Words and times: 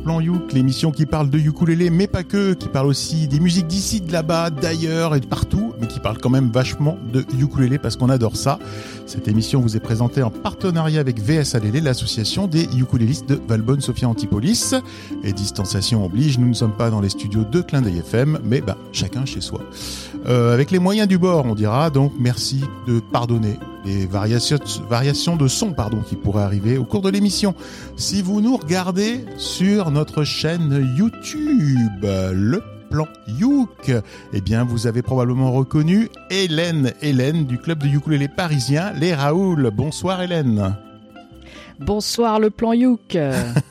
plan 0.00 0.20
Youk, 0.20 0.52
l'émission 0.52 0.90
qui 0.90 1.06
parle 1.06 1.30
de 1.30 1.38
ukulélé, 1.38 1.90
mais 1.90 2.06
pas 2.06 2.24
que, 2.24 2.54
qui 2.54 2.68
parle 2.68 2.86
aussi 2.86 3.28
des 3.28 3.40
musiques 3.40 3.66
d'ici, 3.66 4.00
de 4.00 4.12
là-bas, 4.12 4.50
d'ailleurs 4.50 5.14
et 5.14 5.20
de 5.20 5.26
partout, 5.26 5.72
qui 5.90 6.00
parle 6.00 6.18
quand 6.18 6.30
même 6.30 6.50
vachement 6.50 6.96
de 7.12 7.24
ukulélé 7.38 7.78
parce 7.78 7.96
qu'on 7.96 8.08
adore 8.08 8.36
ça. 8.36 8.58
Cette 9.06 9.28
émission 9.28 9.60
vous 9.60 9.76
est 9.76 9.80
présentée 9.80 10.22
en 10.22 10.30
partenariat 10.30 11.00
avec 11.00 11.20
VSALL, 11.20 11.82
l'association 11.82 12.46
des 12.46 12.64
ukulélistes 12.76 13.28
de 13.28 13.40
Valbonne 13.48 13.80
Sophia 13.80 14.08
Antipolis. 14.08 14.74
Et 15.24 15.32
distanciation 15.32 16.04
oblige, 16.04 16.38
nous 16.38 16.48
ne 16.48 16.54
sommes 16.54 16.76
pas 16.76 16.90
dans 16.90 17.00
les 17.00 17.08
studios 17.08 17.44
de 17.44 17.60
Clin 17.60 17.82
d'œil 17.82 17.98
FM, 17.98 18.38
mais 18.44 18.60
bah, 18.60 18.76
chacun 18.92 19.24
chez 19.24 19.40
soi. 19.40 19.60
Euh, 20.26 20.54
avec 20.54 20.70
les 20.70 20.78
moyens 20.78 21.08
du 21.08 21.18
bord, 21.18 21.46
on 21.46 21.54
dira, 21.54 21.90
donc 21.90 22.12
merci 22.18 22.60
de 22.86 23.00
pardonner 23.00 23.58
les 23.84 24.06
variations, 24.06 25.36
de 25.36 25.48
son 25.48 25.72
pardon, 25.72 26.02
qui 26.06 26.16
pourraient 26.16 26.42
arriver 26.42 26.78
au 26.78 26.84
cours 26.84 27.02
de 27.02 27.10
l'émission. 27.10 27.54
Si 27.96 28.22
vous 28.22 28.40
nous 28.40 28.56
regardez 28.56 29.24
sur 29.36 29.90
notre 29.90 30.24
chaîne 30.24 30.94
YouTube, 30.96 32.04
le 32.04 32.62
plan 32.90 33.06
Youk, 33.28 33.92
eh 34.32 34.40
bien 34.40 34.64
vous 34.64 34.86
avez 34.86 35.00
probablement 35.00 35.52
reconnu 35.52 36.08
Hélène, 36.28 36.92
Hélène 37.00 37.46
du 37.46 37.56
club 37.56 37.78
de 37.78 37.88
ukulélé 37.88 38.28
parisien, 38.28 38.92
les 38.92 39.14
Raoul. 39.14 39.70
Bonsoir 39.72 40.20
Hélène. 40.20 40.76
Bonsoir 41.78 42.40
le 42.40 42.50
plan 42.50 42.72
Youk. 42.72 43.16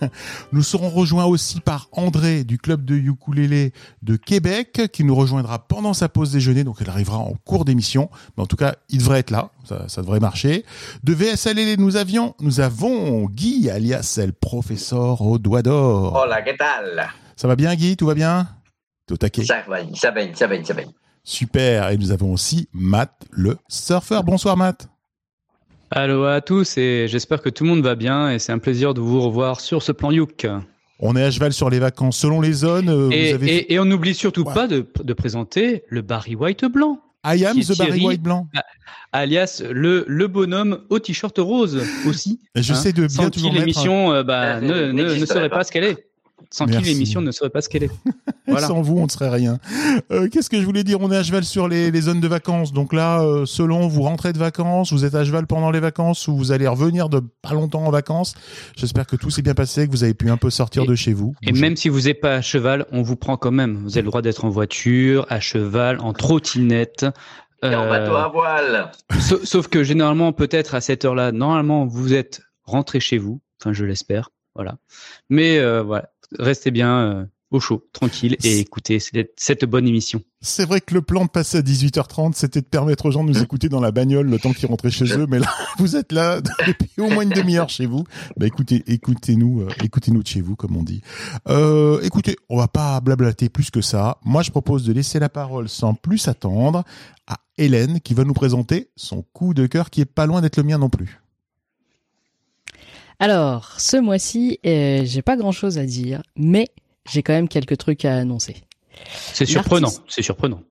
nous 0.52 0.64
serons 0.64 0.90
rejoints 0.90 1.26
aussi 1.26 1.59
par 1.59 1.90
André 1.92 2.44
du 2.44 2.58
club 2.58 2.84
de 2.84 2.95
ukulélé 2.95 3.73
de 4.02 4.16
Québec 4.16 4.90
qui 4.92 5.04
nous 5.04 5.14
rejoindra 5.14 5.59
pendant 5.67 5.94
sa 5.94 6.09
pause 6.09 6.31
déjeuner, 6.31 6.64
donc 6.64 6.78
elle 6.81 6.90
arrivera 6.90 7.17
en 7.17 7.34
cours 7.45 7.66
d'émission. 7.66 8.09
Mais 8.36 8.44
en 8.44 8.47
tout 8.47 8.56
cas, 8.56 8.75
il 8.90 9.00
devrait 9.00 9.20
être 9.20 9.31
là, 9.31 9.52
ça, 9.64 9.88
ça 9.90 10.02
devrait 10.02 10.22
marcher. 10.22 10.66
De 11.03 11.14
VSLL, 11.14 11.78
nous 11.78 11.97
avions, 11.97 12.36
nous 12.40 12.62
avons 12.62 13.25
Guy 13.25 13.70
alias 13.70 14.20
le 14.25 14.31
professeur 14.31 15.22
au 15.22 15.38
doigt 15.38 15.62
d'or. 15.62 16.16
Hola, 16.16 16.42
¿qué 16.42 16.56
tal? 16.56 17.09
Ça 17.36 17.47
va 17.47 17.56
bien 17.56 17.75
Guy, 17.75 17.95
tout 17.95 18.08
va 18.08 18.16
bien? 18.16 18.47
Tout 19.10 19.18
taquet. 19.18 19.44
Ça 19.44 19.64
va, 19.68 19.80
ça 19.96 20.12
va, 20.12 20.22
ça 20.36 20.46
va, 20.46 20.64
ça 20.64 20.74
va. 20.76 20.82
Super. 21.24 21.90
Et 21.90 21.98
nous 21.98 22.12
avons 22.12 22.32
aussi 22.32 22.70
Matt 22.74 23.12
le 23.32 23.58
surfeur. 23.68 24.24
Bonsoir 24.24 24.56
Matt. 24.56 24.88
Allô 25.90 26.26
à 26.26 26.42
tous 26.42 26.78
et 26.78 27.08
j'espère 27.08 27.42
que 27.42 27.50
tout 27.50 27.64
le 27.64 27.72
monde 27.72 27.82
va 27.84 27.96
bien 27.96 28.30
et 28.30 28.38
c'est 28.38 28.52
un 28.52 28.60
plaisir 28.60 28.94
de 28.94 29.02
vous 29.02 29.20
revoir 29.22 29.62
sur 29.62 29.82
ce 29.82 29.92
plan 29.92 30.12
Youk. 30.12 30.46
On 31.00 31.16
est 31.16 31.24
à 31.24 31.32
cheval 31.32 31.54
sur 31.54 31.72
les 31.72 31.80
vacances 31.80 32.18
selon 32.20 32.40
les 32.40 32.54
zones. 32.54 32.90
euh, 32.90 33.10
Et, 33.10 33.30
vous 33.30 33.36
avez 33.36 33.56
et- 33.56 33.74
et 33.74 33.80
on 33.80 33.86
n'oublie 33.86 34.14
surtout 34.14 34.44
Ouais. 34.44 34.54
pas 34.54 34.68
de, 34.68 34.86
de 35.04 35.14
présenter 35.14 35.84
le 35.88 36.04
Barry 36.04 36.36
White 36.36 36.66
blanc, 36.66 37.00
I 37.26 37.44
am 37.46 37.60
the 37.60 37.76
Barry. 37.80 38.06
White 38.06 38.22
blanc. 38.22 38.48
alias 39.12 39.64
le, 39.72 40.06
le 40.08 40.28
bonhomme 40.28 40.82
au 40.92 41.00
t-shirt 41.00 41.36
rose 41.40 41.82
aussi. 42.08 42.40
Et 42.54 42.62
je 42.62 42.74
Hein, 42.74 42.76
sais 42.76 42.94
de 42.94 43.08
bien 43.08 43.10
Sans 43.24 43.30
toujours 43.32 43.50
qui 43.50 43.56
mettre- 43.56 43.66
l'émission 43.66 44.12
euh, 44.14 44.22
bah, 44.24 44.58
Euh, 44.58 44.62
ne, 44.62 44.68
ne, 44.68 44.92
ne 44.92 44.92
n'existerait 45.10 45.26
serait 45.40 45.50
pas. 45.50 45.58
pas 45.58 45.64
ce 45.64 45.72
qu'elle 45.72 45.86
est. 45.86 46.09
Sans 46.52 46.66
Merci. 46.66 46.84
qui 46.84 46.90
l'émission 46.90 47.22
ne 47.22 47.32
serait 47.32 47.50
pas 47.50 47.62
ce 47.62 47.70
qu'elle 47.70 47.84
est. 47.84 47.92
Voilà. 48.48 48.66
Sans 48.66 48.82
vous, 48.82 48.98
on 48.98 49.04
ne 49.06 49.09
serait 49.12 49.30
rien. 49.30 49.59
Euh, 50.12 50.28
Qu'est-ce 50.28 50.50
que 50.50 50.59
je 50.59 50.66
voulais 50.66 50.84
dire? 50.84 50.98
On 51.02 51.12
est 51.12 51.16
à 51.16 51.22
cheval 51.22 51.44
sur 51.44 51.68
les, 51.68 51.92
les 51.92 52.02
zones 52.02 52.20
de 52.20 52.28
vacances. 52.28 52.73
Donc 52.73 52.94
là, 52.94 53.22
euh, 53.22 53.46
selon 53.46 53.88
vous 53.88 54.02
rentrez 54.02 54.34
de 54.34 54.40
vacances, 54.40 54.92
vous 54.92 55.06
êtes 55.06 55.14
à 55.14 55.23
cheval 55.23 55.46
pendant 55.46 55.70
les 55.70 55.80
vacances 55.80 56.28
ou 56.28 56.36
vous 56.36 56.52
allez 56.52 56.68
revenir 56.68 57.09
de 57.09 57.22
pas 57.44 57.54
longtemps 57.54 57.84
en 57.86 57.92
vacances? 57.92 58.34
J'espère 58.76 59.06
que 59.06 59.16
tout 59.16 59.30
s'est 59.30 59.44
bien 59.44 59.54
passé, 59.54 59.86
que 59.86 59.92
vous 59.92 60.04
avez 60.04 60.16
pu 60.16 60.31
un 60.31 60.38
peu 60.38 60.50
sortir 60.50 60.81
Et- 60.81 60.88
de 60.88 60.96
chez 60.96 61.14
vous. 61.14 61.36
Et 61.44 61.52
même 61.52 61.76
si 61.76 61.90
vous 61.90 62.02
n'êtes 62.02 62.22
pas 62.22 62.34
à 62.38 62.42
cheval, 62.42 62.88
on 62.92 63.03
vous 63.03 63.16
prend 63.16 63.38
quand 63.38 63.52
même. 63.52 63.84
Vous 63.84 63.92
avez 63.92 64.02
le 64.02 64.08
droit 64.08 64.24
d'être 64.24 64.46
en 64.46 64.50
voiture, 64.50 65.28
à 65.30 65.40
cheval, 65.40 66.00
en 66.00 66.14
trottinette. 66.14 67.06
Et 67.62 67.68
en 67.68 67.84
euh, 67.84 67.90
bateau 67.90 68.16
à 68.16 68.30
voile. 68.30 68.92
Sauf, 69.20 69.44
sauf 69.44 69.68
que 69.68 69.84
généralement, 69.84 70.34
peut-être 70.34 70.74
à 70.74 70.81
cette 70.81 71.06
heure-là, 71.06 71.31
normalement, 71.31 71.86
vous 71.86 72.16
êtes 72.16 72.42
rentré 72.63 73.00
chez 73.00 73.19
vous. 73.19 73.42
Enfin, 73.62 73.74
je 73.74 73.86
l'espère. 73.86 74.31
Voilà. 74.56 74.78
Mais 75.30 75.59
euh, 75.59 75.84
voilà, 75.84 76.09
restez 76.38 76.72
bien 76.72 77.00
euh, 77.00 77.25
au 77.51 77.59
chaud, 77.59 77.84
tranquille, 77.94 78.38
et 78.44 78.59
écoutez 78.59 79.00
cette, 79.00 79.66
bonne 79.66 79.88
émission. 79.88 80.22
C'est 80.41 80.66
vrai 80.66 80.81
que 80.81 80.94
le 80.94 81.01
plan 81.01 81.25
de 81.25 81.29
passer 81.29 81.57
à 81.57 81.62
18h30, 81.62 82.34
c'était 82.34 82.62
de 82.62 82.66
permettre 82.66 83.07
aux 83.07 83.12
gens 83.12 83.23
de 83.23 83.29
nous 83.29 83.41
écouter 83.41 83.69
dans 83.69 83.79
la 83.79 83.91
bagnole 83.91 84.29
le 84.29 84.38
temps 84.38 84.53
qu'ils 84.53 84.68
rentraient 84.68 84.91
chez 84.91 85.18
eux. 85.18 85.25
Mais 85.28 85.39
là, 85.39 85.47
vous 85.79 85.95
êtes 85.95 86.12
là 86.12 86.41
depuis 86.41 86.91
au 87.00 87.09
moins 87.09 87.23
une 87.23 87.29
demi-heure 87.29 87.69
chez 87.69 87.88
vous. 87.88 88.03
Bah 88.38 88.45
écoutez, 88.45 88.84
écoutez-nous, 88.85 89.62
euh, 89.62 89.69
écoutez-nous 89.84 90.22
de 90.22 90.28
chez 90.28 90.41
vous, 90.41 90.56
comme 90.56 90.78
on 90.78 90.84
dit. 90.84 91.01
Euh, 91.47 92.00
écoutez, 92.03 92.35
on 92.50 92.57
va 92.57 92.68
pas 92.68 93.00
blablater 93.01 93.50
plus 93.50 93.72
que 93.72 93.81
ça. 93.81 94.19
Moi, 94.23 94.44
je 94.44 94.51
propose 94.51 94.85
de 94.85 94.94
laisser 94.94 95.18
la 95.18 95.29
parole 95.29 95.69
sans 95.69 95.95
plus 95.95 96.28
attendre 96.28 96.84
à 97.25 97.38
Hélène 97.57 98.00
qui 98.00 98.13
va 98.13 98.25
nous 98.25 98.34
présenter 98.34 98.91
son 98.95 99.23
coup 99.34 99.56
de 99.56 99.66
cœur 99.66 99.89
qui 99.89 100.01
est 100.01 100.06
pas 100.06 100.28
loin 100.28 100.41
d'être 100.41 100.57
le 100.57 100.63
mien 100.63 100.78
non 100.78 100.89
plus. 100.89 101.19
Alors, 103.19 103.80
ce 103.80 103.97
mois-ci, 103.97 104.59
euh, 104.66 105.02
j'ai 105.06 105.22
pas 105.22 105.35
grand-chose 105.35 105.78
à 105.78 105.85
dire, 105.85 106.22
mais 106.38 106.69
j'ai 107.09 107.22
quand 107.24 107.34
même 107.34 107.50
quelques 107.50 107.78
trucs 107.78 108.06
à 108.06 108.16
annoncer. 108.18 108.56
C'est 109.34 109.46
surprenant, 109.46 109.91
c'est 110.07 110.22
surprenant. 110.22 110.62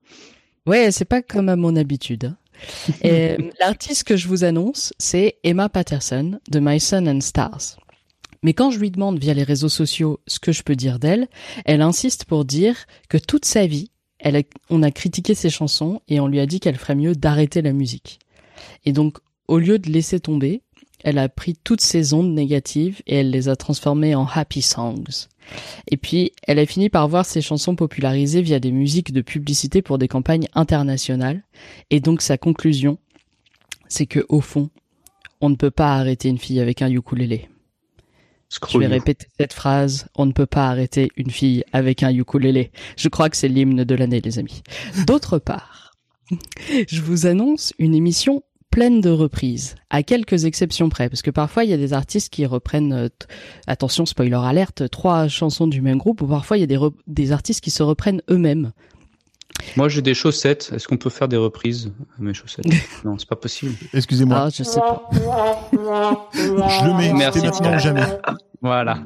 Ouais, 0.65 0.91
c'est 0.91 1.05
pas 1.05 1.21
comme 1.21 1.49
à 1.49 1.55
mon 1.55 1.75
habitude. 1.75 2.25
hein. 2.25 2.37
Euh, 3.05 3.37
L'artiste 3.59 4.03
que 4.03 4.17
je 4.17 4.27
vous 4.27 4.43
annonce, 4.43 4.93
c'est 4.97 5.37
Emma 5.43 5.69
Patterson 5.69 6.39
de 6.49 6.59
My 6.59 6.79
Sun 6.79 7.07
and 7.07 7.21
Stars. 7.21 7.77
Mais 8.43 8.53
quand 8.53 8.71
je 8.71 8.79
lui 8.79 8.91
demande 8.91 9.19
via 9.19 9.33
les 9.33 9.43
réseaux 9.43 9.69
sociaux 9.69 10.19
ce 10.27 10.39
que 10.39 10.51
je 10.51 10.63
peux 10.63 10.75
dire 10.75 10.99
d'elle, 10.99 11.27
elle 11.65 11.81
insiste 11.81 12.25
pour 12.25 12.45
dire 12.45 12.75
que 13.09 13.17
toute 13.17 13.45
sa 13.45 13.65
vie, 13.65 13.91
elle 14.17 14.35
a- 14.35 14.43
on 14.69 14.83
a 14.83 14.91
critiqué 14.91 15.35
ses 15.35 15.49
chansons 15.49 16.01
et 16.09 16.19
on 16.19 16.27
lui 16.27 16.39
a 16.39 16.45
dit 16.45 16.59
qu'elle 16.59 16.77
ferait 16.77 16.95
mieux 16.95 17.15
d'arrêter 17.15 17.61
la 17.61 17.71
musique. 17.73 18.19
Et 18.85 18.91
donc, 18.91 19.17
au 19.47 19.57
lieu 19.57 19.79
de 19.79 19.89
laisser 19.89 20.19
tomber, 20.19 20.61
elle 21.03 21.17
a 21.17 21.29
pris 21.29 21.55
toutes 21.63 21.81
ces 21.81 22.13
ondes 22.13 22.33
négatives 22.33 23.01
et 23.07 23.17
elle 23.17 23.31
les 23.31 23.49
a 23.49 23.55
transformées 23.55 24.15
en 24.15 24.27
happy 24.27 24.61
songs. 24.61 25.27
Et 25.87 25.97
puis, 25.97 26.31
elle 26.43 26.59
a 26.59 26.65
fini 26.65 26.89
par 26.89 27.07
voir 27.07 27.25
ses 27.25 27.41
chansons 27.41 27.75
popularisées 27.75 28.41
via 28.41 28.59
des 28.59 28.71
musiques 28.71 29.11
de 29.11 29.21
publicité 29.21 29.81
pour 29.81 29.97
des 29.97 30.07
campagnes 30.07 30.47
internationales. 30.53 31.43
Et 31.89 31.99
donc, 31.99 32.21
sa 32.21 32.37
conclusion, 32.37 32.97
c'est 33.87 34.05
que, 34.05 34.25
au 34.29 34.41
fond, 34.41 34.69
on 35.41 35.49
ne 35.49 35.55
peut 35.55 35.71
pas 35.71 35.95
arrêter 35.95 36.29
une 36.29 36.37
fille 36.37 36.59
avec 36.59 36.81
un 36.81 36.91
ukulélé. 36.91 37.49
Je 38.51 38.77
vais 38.77 38.85
you. 38.85 38.91
répéter 38.91 39.27
cette 39.39 39.53
phrase. 39.53 40.07
On 40.15 40.25
ne 40.25 40.31
peut 40.31 40.47
pas 40.47 40.69
arrêter 40.69 41.09
une 41.15 41.29
fille 41.29 41.63
avec 41.71 42.03
un 42.03 42.13
ukulélé. 42.13 42.71
Je 42.97 43.07
crois 43.09 43.29
que 43.29 43.37
c'est 43.37 43.47
l'hymne 43.47 43.83
de 43.83 43.95
l'année, 43.95 44.21
les 44.21 44.39
amis. 44.39 44.63
D'autre 45.05 45.37
part, 45.37 45.95
je 46.87 47.01
vous 47.01 47.27
annonce 47.27 47.73
une 47.77 47.95
émission 47.95 48.43
pleine 48.71 49.01
de 49.01 49.09
reprises, 49.09 49.75
à 49.89 50.03
quelques 50.03 50.45
exceptions 50.45 50.89
près, 50.89 51.09
parce 51.09 51.21
que 51.21 51.31
parfois 51.31 51.63
il 51.63 51.69
y 51.69 51.73
a 51.73 51.77
des 51.77 51.93
artistes 51.93 52.31
qui 52.31 52.45
reprennent, 52.45 52.93
euh, 52.93 53.07
attention 53.67 54.05
spoiler 54.05 54.37
alerte, 54.41 54.89
trois 54.89 55.27
chansons 55.27 55.67
du 55.67 55.81
même 55.81 55.97
groupe, 55.97 56.21
ou 56.21 56.27
parfois 56.27 56.57
il 56.57 56.61
y 56.61 56.63
a 56.63 56.67
des, 56.67 56.79
des 57.07 57.31
artistes 57.31 57.61
qui 57.61 57.71
se 57.71 57.83
reprennent 57.83 58.21
eux-mêmes. 58.29 58.71
Moi, 59.75 59.89
j'ai 59.89 60.01
des 60.01 60.13
chaussettes. 60.13 60.71
Est-ce 60.73 60.87
qu'on 60.87 60.95
peut 60.95 61.09
faire 61.09 61.27
des 61.27 61.35
reprises 61.35 61.91
à 62.17 62.21
mes 62.21 62.33
chaussettes? 62.33 62.65
Non, 63.03 63.17
c'est 63.17 63.27
pas 63.27 63.35
possible. 63.35 63.73
Excusez-moi, 63.93 64.43
Ah, 64.45 64.49
je 64.49 64.63
sais 64.63 64.79
pas. 64.79 65.09
je 65.73 66.85
le 66.87 66.97
mets. 66.97 67.11
Merci, 67.13 67.41
maintenant 67.41 67.75
ou 67.75 67.79
jamais. 67.79 68.03
Voilà, 68.61 69.03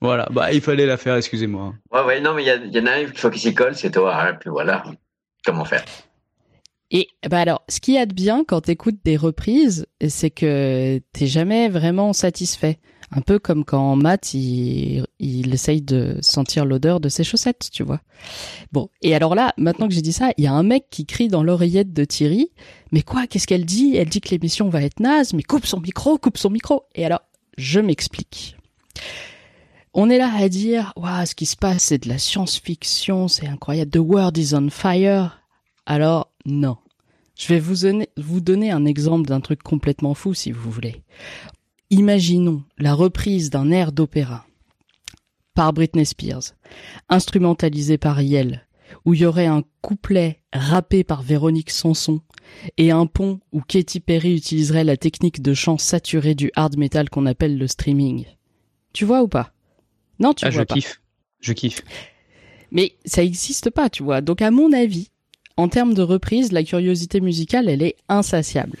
voilà. 0.00 0.28
Bah, 0.32 0.52
il 0.52 0.60
fallait 0.62 0.86
la 0.86 0.96
faire. 0.96 1.16
Excusez-moi. 1.16 1.74
Ouais, 1.92 2.04
ouais, 2.04 2.20
non, 2.20 2.32
mais 2.34 2.44
il 2.44 2.74
y, 2.74 2.80
en 2.80 2.86
a 2.86 2.92
un, 2.92 2.98
il 3.00 3.08
faut 3.08 3.28
qu'il 3.30 3.40
s'y 3.40 3.54
colle, 3.54 3.74
c'est 3.74 3.90
toi. 3.90 4.16
hein, 4.18 4.34
puis 4.40 4.48
voilà. 4.50 4.82
Comment 5.44 5.64
faire? 5.64 5.84
Et 6.90 7.08
bah 7.28 7.40
alors, 7.40 7.62
ce 7.68 7.80
qu'il 7.80 7.94
y 7.94 7.98
a 7.98 8.06
de 8.06 8.14
bien 8.14 8.44
quand 8.44 8.62
t'écoutes 8.62 8.98
des 9.04 9.16
reprises, 9.16 9.86
c'est 10.08 10.30
que 10.30 11.00
t'es 11.12 11.26
jamais 11.26 11.68
vraiment 11.68 12.12
satisfait. 12.12 12.78
Un 13.12 13.20
peu 13.20 13.38
comme 13.38 13.64
quand 13.64 13.94
Matt, 13.94 14.34
il, 14.34 15.04
il 15.20 15.54
essaye 15.54 15.80
de 15.80 16.18
sentir 16.22 16.64
l'odeur 16.64 16.98
de 16.98 17.08
ses 17.08 17.22
chaussettes, 17.22 17.68
tu 17.72 17.84
vois. 17.84 18.00
Bon, 18.72 18.88
et 19.00 19.14
alors 19.14 19.36
là, 19.36 19.54
maintenant 19.58 19.86
que 19.86 19.94
j'ai 19.94 20.02
dit 20.02 20.12
ça, 20.12 20.30
il 20.36 20.44
y 20.44 20.48
a 20.48 20.52
un 20.52 20.64
mec 20.64 20.86
qui 20.90 21.06
crie 21.06 21.28
dans 21.28 21.44
l'oreillette 21.44 21.92
de 21.92 22.04
Thierry, 22.04 22.50
mais 22.90 23.02
quoi, 23.02 23.26
qu'est-ce 23.26 23.46
qu'elle 23.46 23.64
dit? 23.64 23.96
Elle 23.96 24.08
dit 24.08 24.20
que 24.20 24.30
l'émission 24.30 24.68
va 24.68 24.82
être 24.82 24.98
naze, 24.98 25.34
mais 25.34 25.44
coupe 25.44 25.66
son 25.66 25.80
micro, 25.80 26.18
coupe 26.18 26.38
son 26.38 26.50
micro. 26.50 26.84
Et 26.96 27.04
alors, 27.04 27.20
je 27.58 27.78
m'explique. 27.78 28.56
On 29.94 30.10
est 30.10 30.18
là 30.18 30.32
à 30.36 30.48
dire, 30.48 30.92
waouh, 30.96 31.26
ce 31.26 31.34
qui 31.34 31.46
se 31.46 31.56
passe, 31.56 31.84
c'est 31.84 32.02
de 32.02 32.08
la 32.08 32.18
science-fiction, 32.18 33.28
c'est 33.28 33.46
incroyable, 33.46 33.92
the 33.92 33.98
world 33.98 34.36
is 34.36 34.52
on 34.54 34.68
fire. 34.68 35.42
Alors, 35.86 36.25
non. 36.46 36.76
Je 37.36 37.48
vais 37.48 37.60
vous 37.60 37.82
donner, 37.82 38.08
vous 38.16 38.40
donner 38.40 38.70
un 38.70 38.86
exemple 38.86 39.28
d'un 39.28 39.40
truc 39.40 39.62
complètement 39.62 40.14
fou, 40.14 40.32
si 40.32 40.52
vous 40.52 40.70
voulez. 40.70 41.02
Imaginons 41.90 42.62
la 42.78 42.94
reprise 42.94 43.50
d'un 43.50 43.70
air 43.70 43.92
d'opéra 43.92 44.46
par 45.54 45.72
Britney 45.72 46.06
Spears, 46.06 46.54
instrumentalisé 47.08 47.98
par 47.98 48.20
Yel, 48.20 48.66
où 49.04 49.14
il 49.14 49.20
y 49.20 49.26
aurait 49.26 49.46
un 49.46 49.64
couplet 49.80 50.40
rappé 50.52 51.04
par 51.04 51.22
Véronique 51.22 51.70
Sanson 51.70 52.20
et 52.76 52.90
un 52.90 53.06
pont 53.06 53.40
où 53.52 53.60
Katy 53.60 54.00
Perry 54.00 54.34
utiliserait 54.36 54.84
la 54.84 54.96
technique 54.96 55.42
de 55.42 55.54
chant 55.54 55.78
saturé 55.78 56.34
du 56.34 56.50
hard 56.56 56.76
metal 56.76 57.10
qu'on 57.10 57.26
appelle 57.26 57.58
le 57.58 57.66
streaming. 57.66 58.26
Tu 58.92 59.04
vois 59.04 59.22
ou 59.22 59.28
pas? 59.28 59.52
Non, 60.18 60.32
tu 60.32 60.44
ah, 60.44 60.50
vois 60.50 60.60
je 60.60 60.64
pas. 60.64 60.74
kiffe. 60.74 61.00
Je 61.40 61.52
kiffe. 61.52 61.82
Mais 62.70 62.96
ça 63.04 63.22
n'existe 63.22 63.70
pas, 63.70 63.90
tu 63.90 64.02
vois. 64.02 64.20
Donc 64.20 64.42
à 64.42 64.50
mon 64.50 64.72
avis, 64.72 65.10
en 65.56 65.68
termes 65.68 65.94
de 65.94 66.02
reprise, 66.02 66.52
la 66.52 66.62
curiosité 66.62 67.20
musicale, 67.20 67.68
elle 67.68 67.82
est 67.82 67.96
insatiable. 68.08 68.78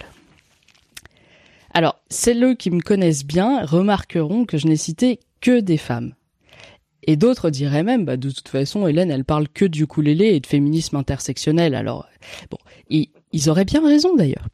Alors, 1.72 2.00
celles 2.08 2.56
qui 2.56 2.70
me 2.70 2.80
connaissent 2.80 3.24
bien 3.24 3.64
remarqueront 3.64 4.44
que 4.44 4.58
je 4.58 4.66
n'ai 4.66 4.76
cité 4.76 5.20
que 5.40 5.60
des 5.60 5.76
femmes. 5.76 6.14
Et 7.06 7.16
d'autres 7.16 7.50
diraient 7.50 7.82
même, 7.82 8.04
bah, 8.04 8.16
de 8.16 8.30
toute 8.30 8.48
façon, 8.48 8.86
Hélène, 8.86 9.10
elle 9.10 9.24
parle 9.24 9.48
que 9.48 9.64
du 9.64 9.84
ukulélé 9.84 10.28
et 10.28 10.40
de 10.40 10.46
féminisme 10.46 10.96
intersectionnel. 10.96 11.74
Alors, 11.74 12.08
bon, 12.50 12.58
ils, 12.90 13.48
auraient 13.48 13.64
bien 13.64 13.86
raison 13.86 14.16
d'ailleurs. 14.16 14.48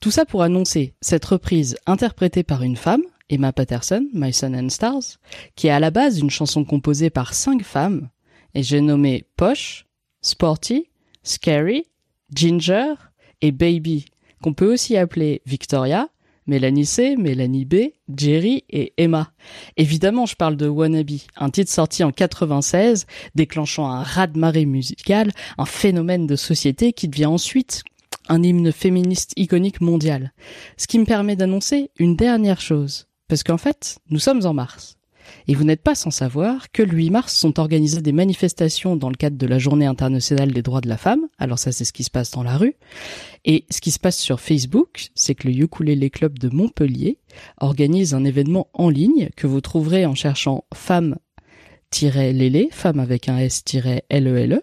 Tout 0.00 0.10
ça 0.10 0.24
pour 0.24 0.42
annoncer 0.42 0.94
cette 1.00 1.24
reprise 1.24 1.76
interprétée 1.86 2.44
par 2.44 2.62
une 2.62 2.76
femme, 2.76 3.02
Emma 3.28 3.52
Patterson, 3.52 4.06
My 4.12 4.32
Sun 4.32 4.54
and 4.54 4.68
Stars, 4.68 5.18
qui 5.56 5.66
est 5.66 5.70
à 5.70 5.80
la 5.80 5.90
base 5.90 6.20
une 6.20 6.30
chanson 6.30 6.64
composée 6.64 7.10
par 7.10 7.34
cinq 7.34 7.62
femmes, 7.64 8.08
et 8.54 8.62
j'ai 8.62 8.80
nommé 8.80 9.24
Posh, 9.36 9.86
Sporty, 10.20 10.88
Scary, 11.26 11.86
Ginger 12.32 12.94
et 13.42 13.52
Baby, 13.52 14.06
qu'on 14.42 14.54
peut 14.54 14.72
aussi 14.72 14.96
appeler 14.96 15.42
Victoria, 15.44 16.08
Mélanie 16.46 16.86
C, 16.86 17.16
Mélanie 17.16 17.64
B, 17.64 17.74
Jerry 18.16 18.64
et 18.70 18.92
Emma. 18.96 19.32
Évidemment, 19.76 20.26
je 20.26 20.36
parle 20.36 20.56
de 20.56 20.68
Wannabe, 20.68 21.18
un 21.36 21.50
titre 21.50 21.72
sorti 21.72 22.04
en 22.04 22.12
96, 22.12 23.06
déclenchant 23.34 23.90
un 23.90 24.02
raz-de-marée 24.02 24.66
musical, 24.66 25.32
un 25.58 25.64
phénomène 25.64 26.28
de 26.28 26.36
société 26.36 26.92
qui 26.92 27.08
devient 27.08 27.26
ensuite 27.26 27.82
un 28.28 28.42
hymne 28.44 28.70
féministe 28.70 29.32
iconique 29.36 29.80
mondial. 29.80 30.32
Ce 30.76 30.86
qui 30.86 31.00
me 31.00 31.04
permet 31.04 31.34
d'annoncer 31.34 31.90
une 31.98 32.14
dernière 32.14 32.60
chose. 32.60 33.08
Parce 33.28 33.42
qu'en 33.42 33.58
fait, 33.58 33.98
nous 34.10 34.20
sommes 34.20 34.46
en 34.46 34.54
mars. 34.54 34.95
Et 35.48 35.54
vous 35.54 35.64
n'êtes 35.64 35.82
pas 35.82 35.94
sans 35.94 36.10
savoir 36.10 36.70
que 36.72 36.82
le 36.82 36.92
8 36.92 37.10
mars 37.10 37.34
sont 37.34 37.60
organisées 37.60 38.02
des 38.02 38.12
manifestations 38.12 38.96
dans 38.96 39.08
le 39.08 39.14
cadre 39.14 39.36
de 39.36 39.46
la 39.46 39.58
Journée 39.58 39.86
internationale 39.86 40.52
des 40.52 40.62
droits 40.62 40.80
de 40.80 40.88
la 40.88 40.96
femme. 40.96 41.26
Alors 41.38 41.58
ça, 41.58 41.72
c'est 41.72 41.84
ce 41.84 41.92
qui 41.92 42.04
se 42.04 42.10
passe 42.10 42.30
dans 42.30 42.42
la 42.42 42.56
rue. 42.56 42.74
Et 43.44 43.64
ce 43.70 43.80
qui 43.80 43.90
se 43.90 43.98
passe 43.98 44.18
sur 44.18 44.40
Facebook, 44.40 45.08
c'est 45.14 45.34
que 45.34 45.48
le 45.48 45.54
Ukulele 45.54 46.10
Club 46.10 46.38
de 46.38 46.48
Montpellier 46.48 47.18
organise 47.60 48.14
un 48.14 48.24
événement 48.24 48.68
en 48.74 48.88
ligne 48.88 49.30
que 49.36 49.46
vous 49.46 49.60
trouverez 49.60 50.04
en 50.06 50.14
cherchant 50.14 50.64
femme-lélé, 50.74 52.68
femme 52.72 53.00
avec 53.00 53.28
un 53.28 53.38
S-L-E-L-E. 53.38 54.62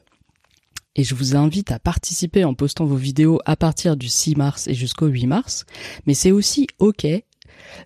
Et 0.96 1.04
je 1.04 1.16
vous 1.16 1.36
invite 1.36 1.72
à 1.72 1.80
participer 1.80 2.44
en 2.44 2.54
postant 2.54 2.86
vos 2.86 2.96
vidéos 2.96 3.40
à 3.46 3.56
partir 3.56 3.98
du 3.98 4.08
6 4.08 4.36
mars 4.36 4.68
et 4.68 4.76
jusqu'au 4.76 5.08
8 5.08 5.26
mars. 5.26 5.66
Mais 6.06 6.14
c'est 6.14 6.32
aussi 6.32 6.68
OK 6.78 7.08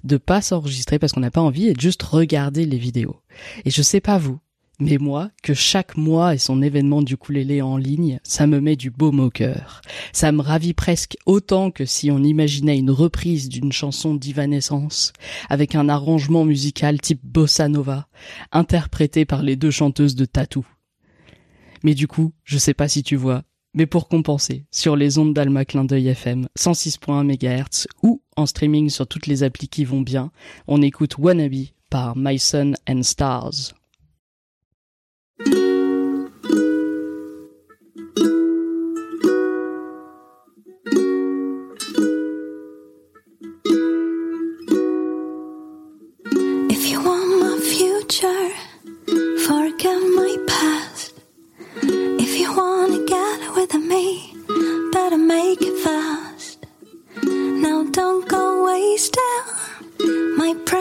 de 0.03 0.17
pas 0.17 0.41
s'enregistrer 0.41 0.99
parce 0.99 1.13
qu'on 1.13 1.19
n'a 1.19 1.31
pas 1.31 1.41
envie 1.41 1.67
et 1.67 1.73
de 1.73 1.81
juste 1.81 2.03
regarder 2.03 2.65
les 2.65 2.77
vidéos. 2.77 3.17
Et 3.65 3.69
je 3.69 3.81
sais 3.81 4.01
pas 4.01 4.17
vous, 4.17 4.39
mais 4.79 4.99
moi, 4.99 5.31
que 5.41 5.55
chaque 5.55 5.97
mois 5.97 6.35
et 6.35 6.37
son 6.37 6.61
événement 6.61 7.01
du 7.01 7.15
ukulélé 7.15 7.63
en 7.63 7.77
ligne, 7.77 8.19
ça 8.21 8.45
me 8.45 8.61
met 8.61 8.75
du 8.75 8.91
baume 8.91 9.19
au 9.19 9.31
cœur. 9.31 9.81
Ça 10.13 10.31
me 10.31 10.41
ravit 10.41 10.75
presque 10.75 11.17
autant 11.25 11.71
que 11.71 11.85
si 11.85 12.11
on 12.11 12.23
imaginait 12.23 12.77
une 12.77 12.91
reprise 12.91 13.49
d'une 13.49 13.71
chanson 13.71 14.13
d'Ivanescence, 14.13 15.13
avec 15.49 15.73
un 15.73 15.89
arrangement 15.89 16.45
musical 16.45 17.01
type 17.01 17.21
bossa 17.23 17.69
nova, 17.69 18.07
interprété 18.51 19.25
par 19.25 19.41
les 19.41 19.55
deux 19.55 19.71
chanteuses 19.71 20.15
de 20.15 20.25
Tattoo. 20.25 20.65
Mais 21.83 21.95
du 21.95 22.07
coup, 22.07 22.33
je 22.43 22.59
sais 22.59 22.75
pas 22.75 22.87
si 22.87 23.01
tu 23.01 23.15
vois, 23.15 23.43
mais 23.77 23.85
pour 23.85 24.07
compenser, 24.07 24.65
sur 24.71 24.95
les 24.95 25.19
ondes 25.19 25.35
d'Alma 25.35 25.63
Clin 25.63 25.85
d'œil 25.85 26.07
FM, 26.07 26.47
106.1 26.57 27.23
MHz 27.23 27.85
ou 28.01 28.23
en 28.35 28.47
streaming 28.47 28.89
sur 28.89 29.05
toutes 29.05 29.27
les 29.27 29.43
applis 29.43 29.67
qui 29.67 29.85
vont 29.85 30.01
bien, 30.01 30.31
on 30.67 30.81
écoute 30.81 31.19
Wannabe 31.19 31.67
par 31.91 32.17
My 32.17 32.39
Sun 32.39 32.75
and 32.89 33.03
Stars. 33.03 33.76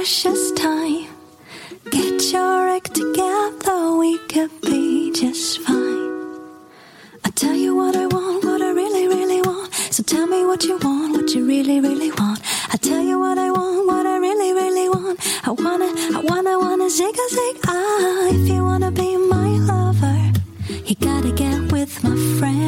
Precious 0.07 0.53
time. 0.53 1.09
Get 1.91 2.33
your 2.33 2.69
act 2.69 2.95
together, 2.95 3.97
we 3.97 4.17
could 4.29 4.53
be 4.61 5.11
just 5.11 5.59
fine. 5.63 6.39
I 7.25 7.31
tell 7.35 7.57
you 7.57 7.75
what 7.75 7.97
I 7.97 8.07
want, 8.07 8.45
what 8.45 8.63
I 8.63 8.71
really, 8.71 9.09
really 9.09 9.43
want. 9.43 9.75
So 9.91 10.05
tell 10.05 10.29
me 10.29 10.47
what 10.47 10.63
you 10.63 10.79
want, 10.79 11.11
what 11.17 11.35
you 11.35 11.45
really, 11.45 11.81
really 11.81 12.13
want. 12.13 12.41
I 12.73 12.77
tell 12.77 13.03
you 13.03 13.19
what 13.19 13.37
I 13.37 13.51
want, 13.51 13.89
what 13.89 14.07
I 14.07 14.19
really, 14.19 14.53
really 14.53 14.89
want. 14.89 15.19
I 15.43 15.51
wanna, 15.51 15.91
I 16.17 16.21
wanna, 16.23 16.57
wanna 16.57 16.89
zig 16.89 17.17
a 17.25 17.29
zig 17.35 17.57
ah. 17.67 18.29
If 18.29 18.49
you 18.49 18.63
wanna 18.63 18.93
be 18.93 19.17
my 19.17 19.49
lover, 19.71 20.19
you 20.87 20.95
gotta 21.01 21.33
get 21.33 21.73
with 21.73 22.05
my 22.05 22.17
friends. 22.39 22.66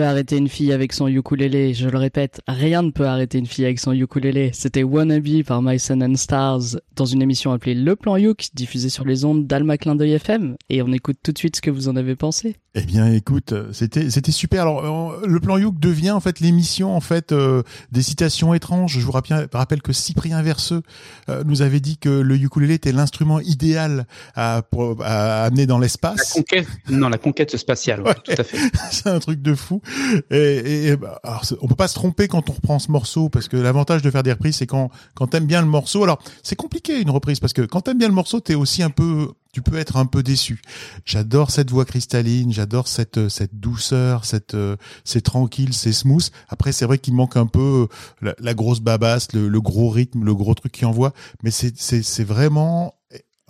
Peut 0.00 0.06
arrêter 0.06 0.38
une 0.38 0.48
fille 0.48 0.72
avec 0.72 0.94
son 0.94 1.08
ukulélé, 1.08 1.74
je 1.74 1.86
le 1.86 1.98
répète, 1.98 2.40
rien 2.48 2.80
ne 2.80 2.90
peut 2.90 3.04
arrêter 3.06 3.36
une 3.36 3.44
fille 3.44 3.66
avec 3.66 3.78
son 3.78 3.92
ukulélé. 3.92 4.50
C'était 4.54 4.82
Wannabe 4.82 5.42
par 5.46 5.60
My 5.60 5.78
Sun 5.78 6.02
and 6.02 6.14
Stars 6.14 6.78
dans 6.96 7.04
une 7.04 7.20
émission 7.20 7.52
appelée 7.52 7.74
Le 7.74 7.96
Plan 7.96 8.16
Yuk, 8.16 8.48
diffusée 8.54 8.88
sur 8.88 9.04
les 9.04 9.26
ondes 9.26 9.46
d'Alma 9.46 9.76
Clin 9.76 9.96
d'œil 9.96 10.12
FM. 10.12 10.56
Et 10.70 10.80
on 10.80 10.90
écoute 10.90 11.18
tout 11.22 11.32
de 11.32 11.38
suite 11.38 11.56
ce 11.56 11.60
que 11.60 11.70
vous 11.70 11.88
en 11.88 11.96
avez 11.96 12.16
pensé. 12.16 12.56
Eh 12.76 12.82
bien, 12.82 13.12
écoute, 13.12 13.52
c'était 13.72 14.10
c'était 14.10 14.30
super. 14.30 14.62
Alors, 14.62 14.84
euh, 15.14 15.26
le 15.26 15.40
plan 15.40 15.58
Youk 15.58 15.80
devient 15.80 16.12
en 16.12 16.20
fait 16.20 16.38
l'émission 16.38 16.94
en 16.94 17.00
fait 17.00 17.32
euh, 17.32 17.64
des 17.90 18.00
citations 18.00 18.54
étranges. 18.54 18.96
Je 18.96 19.04
vous 19.04 19.10
rappelle, 19.10 19.48
rappelle 19.52 19.82
que 19.82 19.92
Cyprien 19.92 20.40
Verseux 20.40 20.82
euh, 21.28 21.42
nous 21.44 21.62
avait 21.62 21.80
dit 21.80 21.98
que 21.98 22.08
le 22.08 22.36
ukulélé 22.36 22.74
était 22.74 22.92
l'instrument 22.92 23.40
idéal 23.40 24.06
à, 24.36 24.62
pour, 24.70 25.02
à 25.02 25.42
amener 25.46 25.66
dans 25.66 25.78
La 25.78 25.86
l'espace. 25.86 26.32
conquête, 26.34 26.68
non, 26.88 27.08
la 27.08 27.18
conquête 27.18 27.56
spatiale, 27.56 28.02
ouais, 28.02 28.10
Ouais. 28.10 28.14
tout 28.24 28.40
à 28.40 28.44
fait. 28.44 28.58
C'est 28.92 29.08
un 29.08 29.18
truc 29.18 29.42
de 29.42 29.56
fou. 29.56 29.82
Et, 30.30 30.88
et 30.88 30.96
bah, 30.96 31.20
on 31.60 31.68
peut 31.68 31.74
pas 31.74 31.88
se 31.88 31.94
tromper 31.94 32.28
quand 32.28 32.48
on 32.50 32.52
reprend 32.52 32.78
ce 32.78 32.90
morceau 32.90 33.28
parce 33.28 33.48
que 33.48 33.56
l'avantage 33.56 34.02
de 34.02 34.10
faire 34.10 34.22
des 34.22 34.32
reprises, 34.32 34.56
c'est 34.56 34.66
quand 34.66 34.90
quand 35.14 35.28
t'aimes 35.28 35.46
bien 35.46 35.60
le 35.60 35.66
morceau. 35.66 36.02
Alors 36.04 36.22
c'est 36.42 36.56
compliqué 36.56 37.00
une 37.00 37.10
reprise 37.10 37.40
parce 37.40 37.52
que 37.52 37.62
quand 37.62 37.82
t'aimes 37.82 37.98
bien 37.98 38.08
le 38.08 38.14
morceau, 38.14 38.40
t'es 38.40 38.54
aussi 38.54 38.82
un 38.82 38.90
peu, 38.90 39.32
tu 39.52 39.62
peux 39.62 39.76
être 39.76 39.96
un 39.96 40.06
peu 40.06 40.22
déçu. 40.22 40.62
J'adore 41.04 41.50
cette 41.50 41.70
voix 41.70 41.84
cristalline, 41.84 42.52
j'adore 42.52 42.88
cette 42.88 43.28
cette 43.28 43.58
douceur, 43.58 44.24
cette 44.24 44.54
euh, 44.54 44.76
c'est 45.04 45.22
tranquille, 45.22 45.72
c'est 45.74 45.92
smooth. 45.92 46.30
Après 46.48 46.72
c'est 46.72 46.84
vrai 46.86 46.98
qu'il 46.98 47.14
manque 47.14 47.36
un 47.36 47.46
peu 47.46 47.88
la, 48.22 48.34
la 48.38 48.54
grosse 48.54 48.80
babasse, 48.80 49.32
le, 49.32 49.48
le 49.48 49.60
gros 49.60 49.90
rythme, 49.90 50.24
le 50.24 50.34
gros 50.34 50.54
truc 50.54 50.72
qui 50.72 50.84
envoie, 50.84 51.12
mais 51.42 51.50
c'est 51.50 51.74
c'est 51.76 52.24
vraiment 52.24 52.94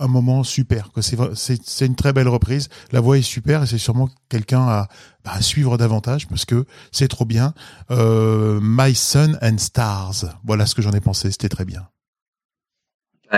un 0.01 0.09
moment 0.09 0.43
super. 0.43 0.91
quoi. 0.93 1.03
C'est 1.03 1.87
une 1.87 1.95
très 1.95 2.13
belle 2.13 2.29
reprise. 2.29 2.69
La 2.93 3.01
voix 3.01 3.19
est 3.19 3.23
super 3.23 3.63
et 3.63 3.67
c'est 3.67 3.79
sûrement 3.79 4.09
quelqu'un 4.29 4.63
à, 4.63 4.89
bah, 5.25 5.41
suivre 5.41 5.77
davantage 5.77 6.27
parce 6.27 6.45
que 6.45 6.65
c'est 6.91 7.09
trop 7.09 7.25
bien. 7.25 7.55
Euh, 7.91 8.59
My 8.63 8.95
Sun 8.95 9.39
and 9.43 9.59
Stars. 9.59 10.25
Voilà 10.45 10.67
ce 10.67 10.75
que 10.75 10.83
j'en 10.83 10.93
ai 10.93 11.01
pensé. 11.01 11.31
C'était 11.31 11.49
très 11.49 11.65
bien. 11.65 11.89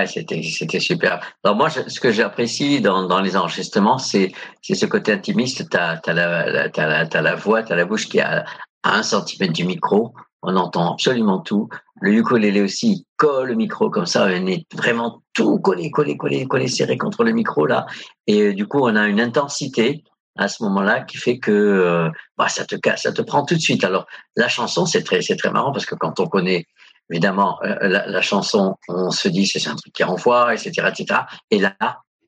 C'était 0.07 0.81
super. 0.81 1.21
Alors 1.45 1.55
moi, 1.55 1.69
ce 1.69 2.01
que 2.01 2.13
j'apprécie 2.13 2.81
dans, 2.81 3.21
les 3.21 3.37
enregistrements, 3.37 3.99
c'est 3.99 4.33
ce 4.63 4.87
côté 4.87 5.13
intimiste. 5.13 5.69
T'as 5.69 5.99
as 6.07 6.13
la, 6.15 6.51
la 6.51 6.71
t'as 6.71 6.87
la 6.87 7.07
t'as 7.07 7.21
la 7.21 7.35
voix, 7.35 7.63
t'as 7.63 7.77
la 7.77 7.85
bouche 7.85 8.09
qui 8.09 8.19
à, 8.19 8.47
à 8.83 8.97
un 8.97 9.03
centimètre 9.03 9.53
du 9.53 9.65
micro. 9.65 10.15
On 10.43 10.57
entend 10.57 10.93
absolument 10.93 11.39
tout. 11.39 11.69
Le 12.01 12.13
ukulélé 12.13 12.61
aussi, 12.61 13.07
colle 13.17 13.49
le 13.49 13.55
micro 13.55 13.91
comme 13.91 14.07
ça. 14.07 14.25
On 14.25 14.47
est 14.47 14.67
vraiment 14.75 15.23
tout 15.35 15.59
collé, 15.59 15.91
collé, 15.91 16.17
collé, 16.17 16.47
collé, 16.47 16.69
serré 16.69 16.99
contre 16.99 17.25
le 17.25 17.33
micro 17.33 17.67
là. 17.67 17.87
Et 18.27 18.43
euh, 18.43 18.55
du 18.55 18.67
coup, 18.67 18.81
on 18.81 18.97
a 18.97 19.07
une 19.07 19.21
intensité 19.21 20.03
à 20.37 20.49
ce 20.49 20.63
moment-là 20.65 21.03
qui 21.03 21.19
fait 21.19 21.39
que 21.39 21.53
euh, 21.53 22.11
bah, 22.37 22.49
ça 22.49 22.65
te 22.65 22.75
casse, 22.75 23.03
ça 23.03 23.13
te 23.13 23.23
prend 23.23 23.45
tout 23.45 23.55
de 23.55 23.61
suite. 23.61 23.85
Alors 23.85 24.07
la 24.37 24.49
chanson, 24.49 24.87
c'est 24.87 25.05
très 25.05 25.23
c'est 25.23 25.37
très 25.37 25.51
marrant 25.51 25.73
parce 25.73 25.87
que 25.87 25.95
quand 25.95 26.19
on 26.21 26.27
connaît 26.27 26.67
évidemment, 27.11 27.59
euh, 27.63 27.77
la, 27.83 28.07
la 28.07 28.23
chanson, 28.23 28.77
on 28.89 29.11
se 29.11 29.29
dit 29.29 29.47
c'est 29.47 29.69
un 29.69 29.77
truc 29.77 29.93
qui 29.93 30.03
renvoie, 30.03 30.55
etc., 30.55 30.89
etc. 30.91 31.21
Et 31.51 31.59
là, 31.59 31.77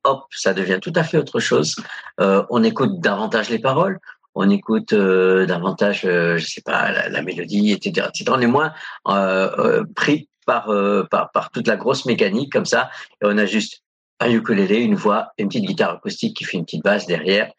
hop, 0.05 0.27
ça 0.31 0.55
devient 0.55 0.79
tout 0.81 0.93
à 0.95 1.03
fait 1.03 1.19
autre 1.19 1.41
chose. 1.41 1.77
Euh, 2.21 2.45
on 2.51 2.63
écoute 2.63 3.01
davantage 3.01 3.49
les 3.51 3.59
paroles, 3.59 3.99
on 4.35 4.51
écoute 4.51 4.93
euh, 4.93 5.47
davantage, 5.47 6.03
euh, 6.05 6.37
je 6.39 6.47
sais 6.47 6.63
pas, 6.63 7.09
la, 7.09 7.23
mélodie, 7.23 7.73
etc., 7.73 8.09
etc. 8.09 8.25
On 8.35 8.41
est 8.41 8.47
moins 8.47 8.73
euh, 9.09 9.85
pris 9.95 10.29
par, 10.47 10.71
par 11.11 11.31
par 11.33 11.51
toute 11.51 11.67
la 11.67 11.77
grosse 11.77 12.05
mécanique 12.05 12.53
comme 12.53 12.67
ça, 12.67 12.91
et 13.23 13.27
on 13.27 13.39
a 13.39 13.47
juste 13.47 13.83
un 14.21 14.31
ukulélé, 14.31 14.81
une 14.81 14.95
voix, 14.95 15.29
une 15.39 15.49
petite 15.49 15.65
guitare 15.65 15.95
acoustique 15.95 16.37
qui 16.37 16.45
fait 16.45 16.59
une 16.59 16.65
petite 16.65 16.85
basse 16.85 17.07
derrière, 17.07 17.51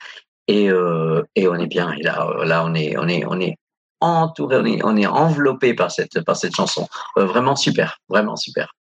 et 0.48 0.65
et 1.36 1.48
on 1.48 1.55
est 1.55 1.67
bien. 1.67 1.91
Et 1.94 2.03
là, 2.03 2.29
là, 2.44 2.63
on 2.63 2.75
est 2.75 2.96
on 2.98 3.08
est 3.08 3.25
on 3.25 3.39
est 3.39 3.58
entouré, 4.01 4.58
on 4.58 4.65
est, 4.65 4.84
on 4.84 4.98
est 4.98 5.08
enveloppé 5.08 5.74
par 5.74 5.89
cette, 5.89 6.24
par 6.24 6.36
cette 6.36 6.55
chanson. 6.55 6.88
Vraiment 7.15 7.55
super, 7.55 7.98
vraiment 8.08 8.36
super. 8.36 8.75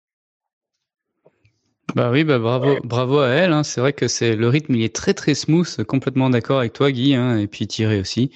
Bah 1.95 2.09
oui, 2.11 2.23
bah 2.23 2.39
bravo, 2.39 2.77
bravo 2.83 3.19
à 3.19 3.29
elle. 3.29 3.53
Hein. 3.53 3.63
C'est 3.63 3.79
vrai 3.79 3.93
que 3.93 4.07
c'est 4.07 4.35
le 4.35 4.49
rythme, 4.49 4.73
il 4.73 4.83
est 4.83 4.95
très 4.95 5.13
très 5.13 5.35
smooth. 5.35 5.83
Complètement 5.83 6.29
d'accord 6.31 6.59
avec 6.59 6.73
toi, 6.73 6.91
Guy, 6.91 7.13
hein, 7.13 7.37
et 7.37 7.47
puis 7.47 7.67
Thierry 7.67 7.99
aussi. 7.99 8.31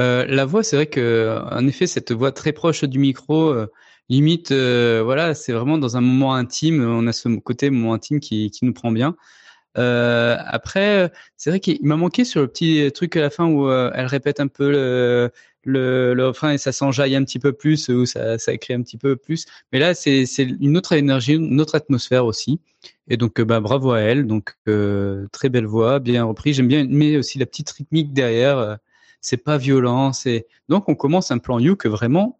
Euh, 0.00 0.24
la 0.26 0.46
voix, 0.46 0.62
c'est 0.62 0.76
vrai 0.76 0.86
que, 0.86 1.38
en 1.50 1.66
effet, 1.66 1.86
cette 1.86 2.12
voix 2.12 2.32
très 2.32 2.52
proche 2.52 2.84
du 2.84 2.98
micro, 2.98 3.50
euh, 3.50 3.66
limite, 4.08 4.52
euh, 4.52 5.02
voilà, 5.04 5.34
c'est 5.34 5.52
vraiment 5.52 5.76
dans 5.76 5.98
un 5.98 6.00
moment 6.00 6.34
intime. 6.34 6.82
On 6.82 7.06
a 7.06 7.12
ce 7.12 7.28
côté 7.40 7.68
moment 7.68 7.92
intime 7.92 8.20
qui, 8.20 8.50
qui 8.50 8.64
nous 8.64 8.72
prend 8.72 8.90
bien. 8.90 9.16
Euh, 9.76 10.36
après, 10.46 11.12
c'est 11.36 11.50
vrai 11.50 11.60
qu'il 11.60 11.78
m'a 11.82 11.96
manqué 11.96 12.24
sur 12.24 12.40
le 12.40 12.48
petit 12.48 12.90
truc 12.92 13.16
à 13.16 13.20
la 13.20 13.30
fin 13.30 13.46
où 13.46 13.68
euh, 13.68 13.90
elle 13.94 14.06
répète 14.06 14.40
un 14.40 14.48
peu 14.48 14.70
le, 14.70 15.30
le, 15.64 16.14
le 16.14 16.28
refrain 16.28 16.52
et 16.52 16.58
ça 16.58 16.72
s'enjaille 16.72 17.16
un 17.16 17.24
petit 17.24 17.38
peu 17.38 17.52
plus, 17.52 17.88
ou 17.88 18.06
ça, 18.06 18.38
ça 18.38 18.52
écrit 18.52 18.74
un 18.74 18.82
petit 18.82 18.98
peu 18.98 19.16
plus. 19.16 19.46
Mais 19.72 19.78
là, 19.78 19.94
c'est 19.94 20.24
une 20.38 20.76
autre 20.76 20.92
énergie, 20.92 21.34
une 21.34 21.60
autre 21.60 21.74
atmosphère 21.74 22.26
aussi. 22.26 22.60
Et 23.08 23.16
donc, 23.16 23.40
euh, 23.40 23.44
bah, 23.44 23.60
bravo 23.60 23.92
à 23.92 24.00
elle. 24.00 24.26
Donc, 24.26 24.54
euh, 24.68 25.26
très 25.32 25.48
belle 25.48 25.66
voix, 25.66 25.98
bien 25.98 26.24
repris. 26.24 26.54
J'aime 26.54 26.68
bien, 26.68 26.86
mais 26.88 27.16
aussi 27.16 27.38
la 27.38 27.46
petite 27.46 27.70
rythmique 27.70 28.12
derrière. 28.12 28.58
euh, 28.58 28.76
c'est 29.24 29.38
pas 29.38 29.56
violent. 29.56 30.12
C'est 30.12 30.46
donc 30.68 30.88
on 30.88 30.94
commence 30.94 31.30
un 31.30 31.38
plan 31.38 31.58
You 31.58 31.76
que 31.76 31.88
vraiment 31.88 32.38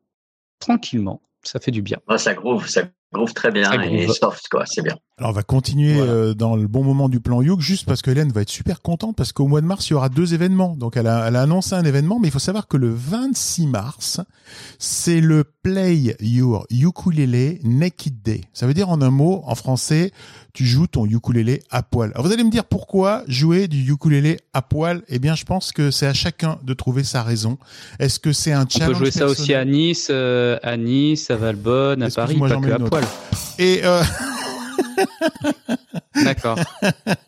tranquillement. 0.58 1.22
Ça 1.42 1.58
fait 1.58 1.70
du 1.70 1.82
bien. 1.82 1.98
Oh, 2.08 2.16
ça 2.18 2.34
groove, 2.34 2.68
ça 2.68 2.82
groove 3.12 3.32
très 3.34 3.50
bien 3.50 3.70
Ça 3.70 3.86
et 3.86 4.08
soft, 4.08 4.48
quoi. 4.48 4.64
C'est 4.66 4.82
bien. 4.82 4.98
Alors 5.16 5.30
on 5.30 5.34
va 5.34 5.44
continuer 5.44 5.94
Voilà. 5.94 6.10
euh, 6.10 6.34
dans 6.34 6.56
le 6.56 6.66
bon 6.66 6.82
moment 6.82 7.08
du 7.08 7.20
plan 7.20 7.40
Youk, 7.40 7.60
juste 7.60 7.86
parce 7.86 8.02
que 8.02 8.10
Hélène 8.10 8.32
va 8.32 8.40
être 8.42 8.50
super 8.50 8.82
contente 8.82 9.14
parce 9.14 9.30
qu'au 9.32 9.46
mois 9.46 9.60
de 9.60 9.66
mars 9.66 9.86
il 9.88 9.92
y 9.92 9.94
aura 9.94 10.08
deux 10.08 10.34
événements. 10.34 10.74
Donc 10.74 10.96
elle 10.96 11.06
a, 11.06 11.28
elle 11.28 11.36
a 11.36 11.42
annoncé 11.42 11.76
un 11.76 11.84
événement, 11.84 12.18
mais 12.20 12.26
il 12.26 12.30
faut 12.32 12.40
savoir 12.40 12.66
que 12.66 12.76
le 12.76 12.92
26 12.92 13.68
mars 13.68 14.20
c'est 14.80 15.20
le 15.20 15.44
Play 15.62 16.16
Your 16.20 16.66
Ukulele 16.68 17.60
Naked 17.62 18.22
Day. 18.24 18.40
Ça 18.52 18.66
veut 18.66 18.74
dire 18.74 18.88
en 18.90 19.00
un 19.02 19.10
mot, 19.10 19.42
en 19.46 19.54
français, 19.54 20.10
tu 20.52 20.66
joues 20.66 20.88
ton 20.88 21.06
ukulélé 21.06 21.62
à 21.70 21.84
poil. 21.84 22.10
Alors 22.16 22.26
vous 22.26 22.32
allez 22.32 22.42
me 22.42 22.50
dire 22.50 22.64
pourquoi 22.64 23.22
jouer 23.28 23.68
du 23.68 23.88
ukulélé 23.92 24.40
à 24.52 24.62
poil? 24.62 25.02
Eh 25.08 25.20
bien 25.20 25.36
je 25.36 25.44
pense 25.44 25.70
que 25.70 25.92
c'est 25.92 26.08
à 26.08 26.12
chacun 26.12 26.58
de 26.64 26.74
trouver 26.74 27.04
sa 27.04 27.22
raison. 27.22 27.56
Est-ce 28.00 28.18
que 28.18 28.32
c'est 28.32 28.52
un 28.52 28.64
On 28.64 28.68
challenge 28.68 28.88
peut 28.98 29.04
jouer 29.04 29.10
ça 29.12 29.26
aussi 29.26 29.54
à 29.54 29.64
Nice, 29.64 30.08
euh, 30.10 30.58
à 30.64 30.76
Nice, 30.76 31.30
à 31.30 31.36
Valbonne, 31.36 32.02
à 32.02 32.10
Paris, 32.10 32.36
pas 32.36 32.56
que 32.56 32.70
à 32.72 32.78
poil. 32.80 33.04
Et 33.60 33.82
euh, 33.84 34.02
D'accord. 36.24 36.58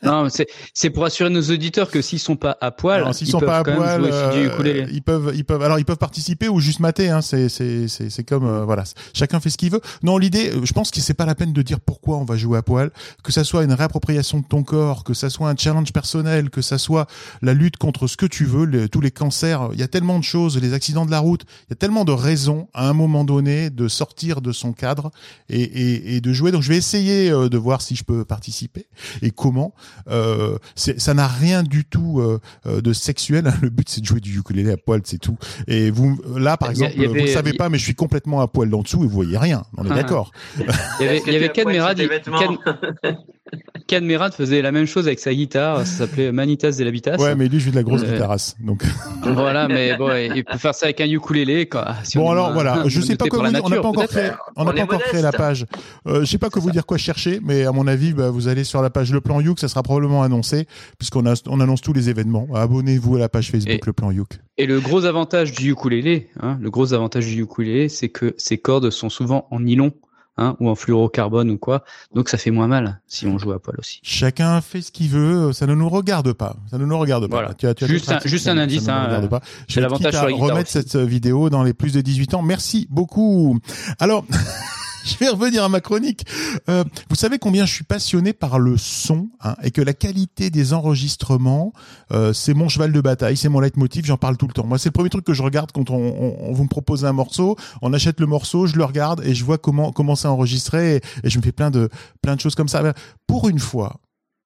non, 0.02 0.28
c'est 0.28 0.46
c'est 0.72 0.90
pour 0.90 1.04
assurer 1.04 1.28
nos 1.30 1.42
auditeurs 1.42 1.90
que 1.90 2.00
s'ils 2.02 2.18
sont 2.20 2.36
pas 2.36 2.56
à 2.60 2.70
poil, 2.70 2.96
Alors, 3.02 3.12
ils 3.20 3.26
sont 3.26 3.40
peuvent 3.40 3.48
pas 3.48 3.58
à 3.58 3.62
quand 3.64 3.72
même 3.72 3.80
poil, 3.80 4.00
jouer 4.00 4.10
aussi 4.10 4.38
du 4.38 4.46
euh, 4.48 4.52
ukulélé. 4.54 4.86
ils 4.92 5.02
peuvent, 5.02 5.32
ils 5.34 5.44
peuvent, 5.44 5.62
alors 5.62 5.78
ils 5.78 5.84
peuvent 5.84 5.96
participer 5.98 6.48
ou 6.48 6.60
juste 6.60 6.80
mater. 6.80 7.10
Hein, 7.10 7.20
c'est, 7.20 7.48
c'est, 7.48 7.88
c'est, 7.88 8.10
c'est 8.10 8.24
comme, 8.24 8.46
euh, 8.46 8.64
voilà, 8.64 8.84
chacun 9.12 9.40
fait 9.40 9.50
ce 9.50 9.58
qu'il 9.58 9.70
veut. 9.70 9.80
Non, 10.02 10.18
l'idée, 10.18 10.50
euh, 10.50 10.64
je 10.64 10.72
pense 10.72 10.90
que 10.90 11.00
c'est 11.00 11.14
pas 11.14 11.26
la 11.26 11.34
peine 11.34 11.52
de 11.52 11.62
dire 11.62 11.80
pourquoi 11.80 12.16
on 12.18 12.24
va 12.24 12.36
jouer 12.36 12.58
à 12.58 12.62
poil, 12.62 12.90
que 13.24 13.32
ça 13.32 13.42
soit 13.44 13.64
une 13.64 13.72
réappropriation 13.72 14.38
de 14.38 14.44
ton 14.46 14.62
corps, 14.62 15.02
que 15.04 15.14
ça 15.14 15.30
soit 15.30 15.48
un 15.48 15.56
challenge 15.56 15.92
personnel, 15.92 16.50
que 16.50 16.62
ça 16.62 16.78
soit 16.78 17.06
la 17.42 17.54
lutte 17.54 17.76
contre 17.78 18.06
ce 18.06 18.16
que 18.16 18.26
tu 18.26 18.44
veux, 18.44 18.64
les- 18.66 18.88
tous 18.88 19.00
les 19.00 19.10
cancers. 19.10 19.68
Il 19.72 19.80
y 19.80 19.82
a 19.82 19.88
tellement 19.88 20.18
de 20.18 20.24
choses, 20.24 20.60
les 20.60 20.72
accidents 20.74 21.06
de 21.06 21.10
la 21.10 21.18
route. 21.18 21.42
Il 21.68 21.70
y 21.70 21.72
a 21.72 21.76
tellement 21.76 22.04
de 22.04 22.12
raisons 22.12 22.68
à 22.72 22.88
un 22.88 22.92
moment 22.92 23.24
donné 23.24 23.70
de 23.70 23.88
sortir 23.88 24.40
de 24.40 24.52
son 24.52 24.72
cadre 24.72 25.10
et, 25.48 25.60
et, 25.62 26.16
et 26.16 26.20
de 26.20 26.32
jouer. 26.32 26.52
Donc 26.52 26.62
je 26.62 26.68
vais 26.68 26.76
essayer 26.76 27.30
de 27.48 27.58
voir 27.58 27.80
si 27.82 27.94
je 27.96 28.04
peux 28.04 28.24
participer 28.24 28.86
et 29.22 29.30
comment. 29.30 29.74
Euh, 30.08 30.58
ça 30.74 31.14
n'a 31.14 31.26
rien 31.28 31.62
du 31.62 31.84
tout 31.84 32.20
euh, 32.20 32.40
euh, 32.66 32.80
de 32.80 32.92
sexuel. 32.92 33.46
hein. 33.46 33.54
Le 33.62 33.70
but 33.70 33.88
c'est 33.88 34.00
de 34.00 34.06
jouer 34.06 34.20
du 34.20 34.38
ukulélé 34.38 34.72
à 34.72 34.76
poil, 34.76 35.00
c'est 35.04 35.18
tout. 35.18 35.36
Et 35.66 35.90
vous, 35.90 36.20
là 36.36 36.56
par 36.56 36.70
exemple, 36.70 36.92
avait- 36.96 37.06
vous 37.06 37.14
le 37.14 37.26
savez 37.26 37.52
pas, 37.52 37.68
mais 37.68 37.78
je 37.78 37.84
suis 37.84 37.94
complètement 37.94 38.40
à 38.40 38.48
poil 38.48 38.68
d'en 38.70 38.82
dessous 38.82 39.02
et 39.04 39.06
vous 39.06 39.12
voyez 39.14 39.38
rien. 39.38 39.62
On 39.76 39.84
est 39.84 39.88
Ah. 39.92 39.94
d'accord. 39.96 40.30
Il 40.58 40.64
y 40.64 41.08
avait, 41.08 41.22
il 41.26 41.32
y 41.32 41.36
avait 41.36 41.50
as 41.50 43.16
poil 43.50 43.60
Cadmerade, 43.60 43.62
sur 43.62 43.66
tes 43.66 43.66
vêtements 43.66 43.72
Cad- 43.72 43.86
Cadmerade 43.86 44.34
faisait 44.34 44.62
la 44.62 44.72
même 44.72 44.86
chose 44.86 45.06
avec 45.06 45.18
sa 45.20 45.32
guitare, 45.32 45.78
ça 45.80 46.06
s'appelait 46.06 46.32
Manitas 46.32 46.72
de 46.78 46.84
l'Habitas. 46.84 47.16
Ouais, 47.18 47.34
mais 47.34 47.48
lui, 47.48 47.60
je 47.60 47.66
joue 47.66 47.70
de 47.70 47.76
la 47.76 47.82
grosse 47.82 48.02
Euh, 48.02 48.12
guitarasse. 48.12 48.56
Donc 48.60 48.82
Voilà, 49.22 49.68
mais 49.68 49.96
bon, 49.96 50.10
il 50.34 50.44
peut 50.44 50.58
faire 50.58 50.74
ça 50.74 50.86
avec 50.86 51.00
un 51.00 51.06
ukulélé, 51.08 51.68
quoi. 51.68 51.94
Si 52.04 52.18
bon 52.18 52.28
on 52.28 52.30
alors 52.32 52.48
a- 52.48 52.52
voilà, 52.52 52.82
je 52.86 52.98
on 52.98 53.02
a 53.02 53.04
sais 53.06 53.16
pas 53.16 53.24
dire. 53.24 53.34
On 53.64 53.68
n'a 53.68 53.80
pas 53.80 53.88
encore 53.88 54.06
créé, 54.08 54.30
on 54.56 54.64
n'a 54.64 54.72
pas 54.72 54.82
encore 54.82 55.02
créé 55.02 55.22
la 55.22 55.32
page. 55.32 55.66
Euh, 56.06 56.20
je 56.20 56.24
sais 56.26 56.38
pas 56.38 56.50
que 56.50 56.58
vous 56.58 56.70
dire 56.70 56.86
quoi 56.86 56.98
chercher, 56.98 57.40
mais 57.42 57.64
à 57.64 57.72
mon 57.72 57.86
avis, 57.86 58.12
bah, 58.12 58.30
vous 58.30 58.48
allez 58.48 58.64
sur 58.64 58.82
la 58.82 58.90
page 58.90 59.12
Le 59.12 59.20
Plan 59.20 59.40
Youk, 59.40 59.58
ça 59.60 59.68
sera 59.68 59.82
probablement 59.82 60.22
annoncé 60.22 60.66
puisqu'on 60.98 61.24
on 61.46 61.60
annonce 61.60 61.80
tous 61.80 61.92
les 61.92 62.08
événements. 62.10 62.48
Abonnez-vous 62.54 63.16
à 63.16 63.18
la 63.20 63.28
page 63.28 63.50
Facebook 63.50 63.74
Et- 63.82 63.86
Le 63.86 63.92
Plan 63.92 64.10
Youk. 64.10 64.30
Et 64.58 64.66
le 64.66 64.80
gros 64.80 65.04
avantage 65.04 65.52
du 65.52 65.72
ukulélé, 65.72 66.28
hein, 66.40 66.58
le 66.60 66.70
gros 66.70 66.94
avantage 66.94 67.26
du 67.26 67.42
ukulélé, 67.42 67.88
c'est 67.88 68.08
que 68.08 68.34
ses 68.38 68.56
cordes 68.58 68.88
sont 68.90 69.10
souvent 69.10 69.46
en 69.50 69.60
nylon, 69.60 69.92
hein, 70.38 70.56
ou 70.60 70.68
en 70.68 70.74
fluorocarbone 70.74 71.50
ou 71.50 71.58
quoi, 71.58 71.84
donc 72.14 72.28
ça 72.28 72.38
fait 72.38 72.50
moins 72.50 72.66
mal 72.68 73.00
si 73.06 73.26
on 73.26 73.38
joue 73.38 73.52
à 73.52 73.58
poil 73.58 73.76
aussi. 73.78 74.00
Chacun 74.02 74.60
fait 74.60 74.82
ce 74.82 74.90
qu'il 74.92 75.08
veut, 75.08 75.52
ça 75.52 75.66
ne 75.66 75.74
nous 75.74 75.88
regarde 75.88 76.32
pas. 76.32 76.56
Ça 76.70 76.78
ne 76.78 76.84
nous 76.84 76.98
regarde 76.98 77.26
pas. 77.28 77.36
Voilà. 77.38 77.54
Tu 77.54 77.66
as- 77.66 77.74
tu 77.74 77.84
as 77.84 77.86
Juste 77.86 78.10
un- 78.10 78.20
juste 78.24 78.48
un 78.48 78.58
indice, 78.58 78.82
ça 78.84 78.92
ne 78.92 78.96
nous 78.98 79.02
hein, 79.02 79.06
regarde 79.08 79.28
pas. 79.28 79.40
Je 79.68 79.80
vais 79.80 79.86
remettre 79.86 80.60
aussi. 80.62 80.72
cette 80.72 80.96
euh, 80.96 81.04
vidéo 81.04 81.50
dans 81.50 81.62
les 81.62 81.74
plus 81.74 81.92
de 81.92 82.00
18 82.00 82.34
ans. 82.34 82.42
Merci 82.42 82.86
beaucoup. 82.90 83.58
Alors, 83.98 84.24
je 85.10 85.16
vais 85.18 85.28
revenir 85.28 85.62
à 85.64 85.68
ma 85.68 85.80
chronique. 85.80 86.24
Euh, 86.68 86.84
vous 87.08 87.14
savez 87.16 87.38
combien 87.38 87.64
je 87.64 87.72
suis 87.72 87.84
passionné 87.84 88.32
par 88.32 88.58
le 88.58 88.76
son 88.76 89.28
hein, 89.40 89.54
et 89.62 89.70
que 89.70 89.80
la 89.80 89.94
qualité 89.94 90.50
des 90.50 90.72
enregistrements, 90.72 91.72
euh, 92.12 92.32
c'est 92.32 92.54
mon 92.54 92.68
cheval 92.68 92.92
de 92.92 93.00
bataille, 93.00 93.36
c'est 93.36 93.48
mon 93.48 93.60
leitmotiv, 93.60 94.04
j'en 94.06 94.16
parle 94.16 94.36
tout 94.36 94.46
le 94.48 94.52
temps. 94.52 94.66
Moi, 94.66 94.78
c'est 94.78 94.88
le 94.88 94.92
premier 94.92 95.10
truc 95.10 95.24
que 95.24 95.32
je 95.34 95.42
regarde 95.42 95.70
quand 95.72 95.90
on, 95.90 95.96
on- 95.96 96.36
on- 96.48 96.52
vous 96.52 96.64
me 96.64 96.68
propose 96.68 97.04
un 97.04 97.12
morceau, 97.12 97.56
on 97.82 97.92
achète 97.92 98.18
le 98.20 98.26
morceau, 98.26 98.66
je 98.66 98.76
le 98.76 98.84
regarde 98.84 99.22
et 99.24 99.34
je 99.34 99.44
vois 99.44 99.58
comment 99.58 99.92
comment 99.92 100.16
c'est 100.16 100.28
enregistré 100.28 100.96
et, 100.96 101.00
et 101.24 101.30
je 101.30 101.38
me 101.38 101.42
fais 101.42 101.52
plein 101.52 101.70
de 101.70 101.88
plein 102.22 102.34
de 102.36 102.40
choses 102.40 102.54
comme 102.54 102.68
ça. 102.68 102.82
Pour 103.26 103.48
une 103.48 103.58
fois, 103.60 104.00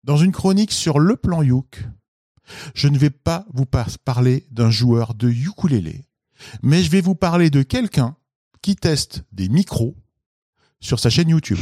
dans 0.05 0.17
une 0.17 0.33
chronique 0.33 0.73
sur 0.73 0.99
le 0.99 1.17
plan 1.17 1.43
Youk, 1.43 1.85
je 2.75 2.88
ne 2.88 2.99
vais 2.99 3.11
pas 3.11 3.47
vous 3.55 3.67
par- 3.67 3.88
parler 4.05 4.47
d'un 4.50 4.71
joueur 4.71 5.14
de 5.14 5.29
ukulélé, 5.31 6.05
mais 6.62 6.83
je 6.83 6.90
vais 6.90 7.00
vous 7.00 7.14
parler 7.14 7.49
de 7.50 7.62
quelqu'un 7.62 8.17
qui 8.62 8.76
teste 8.76 9.23
des 9.33 9.49
micros 9.49 9.97
sur 10.81 10.99
sa 10.99 11.11
chaîne 11.11 11.29
YouTube. 11.29 11.59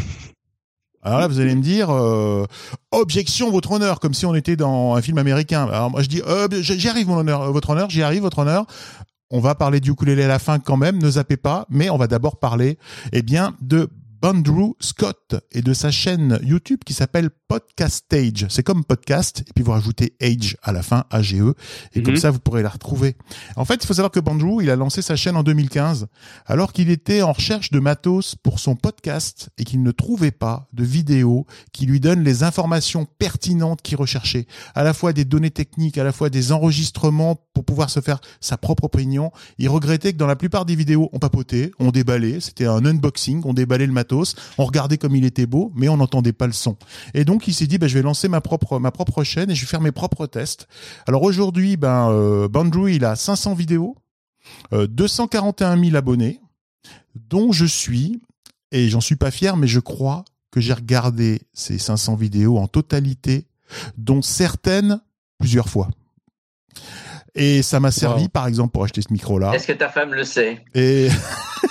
Alors 1.02 1.20
là, 1.20 1.28
vous 1.28 1.40
allez 1.40 1.54
me 1.54 1.62
dire, 1.62 1.90
euh, 1.90 2.44
objection, 2.90 3.50
votre 3.50 3.72
honneur, 3.72 4.00
comme 4.00 4.14
si 4.14 4.26
on 4.26 4.34
était 4.34 4.56
dans 4.56 4.94
un 4.94 5.02
film 5.02 5.18
américain. 5.18 5.64
Alors 5.64 5.90
moi, 5.90 6.02
je 6.02 6.08
dis, 6.08 6.20
euh, 6.26 6.48
j'y 6.60 6.88
arrive, 6.88 7.08
mon 7.08 7.18
honneur, 7.18 7.42
euh, 7.42 7.50
votre 7.50 7.70
honneur, 7.70 7.88
j'y 7.88 8.02
arrive, 8.02 8.22
votre 8.22 8.40
honneur. 8.40 8.66
on 9.30 9.40
va 9.40 9.54
parler 9.54 9.80
du 9.80 9.90
ukulélé 9.90 10.24
à 10.24 10.28
la 10.28 10.38
fin 10.38 10.58
quand 10.58 10.76
même, 10.76 11.00
ne 11.00 11.10
zappez 11.10 11.36
pas, 11.36 11.66
mais 11.68 11.90
on 11.90 11.96
va 11.96 12.06
d'abord 12.08 12.38
parler, 12.38 12.78
eh 13.12 13.22
bien, 13.22 13.54
de 13.60 13.88
Andrew 14.22 14.74
Scott 14.80 15.36
et 15.52 15.62
de 15.62 15.72
sa 15.72 15.90
chaîne 15.90 16.40
YouTube 16.42 16.80
qui 16.84 16.92
s'appelle 16.92 17.30
Podcast 17.48 18.04
Stage. 18.04 18.46
C'est 18.50 18.62
comme 18.62 18.84
podcast 18.84 19.42
et 19.48 19.52
puis 19.54 19.64
vous 19.64 19.72
rajoutez 19.72 20.14
Age 20.20 20.56
à 20.62 20.70
la 20.70 20.82
fin, 20.82 21.04
AGE, 21.10 21.34
et 21.94 22.02
comme 22.02 22.14
Mhm. 22.14 22.20
ça 22.20 22.30
vous 22.30 22.38
pourrez 22.40 22.62
la 22.62 22.68
retrouver. 22.68 23.16
En 23.56 23.64
fait, 23.64 23.76
il 23.82 23.86
faut 23.86 23.94
savoir 23.94 24.10
que 24.10 24.20
Bandrew, 24.20 24.62
il 24.62 24.68
a 24.68 24.76
lancé 24.76 25.00
sa 25.00 25.16
chaîne 25.16 25.34
en 25.34 25.42
2015 25.42 26.08
alors 26.46 26.74
qu'il 26.74 26.90
était 26.90 27.22
en 27.22 27.32
recherche 27.32 27.70
de 27.70 27.80
matos 27.80 28.34
pour 28.34 28.58
son 28.60 28.76
podcast 28.76 29.48
et 29.56 29.64
qu'il 29.64 29.82
ne 29.82 29.90
trouvait 29.90 30.30
pas 30.30 30.68
de 30.74 30.84
vidéos 30.84 31.46
qui 31.72 31.86
lui 31.86 32.00
donnent 32.00 32.22
les 32.22 32.42
informations 32.42 33.06
pertinentes 33.18 33.80
qu'il 33.80 33.96
recherchait, 33.96 34.46
à 34.74 34.84
la 34.84 34.92
fois 34.92 35.14
des 35.14 35.24
données 35.24 35.50
techniques, 35.50 35.96
à 35.96 36.04
la 36.04 36.12
fois 36.12 36.28
des 36.28 36.52
enregistrements 36.52 37.36
pour 37.54 37.64
pouvoir 37.64 37.88
se 37.88 38.00
faire 38.00 38.20
sa 38.40 38.56
propre 38.58 38.84
opinion. 38.84 39.32
Il 39.58 39.68
regrettait 39.70 40.12
que 40.12 40.18
dans 40.18 40.26
la 40.26 40.36
plupart 40.36 40.64
des 40.66 40.76
vidéos, 40.76 41.08
on 41.14 41.18
papotait, 41.18 41.72
on 41.78 41.90
déballait, 41.92 42.40
c'était 42.40 42.66
un 42.66 42.84
unboxing, 42.84 43.40
on 43.46 43.54
déballait 43.54 43.86
le 43.86 43.92
matos, 43.92 44.36
on 44.58 44.64
regardait 44.66 44.98
comme 44.98 45.16
il 45.16 45.24
était 45.24 45.46
beau, 45.46 45.72
mais 45.74 45.88
on 45.88 45.96
n'entendait 45.96 46.32
pas 46.34 46.46
le 46.46 46.52
son. 46.52 46.76
Et 47.14 47.24
donc 47.24 47.37
il 47.46 47.54
s'est 47.54 47.66
dit, 47.66 47.78
bah, 47.78 47.86
je 47.86 47.94
vais 47.94 48.02
lancer 48.02 48.28
ma 48.28 48.40
propre 48.40 48.78
ma 48.78 48.90
propre 48.90 49.22
chaîne 49.22 49.50
et 49.50 49.54
je 49.54 49.60
vais 49.62 49.66
faire 49.66 49.80
mes 49.80 49.92
propres 49.92 50.26
tests. 50.26 50.66
Alors 51.06 51.22
aujourd'hui, 51.22 51.76
ben 51.76 52.10
euh, 52.10 52.48
Bandrew, 52.48 52.88
il 52.90 53.04
a 53.04 53.16
500 53.16 53.54
vidéos, 53.54 53.96
euh, 54.72 54.86
241 54.86 55.82
000 55.82 55.96
abonnés, 55.96 56.40
dont 57.14 57.52
je 57.52 57.64
suis 57.66 58.20
et 58.72 58.88
j'en 58.88 59.00
suis 59.00 59.16
pas 59.16 59.30
fier, 59.30 59.56
mais 59.56 59.66
je 59.66 59.80
crois 59.80 60.24
que 60.50 60.60
j'ai 60.60 60.72
regardé 60.72 61.42
ces 61.52 61.78
500 61.78 62.16
vidéos 62.16 62.58
en 62.58 62.66
totalité, 62.66 63.46
dont 63.96 64.22
certaines 64.22 65.00
plusieurs 65.38 65.68
fois. 65.68 65.88
Et 67.34 67.62
ça 67.62 67.78
m'a 67.80 67.90
servi, 67.90 68.22
Wow. 68.24 68.28
par 68.28 68.46
exemple, 68.46 68.72
pour 68.72 68.84
acheter 68.84 69.02
ce 69.02 69.12
micro-là. 69.12 69.52
Est-ce 69.54 69.66
que 69.66 69.72
ta 69.72 69.88
femme 69.88 70.14
le 70.14 70.24
sait? 70.24 70.64
Et 70.74 71.08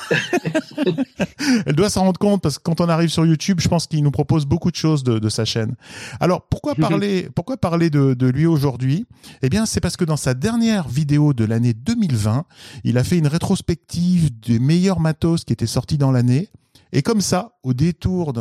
elle 1.65 1.75
doit 1.75 1.89
s'en 1.89 2.01
rendre 2.03 2.19
compte 2.19 2.41
parce 2.41 2.57
que 2.57 2.63
quand 2.63 2.79
on 2.81 2.89
arrive 2.89 3.09
sur 3.09 3.25
YouTube, 3.25 3.59
je 3.59 3.67
pense 3.67 3.87
qu'il 3.87 4.03
nous 4.03 4.11
propose 4.11 4.45
beaucoup 4.45 4.71
de 4.71 4.75
choses 4.75 5.03
de, 5.03 5.19
de 5.19 5.29
sa 5.29 5.45
chaîne. 5.45 5.75
Alors 6.19 6.43
pourquoi 6.43 6.75
parler, 6.75 7.29
pourquoi 7.35 7.57
parler 7.57 7.89
de, 7.89 8.13
de 8.13 8.27
lui 8.27 8.45
aujourd'hui? 8.45 9.05
Eh 9.41 9.49
bien, 9.49 9.65
c'est 9.65 9.81
parce 9.81 9.97
que 9.97 10.05
dans 10.05 10.15
sa 10.17 10.33
dernière 10.33 10.87
vidéo 10.87 11.33
de 11.33 11.43
l'année 11.43 11.73
2020, 11.73 12.45
il 12.83 12.97
a 12.97 13.03
fait 13.03 13.17
une 13.17 13.27
rétrospective 13.27 14.29
des 14.39 14.59
meilleurs 14.59 14.99
matos 14.99 15.43
qui 15.43 15.53
étaient 15.53 15.65
sortis 15.67 15.97
dans 15.97 16.11
l'année. 16.11 16.49
Et 16.93 17.01
comme 17.01 17.19
ça, 17.21 17.57
au 17.63 17.73
détour 17.73 18.31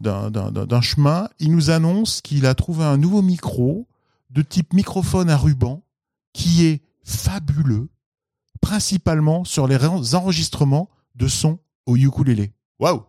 d'un 0.00 0.80
chemin, 0.80 1.28
il 1.38 1.52
nous 1.54 1.70
annonce 1.70 2.20
qu'il 2.20 2.46
a 2.46 2.54
trouvé 2.54 2.84
un 2.84 2.96
nouveau 2.96 3.22
micro 3.22 3.86
de 4.30 4.42
type 4.42 4.72
microphone 4.72 5.30
à 5.30 5.36
ruban 5.36 5.82
qui 6.34 6.66
est 6.66 6.82
fabuleux, 7.02 7.88
principalement 8.60 9.44
sur 9.44 9.66
les 9.66 10.14
enregistrements 10.14 10.90
de 11.14 11.28
sons 11.28 11.58
au 11.86 11.96
ukulélé. 11.96 12.52
Waouh 12.78 13.04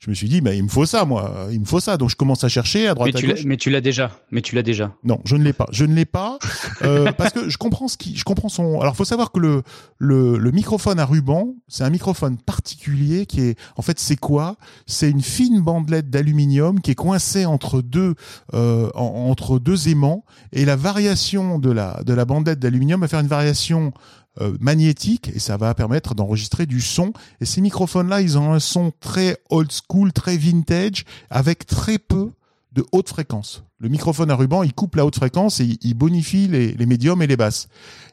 Je 0.00 0.10
me 0.10 0.14
suis 0.14 0.28
dit, 0.28 0.42
bah, 0.42 0.52
il 0.52 0.62
me 0.62 0.68
faut 0.68 0.84
ça, 0.84 1.06
moi. 1.06 1.46
Il 1.50 1.60
me 1.60 1.64
faut 1.64 1.80
ça. 1.80 1.96
Donc, 1.96 2.10
je 2.10 2.16
commence 2.16 2.44
à 2.44 2.48
chercher 2.50 2.88
à 2.88 2.90
Mais 2.90 2.94
droite 2.94 3.16
à 3.16 3.18
tu, 3.20 3.26
gauche. 3.26 3.44
mais 3.46 3.56
tu 3.56 3.70
l'as 3.70 3.80
déjà. 3.80 4.10
Mais 4.30 4.42
tu 4.42 4.54
l'as 4.54 4.62
déjà. 4.62 4.92
Non, 5.02 5.18
je 5.24 5.34
ne 5.34 5.42
l'ai 5.42 5.54
pas. 5.54 5.66
Je 5.72 5.86
ne 5.86 5.94
l'ai 5.94 6.04
pas 6.04 6.38
euh, 6.82 7.10
parce 7.16 7.32
que 7.32 7.48
je 7.48 7.56
comprends 7.56 7.88
ce 7.88 7.96
qui, 7.96 8.14
je 8.14 8.22
comprends 8.24 8.50
son. 8.50 8.82
Alors, 8.82 8.96
faut 8.96 9.06
savoir 9.06 9.32
que 9.32 9.38
le 9.40 9.62
le, 9.96 10.36
le 10.36 10.50
microphone 10.50 10.98
à 10.98 11.06
ruban, 11.06 11.54
c'est 11.68 11.84
un 11.84 11.90
microphone 11.90 12.36
particulier 12.36 13.24
qui 13.24 13.40
est, 13.40 13.58
en 13.76 13.82
fait, 13.82 13.98
c'est 13.98 14.16
quoi? 14.16 14.56
C'est 14.86 15.10
une 15.10 15.22
fine 15.22 15.62
bandelette 15.62 16.10
d'aluminium 16.10 16.80
qui 16.82 16.90
est 16.90 16.94
coincée 16.96 17.46
entre 17.46 17.80
deux 17.80 18.14
euh, 18.52 18.90
en- 18.94 19.30
entre 19.30 19.58
deux 19.58 19.88
aimants 19.88 20.24
et 20.52 20.66
la 20.66 20.76
variation 20.76 21.58
de 21.58 21.70
la 21.70 22.02
de 22.04 22.12
la 22.12 22.26
bandelette 22.26 22.58
d'aluminium 22.58 23.00
va 23.00 23.08
faire 23.08 23.20
une 23.20 23.26
variation 23.26 23.92
euh, 24.40 24.56
magnétique 24.60 25.30
et 25.34 25.38
ça 25.38 25.56
va 25.56 25.74
permettre 25.74 26.14
d'enregistrer 26.14 26.66
du 26.66 26.80
son. 26.80 27.12
Et 27.40 27.44
ces 27.44 27.60
microphones-là, 27.60 28.20
ils 28.20 28.36
ont 28.36 28.52
un 28.52 28.60
son 28.60 28.92
très 28.98 29.38
old 29.50 29.70
school, 29.70 30.12
très 30.12 30.36
vintage, 30.36 31.04
avec 31.30 31.66
très 31.66 31.98
peu 31.98 32.30
de 32.74 32.84
haute 32.92 33.08
fréquence. 33.08 33.64
Le 33.78 33.88
microphone 33.88 34.30
à 34.30 34.34
ruban, 34.36 34.62
il 34.62 34.72
coupe 34.72 34.96
la 34.96 35.04
haute 35.06 35.14
fréquence 35.16 35.60
et 35.60 35.78
il- 35.82 35.94
bonifie 35.94 36.48
les, 36.48 36.72
les 36.72 36.86
médiums 36.86 37.22
et 37.22 37.26
les 37.26 37.36
basses. 37.36 37.68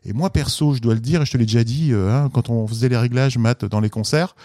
Et 0.06 0.14
moi, 0.14 0.30
perso, 0.30 0.74
je 0.76 0.80
dois 0.82 0.94
le 0.94 1.00
dire, 1.00 1.22
et 1.22 1.26
je 1.26 1.32
te 1.32 1.38
l'ai 1.38 1.46
déjà 1.46 1.64
dit, 1.64 1.94
euh, 1.94 2.12
hein, 2.12 2.30
quand 2.34 2.50
on 2.50 2.68
faisait 2.68 2.90
les 2.90 2.98
réglages 2.98 3.38
mat 3.38 3.66
dans 3.66 3.80
les 3.80 3.90
concerts, 3.90 4.36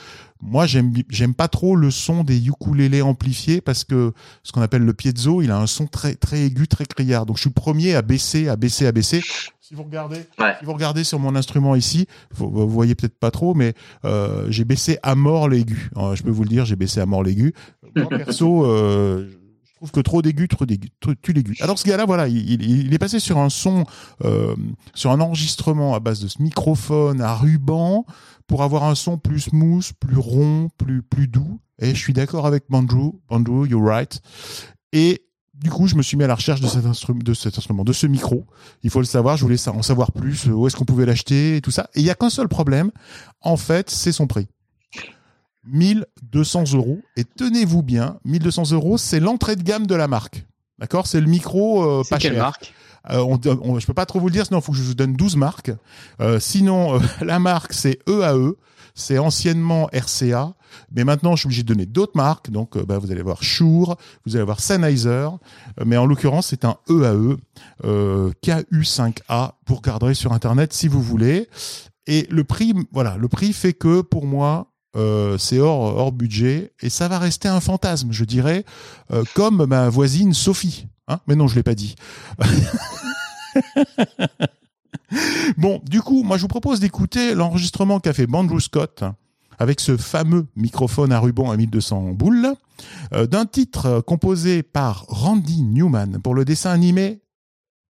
moi, 0.41 0.67
j'aime 0.67 1.35
pas 1.35 1.49
trop 1.49 1.77
le 1.77 1.91
son 1.91 2.23
des 2.23 2.47
ukulélés 2.49 3.01
amplifiés 3.03 3.61
parce 3.63 3.85
que 3.85 4.13
ce 4.43 4.53
qu'on 4.53 4.61
appelle 4.63 4.83
le 4.85 4.93
piezo, 4.93 5.41
il 5.43 5.51
a 5.51 5.59
un 5.59 5.67
son 5.67 5.87
très 5.87 6.15
très 6.15 6.41
aigu, 6.43 6.69
très 6.69 6.85
criard. 6.85 7.25
Donc, 7.27 7.37
je 7.37 7.43
suis 7.43 7.51
le 7.51 7.55
premier 7.55 7.95
à 7.95 8.03
baisser, 8.03 8.49
à 8.49 8.57
baisser, 8.57 8.87
à 8.87 8.93
baisser. 8.93 9.23
Si 9.61 9.75
vous 9.75 9.83
regardez, 9.83 10.19
Ouais. 10.39 10.55
si 10.61 10.65
vous 10.65 10.73
regardez 10.75 11.03
sur 11.05 11.19
mon 11.19 11.35
instrument 11.35 11.75
ici, 11.75 12.07
vous, 12.35 12.51
vous 12.51 12.69
voyez 12.69 12.95
peut-être 12.95 13.19
pas 13.19 13.31
trop, 13.33 13.55
mais 13.55 13.75
euh, 14.05 14.47
j'ai 14.51 14.65
baissé 14.65 14.99
à 15.03 15.15
mort 15.15 15.49
l'aigu. 15.49 15.91
Euh, 15.97 16.15
je 16.15 16.23
peux 16.23 16.31
vous 16.31 16.43
le 16.45 16.49
dire, 16.51 16.65
j'ai 16.67 16.77
baissé 16.77 17.01
à 17.01 17.07
mort 17.07 17.25
l'aigu. 17.25 17.53
Moi, 17.97 18.09
perso, 18.11 18.65
euh, 18.67 19.27
trouve 19.77 19.91
que 19.93 20.01
trop 20.01 20.23
d'aigu, 20.23 20.49
trop 20.49 20.67
d'aigu, 20.67 20.89
trop- 21.01 21.15
tue 21.15 21.33
l'aigu. 21.33 21.57
Alors 21.61 21.79
ce 21.79 21.87
gars-là, 21.87 22.07
voilà, 22.07 22.29
il, 22.29 22.93
est 22.93 22.99
passé 22.99 23.21
sur 23.21 23.39
un 23.39 23.51
son, 23.51 23.85
euh, 24.25 24.57
sur 24.95 25.11
un 25.11 25.21
enregistrement 25.21 25.95
à 25.95 26.01
base 26.01 26.21
de 26.21 26.29
ce 26.29 26.43
microphone 26.43 27.21
à 27.21 27.35
ruban 27.35 28.07
pour 28.47 28.63
avoir 28.63 28.85
un 28.85 28.95
son 28.95 29.19
plus 29.19 29.41
smooth, 29.41 29.93
plus 30.01 30.17
rond, 30.17 30.69
plus 30.79 31.03
plus 31.03 31.29
doux. 31.29 31.61
Et 31.79 31.95
je 31.95 32.01
suis 32.01 32.15
d'accord 32.15 32.47
avec 32.47 32.65
Bandrew. 32.71 33.13
Bandrew, 33.29 33.67
you're 33.69 33.85
right. 33.85 34.21
Et 34.93 35.23
du 35.53 35.71
coup, 35.71 35.87
je 35.87 35.95
me 35.95 36.03
suis 36.03 36.17
mis 36.17 36.25
à 36.25 36.27
la 36.27 36.35
recherche 36.35 36.61
de 36.61 36.67
cet, 36.67 36.85
instru- 36.85 37.23
de 37.23 37.35
cet 37.35 37.59
instrument, 37.59 37.85
de 37.85 37.93
ce 37.93 38.07
micro. 38.07 38.47
Il 38.83 38.91
faut 38.91 39.01
le 39.01 39.07
savoir, 39.07 39.37
je 39.37 39.43
voulais 39.45 39.69
en 39.69 39.83
savoir 39.83 40.13
plus, 40.13 40.47
euh, 40.49 40.53
où 40.53 40.67
est-ce 40.67 40.77
qu'on 40.77 40.85
pouvait 40.85 41.07
l'acheter 41.07 41.57
et 41.57 41.61
tout 41.61 41.71
ça. 41.71 41.89
Et 41.95 42.01
il 42.01 42.07
y 42.07 42.11
a 42.11 42.15
qu'un 42.15 42.31
seul 42.31 42.49
problème, 42.49 42.91
en 43.41 43.57
fait, 43.57 43.91
c'est 43.91 44.13
son 44.13 44.27
prix. 44.27 44.49
1200 45.69 46.65
euros. 46.75 46.99
Et 47.17 47.25
tenez-vous 47.25 47.83
bien, 47.83 48.19
1200 48.25 48.73
euros, 48.73 48.99
c'est 48.99 49.21
l'entrée 49.21 49.57
de 49.57 49.63
gamme 49.63 49.87
de 49.87 49.95
la 49.95 50.09
marque. 50.09 50.47
D'accord? 50.79 51.07
C'est 51.07 51.21
le 51.21 51.27
micro 51.29 51.83
euh, 51.85 52.03
C'est 52.05 52.11
pas 52.11 52.19
quelle 52.19 52.33
cher. 52.35 52.43
marque? 52.43 52.73
Euh, 53.11 53.19
on, 53.21 53.39
on- 53.63 53.79
je 53.79 53.87
peux 53.87 53.95
pas 53.95 54.05
trop 54.07 54.19
vous 54.21 54.27
le 54.27 54.33
dire, 54.33 54.47
sinon 54.47 54.59
il 54.59 54.63
faut 54.63 54.73
que 54.73 54.79
je 54.79 54.83
vous 54.83 54.95
donne 54.95 55.15
12 55.15 55.37
marques. 55.37 55.71
Euh, 56.21 56.41
sinon, 56.41 56.97
euh, 56.97 56.99
la 57.25 57.39
marque, 57.39 57.73
c'est 57.73 57.99
EAE. 58.09 58.53
C'est 58.99 59.19
anciennement 59.19 59.89
RCA. 59.93 60.55
Mais 60.91 61.05
maintenant, 61.05 61.37
je 61.37 61.41
suis 61.41 61.47
obligé 61.49 61.63
de 61.63 61.69
donner 61.69 61.85
d'autres 61.85 62.17
marques. 62.17 62.51
Donc, 62.51 62.77
euh, 62.79 62.85
bah, 62.87 62.97
vous 62.99 63.13
allez 63.13 63.21
voir 63.21 63.43
Shure, 63.43 63.97
vous 64.25 64.37
allez 64.37 64.45
voir 64.45 64.59
Sennheiser. 64.61 65.11
Euh, 65.11 65.85
mais 65.85 65.99
en 65.99 66.07
l'occurrence, 66.07 66.47
c'est 66.49 66.65
un 66.65 66.77
EAE, 66.89 67.37
euh, 67.85 68.31
KU5A. 68.43 69.53
Vous 69.67 69.75
regarderez 69.75 70.15
sur 70.15 70.33
Internet 70.33 70.73
si 70.73 70.89
vous 70.89 71.03
voulez. 71.03 71.49
Et 72.07 72.27
le 72.31 72.45
prix, 72.45 72.73
voilà, 72.93 73.17
le 73.19 73.29
prix 73.29 73.53
fait 73.53 73.75
que 73.75 74.01
pour 74.01 74.27
moi, 74.27 74.73
euh, 74.95 75.37
c'est 75.39 75.59
hors, 75.59 76.13
budget 76.13 76.73
et 76.81 76.89
ça 76.89 77.09
va 77.09 77.19
rester 77.19 77.49
un 77.49 77.61
fantasme, 77.61 78.13
je 78.13 78.25
dirais, 78.25 78.65
euh, 79.13 79.25
comme 79.35 79.67
ma 79.67 79.89
voisine 79.89 80.33
Sophie. 80.33 80.87
Hein 81.09 81.21
Mais 81.27 81.35
non, 81.35 81.49
je 81.49 81.55
l'ai 81.55 81.63
pas 81.63 81.75
dit. 81.75 81.97
bon, 85.59 85.81
du 85.85 86.01
coup, 86.01 86.23
moi, 86.23 86.37
je 86.37 86.43
vous 86.43 86.49
propose 86.49 86.81
d'écouter 86.81 87.35
l'enregistrement 87.35 88.01
qu'a 88.01 88.13
fait 88.13 88.27
Bandrew 88.27 88.61
Scott 88.61 89.05
avec 89.59 89.81
ce 89.81 89.97
fameux 89.97 90.47
microphone 90.57 91.13
à 91.13 91.21
ruban 91.21 91.51
à 91.51 91.57
1200 91.57 92.13
boules, 92.13 92.53
euh, 93.13 93.27
d'un 93.27 93.47
titre 93.47 94.01
composé 94.01 94.63
par 94.63 95.07
Randy 95.09 95.63
Newman 95.63 96.21
pour 96.23 96.35
le 96.35 96.45
dessin 96.45 96.71
animé 96.71 97.21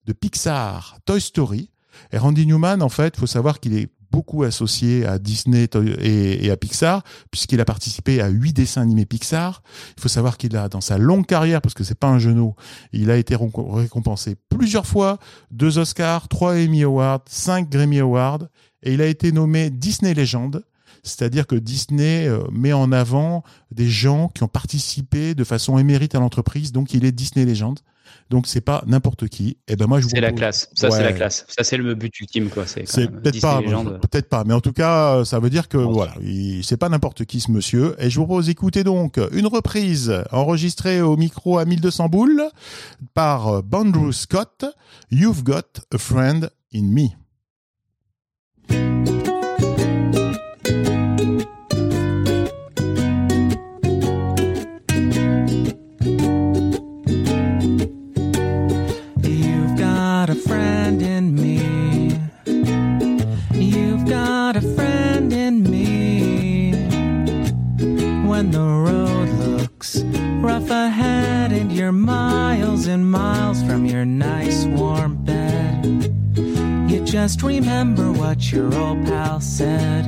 de 0.04 0.12
Pixar, 0.12 0.98
Toy 1.04 1.20
Story. 1.20 1.70
Et 2.12 2.18
Randy 2.18 2.46
Newman, 2.46 2.82
en 2.82 2.88
fait, 2.88 3.16
faut 3.16 3.26
savoir 3.26 3.58
qu'il 3.58 3.76
est 3.76 3.88
beaucoup 4.16 4.44
associé 4.44 5.04
à 5.04 5.18
Disney 5.18 5.68
et, 6.00 6.50
à 6.50 6.56
Pixar, 6.56 7.02
puisqu'il 7.30 7.60
a 7.60 7.66
participé 7.66 8.22
à 8.22 8.28
huit 8.28 8.54
dessins 8.54 8.80
animés 8.80 9.04
Pixar. 9.04 9.62
Il 9.98 10.00
faut 10.00 10.08
savoir 10.08 10.38
qu'il 10.38 10.56
a, 10.56 10.70
dans 10.70 10.80
sa 10.80 10.96
longue 10.96 11.26
carrière, 11.26 11.60
parce 11.60 11.74
que 11.74 11.84
c'est 11.84 11.98
pas 11.98 12.06
un 12.06 12.18
genou, 12.18 12.54
il 12.94 13.10
a 13.10 13.18
été 13.18 13.36
récompensé 13.36 14.36
plusieurs 14.48 14.86
fois, 14.86 15.18
deux 15.50 15.76
Oscars, 15.76 16.28
trois 16.28 16.54
Emmy 16.54 16.82
Awards, 16.82 17.24
cinq 17.28 17.68
Grammy 17.68 18.00
Awards, 18.00 18.44
et 18.82 18.94
il 18.94 19.02
a 19.02 19.06
été 19.06 19.32
nommé 19.32 19.68
Disney 19.68 20.14
Legend. 20.14 20.62
C'est-à-dire 21.02 21.46
que 21.46 21.56
Disney 21.56 22.26
euh, 22.26 22.42
met 22.50 22.72
en 22.72 22.92
avant 22.92 23.42
des 23.70 23.90
gens 23.90 24.28
qui 24.28 24.44
ont 24.44 24.48
participé 24.48 25.34
de 25.34 25.44
façon 25.44 25.76
émérite 25.76 26.14
à 26.14 26.20
l'entreprise, 26.20 26.72
donc 26.72 26.94
il 26.94 27.04
est 27.04 27.12
Disney 27.12 27.44
Legend. 27.44 27.78
Donc 28.28 28.46
c'est 28.46 28.60
pas 28.60 28.82
n'importe 28.86 29.28
qui. 29.28 29.56
Et 29.68 29.76
ben 29.76 29.86
moi 29.86 30.00
je 30.00 30.08
C'est 30.08 30.20
la 30.20 30.32
classe. 30.32 30.68
Ça, 30.74 30.90
c'est 30.90 31.02
la 31.04 31.12
classe. 31.12 31.44
Ça, 31.48 31.62
c'est 31.62 31.76
le 31.76 31.94
but 31.94 32.18
ultime, 32.20 32.48
quoi. 32.48 32.66
C'est 32.66 32.82
peut-être 33.08 33.40
pas, 33.40 33.60
peut-être 34.00 34.28
pas, 34.28 34.42
mais 34.44 34.52
en 34.54 34.60
tout 34.60 34.72
cas, 34.72 35.24
ça 35.24 35.38
veut 35.38 35.50
dire 35.50 35.68
que 35.68 35.76
voilà, 35.78 36.14
il- 36.20 36.64
c'est 36.64 36.76
pas 36.76 36.88
n'importe 36.88 37.24
qui 37.24 37.40
ce 37.40 37.50
monsieur. 37.52 37.94
Et 37.98 38.10
je 38.10 38.18
vous 38.18 38.26
propose 38.26 38.46
d'écouter 38.46 38.82
donc 38.84 39.20
une 39.32 39.46
reprise 39.46 40.12
enregistrée 40.32 41.00
au 41.00 41.16
micro 41.16 41.58
à 41.58 41.64
1200 41.64 42.08
boules 42.08 42.42
par 43.14 43.48
euh, 43.48 43.62
Bandrew 43.62 44.12
Scott. 44.12 44.64
You've 45.10 45.42
got 45.44 45.80
a 45.94 45.98
friend 45.98 46.50
in 46.74 46.82
me. 46.82 47.08
Rough 70.46 70.70
ahead 70.70 71.50
and 71.50 71.72
you're 71.72 71.90
miles 71.90 72.86
and 72.86 73.10
miles 73.10 73.64
from 73.64 73.84
your 73.84 74.04
nice 74.04 74.64
warm 74.66 75.16
bed. 75.24 75.84
You 76.88 77.00
just 77.04 77.42
remember 77.42 78.12
what 78.12 78.52
your 78.52 78.72
old 78.76 79.04
pal 79.06 79.40
said. 79.40 80.06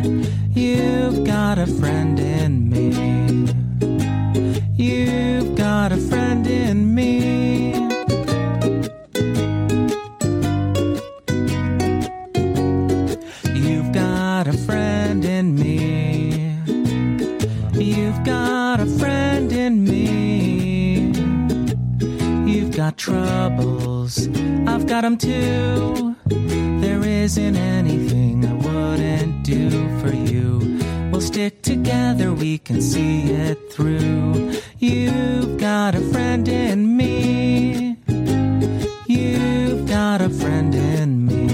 You've 0.54 1.24
got 1.24 1.58
a 1.58 1.66
friend 1.66 2.20
in 2.20 2.70
me. 2.70 2.88
You've 4.76 5.56
got 5.56 5.90
a 5.90 5.96
friend 5.96 6.46
in 6.46 6.94
me. 6.94 7.37
Got 25.00 25.04
'em 25.04 25.16
too. 25.16 26.16
There 26.80 27.04
isn't 27.04 27.54
anything 27.54 28.44
I 28.44 28.52
wouldn't 28.52 29.44
do 29.44 29.70
for 30.00 30.12
you. 30.12 30.80
We'll 31.12 31.20
stick 31.20 31.62
together, 31.62 32.32
we 32.32 32.58
can 32.58 32.80
see 32.82 33.30
it 33.30 33.58
through. 33.70 34.50
You've 34.80 35.56
got 35.56 35.94
a 35.94 36.00
friend 36.00 36.48
in 36.48 36.96
me. 36.96 37.96
You've 39.06 39.86
got 39.86 40.20
a 40.20 40.30
friend 40.30 40.74
in 40.74 41.26
me. 41.28 41.44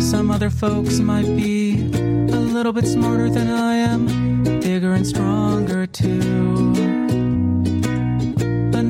Some 0.00 0.32
other 0.32 0.50
folks 0.50 0.98
might 0.98 1.30
be 1.36 1.74
a 2.38 2.40
little 2.56 2.72
bit 2.72 2.88
smarter 2.88 3.30
than 3.30 3.48
I 3.48 3.74
am, 3.92 4.42
bigger 4.60 4.94
and 4.94 5.06
stronger 5.06 5.86
too. 5.86 7.03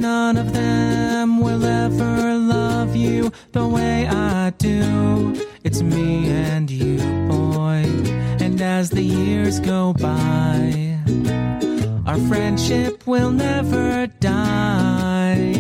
None 0.05 0.37
of 0.37 0.53
them 0.53 1.41
will 1.41 1.65
ever 1.65 2.35
love 2.35 2.95
you 2.95 3.33
the 3.53 3.67
way 3.67 4.07
I 4.07 4.51
do. 4.51 5.35
It's 5.65 5.81
me 5.81 6.29
and 6.29 6.71
you, 6.71 6.99
boy. 7.27 7.85
And 8.39 8.61
as 8.61 8.91
the 8.91 9.01
years 9.01 9.61
go 9.61 9.95
by, 9.95 10.99
our 12.07 12.19
friendship 12.29 13.07
will 13.07 13.31
never 13.31 14.07
die. 14.21 15.55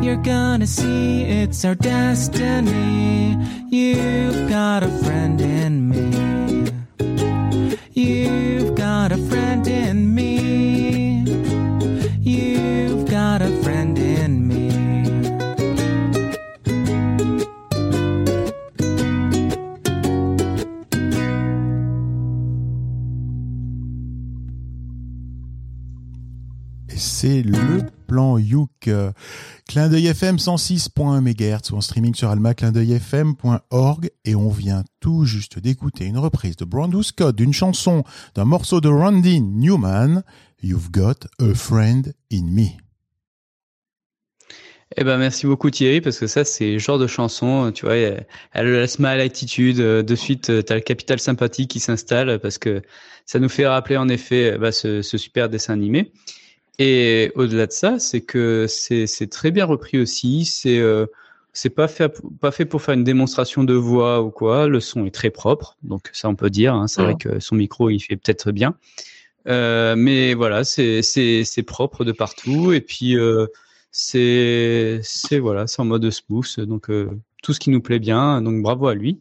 You're 0.00 0.22
gonna 0.22 0.66
see 0.66 1.24
it's 1.24 1.66
our 1.66 1.74
destiny. 1.74 3.36
You've 3.68 4.48
got 4.48 4.84
a 4.84 4.88
friend 5.04 5.38
in 5.38 5.90
me. 5.90 6.72
You've 7.92 8.74
got 8.74 9.12
a 9.12 9.18
friend 9.18 9.66
in 9.68 10.14
me. 10.14 10.31
C'est 27.22 27.42
le 27.42 27.82
plan 28.08 28.36
Youk. 28.36 28.90
Clin 29.68 29.88
d'œil 29.88 30.08
FM 30.08 30.38
106.1 30.38 31.20
MHz 31.20 31.72
en 31.72 31.80
streaming 31.80 32.16
sur 32.16 32.30
alma-clin-d'œil-fm.org 32.30 34.10
et 34.24 34.34
on 34.34 34.48
vient 34.48 34.82
tout 34.98 35.24
juste 35.24 35.60
d'écouter 35.60 36.06
une 36.06 36.18
reprise 36.18 36.56
de 36.56 36.64
Brandon 36.64 37.00
Scott 37.00 37.36
d'une 37.36 37.52
chanson 37.52 38.02
d'un 38.34 38.44
morceau 38.44 38.80
de 38.80 38.88
Randy 38.88 39.40
Newman, 39.40 40.24
You've 40.64 40.90
Got 40.90 41.28
a 41.38 41.54
Friend 41.54 42.12
in 42.32 42.42
Me. 42.42 42.70
Eh 44.96 45.04
ben 45.04 45.16
merci 45.16 45.46
beaucoup 45.46 45.70
Thierry 45.70 46.00
parce 46.00 46.18
que 46.18 46.26
ça 46.26 46.44
c'est 46.44 46.72
le 46.72 46.78
genre 46.80 46.98
de 46.98 47.06
chanson, 47.06 47.70
tu 47.72 47.86
vois, 47.86 47.94
elle 47.94 48.26
a 48.52 48.62
la 48.64 48.88
smile 48.88 49.20
attitude, 49.20 49.78
euh, 49.78 50.02
de 50.02 50.14
suite 50.16 50.64
t'as 50.64 50.74
le 50.74 50.80
capital 50.80 51.20
sympathie 51.20 51.68
qui 51.68 51.78
s'installe 51.78 52.40
parce 52.40 52.58
que 52.58 52.82
ça 53.26 53.38
nous 53.38 53.48
fait 53.48 53.68
rappeler 53.68 53.96
en 53.96 54.08
effet 54.08 54.58
bah, 54.58 54.72
ce 54.72 55.02
super 55.02 55.48
dessin 55.48 55.74
animé. 55.74 56.10
Et 56.84 57.30
au-delà 57.36 57.68
de 57.68 57.72
ça, 57.72 58.00
c'est 58.00 58.22
que 58.22 58.66
c'est 58.68 59.30
très 59.30 59.52
bien 59.52 59.64
repris 59.64 59.98
aussi. 60.00 60.44
C'est 60.44 60.80
euh, 60.80 61.06
c'est 61.52 61.70
pas 61.70 61.86
fait 61.86 62.12
pas 62.40 62.50
fait 62.50 62.64
pour 62.64 62.82
faire 62.82 62.94
une 62.94 63.04
démonstration 63.04 63.62
de 63.62 63.74
voix 63.74 64.20
ou 64.20 64.30
quoi. 64.30 64.66
Le 64.66 64.80
son 64.80 65.06
est 65.06 65.14
très 65.14 65.30
propre, 65.30 65.76
donc 65.84 66.10
ça 66.12 66.28
on 66.28 66.34
peut 66.34 66.50
dire. 66.50 66.74
Hein. 66.74 66.88
C'est 66.88 67.02
vrai 67.02 67.14
que 67.14 67.38
son 67.38 67.54
micro 67.54 67.88
il 67.88 68.00
fait 68.00 68.16
peut-être 68.16 68.50
bien, 68.50 68.74
euh, 69.46 69.94
mais 69.96 70.34
voilà, 70.34 70.64
c'est 70.64 71.64
propre 71.64 72.04
de 72.04 72.10
partout. 72.10 72.72
Et 72.72 72.80
puis 72.80 73.16
euh, 73.16 73.46
c'est 73.92 74.98
c'est 75.04 75.38
voilà, 75.38 75.68
c'est 75.68 75.80
en 75.80 75.84
mode 75.84 76.10
smooth. 76.10 76.58
Donc 76.60 76.90
euh, 76.90 77.10
tout 77.44 77.52
ce 77.52 77.60
qui 77.60 77.70
nous 77.70 77.80
plaît 77.80 78.00
bien. 78.00 78.42
Donc 78.42 78.60
bravo 78.60 78.88
à 78.88 78.94
lui. 78.96 79.20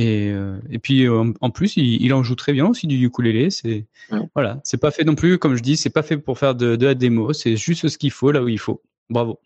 Et, 0.00 0.30
euh, 0.30 0.60
et 0.70 0.78
puis 0.78 1.08
euh, 1.08 1.32
en 1.40 1.50
plus, 1.50 1.76
il, 1.76 2.00
il 2.00 2.14
en 2.14 2.22
joue 2.22 2.36
très 2.36 2.52
bien 2.52 2.68
aussi 2.68 2.86
du 2.86 3.04
ukulélé. 3.04 3.50
C'est 3.50 3.86
Ouais. 4.12 4.20
voilà, 4.32 4.60
c'est 4.62 4.80
pas 4.80 4.92
fait 4.92 5.02
non 5.02 5.16
plus, 5.16 5.38
comme 5.38 5.56
je 5.56 5.62
dis, 5.62 5.76
c'est 5.76 5.90
pas 5.90 6.04
fait 6.04 6.16
pour 6.16 6.38
faire 6.38 6.54
de, 6.54 6.76
de 6.76 6.86
la 6.86 6.94
démo. 6.94 7.32
C'est 7.32 7.56
juste 7.56 7.88
ce 7.88 7.98
qu'il 7.98 8.12
faut 8.12 8.30
là 8.30 8.40
où 8.40 8.48
il 8.48 8.60
faut. 8.60 8.80
Bravo. 9.10 9.40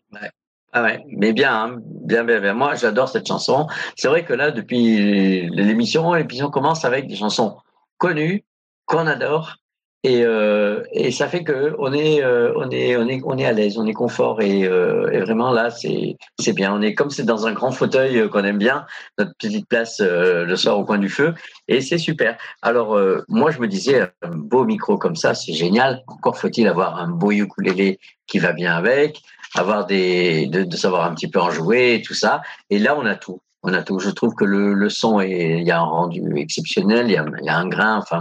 Ah 0.74 0.82
ouais, 0.82 1.02
mais 1.08 1.32
bien, 1.32 1.54
hein, 1.54 1.80
bien, 2.04 2.22
bien, 2.24 2.38
bien. 2.38 2.52
Moi, 2.52 2.74
j'adore 2.74 3.08
cette 3.08 3.26
chanson. 3.26 3.66
C'est 3.96 4.08
vrai 4.08 4.24
que 4.26 4.34
là, 4.34 4.50
depuis 4.50 5.48
l'émission, 5.48 6.12
l'émission 6.12 6.50
commence 6.50 6.84
avec 6.84 7.06
des 7.06 7.16
chansons 7.16 7.56
connues 7.96 8.44
qu'on 8.84 9.06
adore, 9.06 9.56
et, 10.04 10.22
euh, 10.24 10.82
et 10.92 11.10
ça 11.10 11.28
fait 11.28 11.44
que 11.44 11.74
on 11.78 11.92
est, 11.92 12.22
euh, 12.22 12.52
on 12.56 12.70
est, 12.70 12.96
on 12.96 13.08
est, 13.08 13.20
on 13.24 13.38
est 13.38 13.46
à 13.46 13.52
l'aise, 13.52 13.78
on 13.78 13.86
est 13.86 13.92
confort, 13.92 14.40
et, 14.40 14.64
euh, 14.64 15.10
et 15.10 15.20
vraiment 15.20 15.52
là, 15.52 15.70
c'est, 15.70 16.16
c'est 16.38 16.52
bien. 16.52 16.74
On 16.74 16.82
est 16.82 16.94
comme 16.94 17.10
c'est 17.10 17.24
dans 17.24 17.46
un 17.46 17.52
grand 17.52 17.70
fauteuil 17.70 18.18
euh, 18.18 18.28
qu'on 18.28 18.44
aime 18.44 18.58
bien, 18.58 18.84
notre 19.18 19.32
petite 19.38 19.68
place 19.68 20.00
euh, 20.00 20.44
le 20.44 20.56
soir 20.56 20.78
au 20.78 20.84
coin 20.84 20.98
du 20.98 21.08
feu, 21.08 21.34
et 21.68 21.80
c'est 21.80 21.98
super. 21.98 22.36
Alors 22.62 22.96
euh, 22.96 23.24
moi, 23.28 23.50
je 23.50 23.60
me 23.60 23.68
disais, 23.68 24.00
un 24.22 24.30
beau 24.34 24.64
micro 24.64 24.98
comme 24.98 25.16
ça, 25.16 25.34
c'est 25.34 25.52
génial. 25.52 26.02
Encore 26.06 26.36
faut-il 26.36 26.66
avoir 26.68 26.98
un 26.98 27.08
beau 27.08 27.30
ukulélé 27.30 27.98
qui 28.26 28.38
va 28.38 28.52
bien 28.52 28.74
avec 28.74 29.20
avoir 29.54 29.84
des, 29.86 30.46
de, 30.46 30.64
de 30.64 30.76
savoir 30.76 31.04
un 31.04 31.14
petit 31.14 31.28
peu 31.28 31.38
en 31.38 31.50
jouer 31.50 31.94
et 31.94 32.02
tout 32.02 32.14
ça. 32.14 32.40
Et 32.70 32.78
là, 32.78 32.96
on 32.98 33.04
a 33.04 33.16
tout. 33.16 33.40
A 33.64 33.82
tout. 33.82 34.00
Je 34.00 34.10
trouve 34.10 34.34
que 34.34 34.44
le, 34.44 34.74
le 34.74 34.88
son 34.90 35.20
est, 35.20 35.60
il 35.60 35.66
y 35.66 35.70
a 35.70 35.78
un 35.78 35.84
rendu 35.84 36.20
exceptionnel, 36.36 37.06
il 37.06 37.12
y 37.12 37.16
a, 37.16 37.24
il 37.40 37.46
y 37.46 37.48
a 37.48 37.56
un 37.56 37.68
grain. 37.68 37.96
Enfin, 37.96 38.20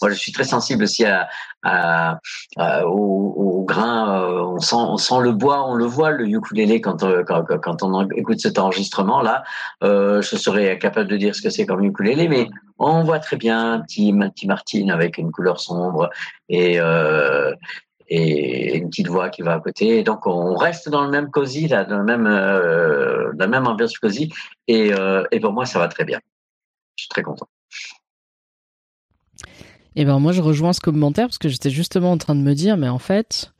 moi, 0.00 0.10
je 0.10 0.14
suis 0.14 0.30
très 0.30 0.44
sensible 0.44 0.84
aussi 0.84 1.04
à, 1.04 1.28
à, 1.64 2.20
au, 2.86 3.34
au 3.36 3.64
grain. 3.64 4.22
euh, 4.22 4.42
On 4.44 4.60
sent, 4.60 4.76
on 4.76 4.96
sent 4.96 5.20
le 5.20 5.32
bois, 5.32 5.64
on 5.68 5.74
le 5.74 5.84
voit 5.84 6.12
le 6.12 6.28
ukulélé 6.28 6.80
quand, 6.80 7.02
euh, 7.02 7.24
quand, 7.26 7.44
quand 7.60 7.82
on 7.82 8.08
écoute 8.10 8.38
cet 8.38 8.58
enregistrement 8.58 9.20
là. 9.20 9.42
Euh, 9.82 10.22
je 10.22 10.36
serais 10.36 10.78
capable 10.78 11.10
de 11.10 11.16
dire 11.16 11.34
ce 11.34 11.42
que 11.42 11.50
c'est 11.50 11.66
comme 11.66 11.82
ukulélé, 11.82 12.28
mais 12.28 12.48
on 12.78 13.02
voit 13.02 13.18
très 13.18 13.36
bien 13.36 13.72
un 13.72 13.80
petit, 13.80 14.14
un 14.16 14.30
petit 14.30 14.46
Martine 14.46 14.92
avec 14.92 15.18
une 15.18 15.32
couleur 15.32 15.58
sombre 15.58 16.08
et 16.48 16.78
euh, 16.78 17.52
et 18.08 18.76
une 18.76 18.88
petite 18.88 19.08
voix 19.08 19.28
qui 19.28 19.42
va 19.42 19.54
à 19.54 19.60
côté. 19.60 20.02
Donc 20.02 20.26
on 20.26 20.54
reste 20.54 20.88
dans 20.88 21.04
le 21.04 21.10
même 21.10 21.30
cosy, 21.30 21.68
dans 21.68 21.98
le 21.98 22.04
même, 22.04 22.26
euh, 22.26 23.32
la 23.38 23.46
même 23.46 23.66
ambiance 23.66 23.98
cosy. 23.98 24.32
Et, 24.66 24.92
euh, 24.92 25.24
et 25.30 25.40
pour 25.40 25.52
moi, 25.52 25.66
ça 25.66 25.78
va 25.78 25.88
très 25.88 26.04
bien. 26.04 26.20
Je 26.96 27.04
suis 27.04 27.08
très 27.08 27.22
content. 27.22 27.48
Et 29.96 30.04
ben 30.04 30.18
moi 30.20 30.32
je 30.32 30.40
rejoins 30.40 30.72
ce 30.72 30.80
commentaire 30.80 31.26
parce 31.26 31.38
que 31.38 31.48
j'étais 31.48 31.70
justement 31.70 32.12
en 32.12 32.18
train 32.18 32.36
de 32.36 32.40
me 32.40 32.54
dire 32.54 32.76
mais 32.76 32.88
en 32.88 33.00
fait 33.00 33.52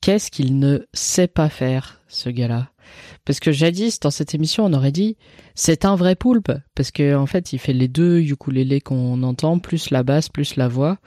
qu'est-ce 0.00 0.30
qu'il 0.30 0.58
ne 0.58 0.86
sait 0.94 1.28
pas 1.28 1.48
faire 1.48 2.00
ce 2.08 2.30
gars-là? 2.30 2.70
Parce 3.24 3.40
que 3.40 3.52
jadis 3.52 4.00
dans 4.00 4.10
cette 4.10 4.34
émission 4.34 4.64
on 4.64 4.72
aurait 4.72 4.92
dit 4.92 5.16
c'est 5.54 5.84
un 5.84 5.96
vrai 5.96 6.14
poulpe 6.14 6.52
parce 6.74 6.90
que 6.90 7.14
en 7.16 7.26
fait 7.26 7.52
il 7.52 7.58
fait 7.58 7.72
les 7.72 7.88
deux 7.88 8.20
ukulélés 8.20 8.80
qu'on 8.80 9.22
entend 9.22 9.58
plus 9.58 9.90
la 9.90 10.02
basse 10.02 10.28
plus 10.28 10.56
la 10.56 10.68
voix. 10.68 10.98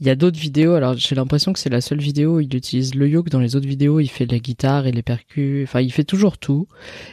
Il 0.00 0.06
y 0.06 0.10
a 0.10 0.14
d'autres 0.14 0.38
vidéos 0.38 0.74
alors 0.74 0.96
j'ai 0.96 1.14
l'impression 1.14 1.52
que 1.52 1.58
c'est 1.58 1.70
la 1.70 1.80
seule 1.80 2.00
vidéo 2.00 2.36
où 2.36 2.40
il 2.40 2.54
utilise 2.54 2.94
le 2.94 3.08
uk 3.08 3.28
dans 3.28 3.40
les 3.40 3.56
autres 3.56 3.68
vidéos 3.68 4.00
il 4.00 4.08
fait 4.08 4.30
la 4.30 4.38
guitare 4.38 4.86
et 4.86 4.92
les 4.92 5.02
percus 5.02 5.64
enfin 5.68 5.80
il 5.80 5.92
fait 5.92 6.04
toujours 6.04 6.38
tout 6.38 6.68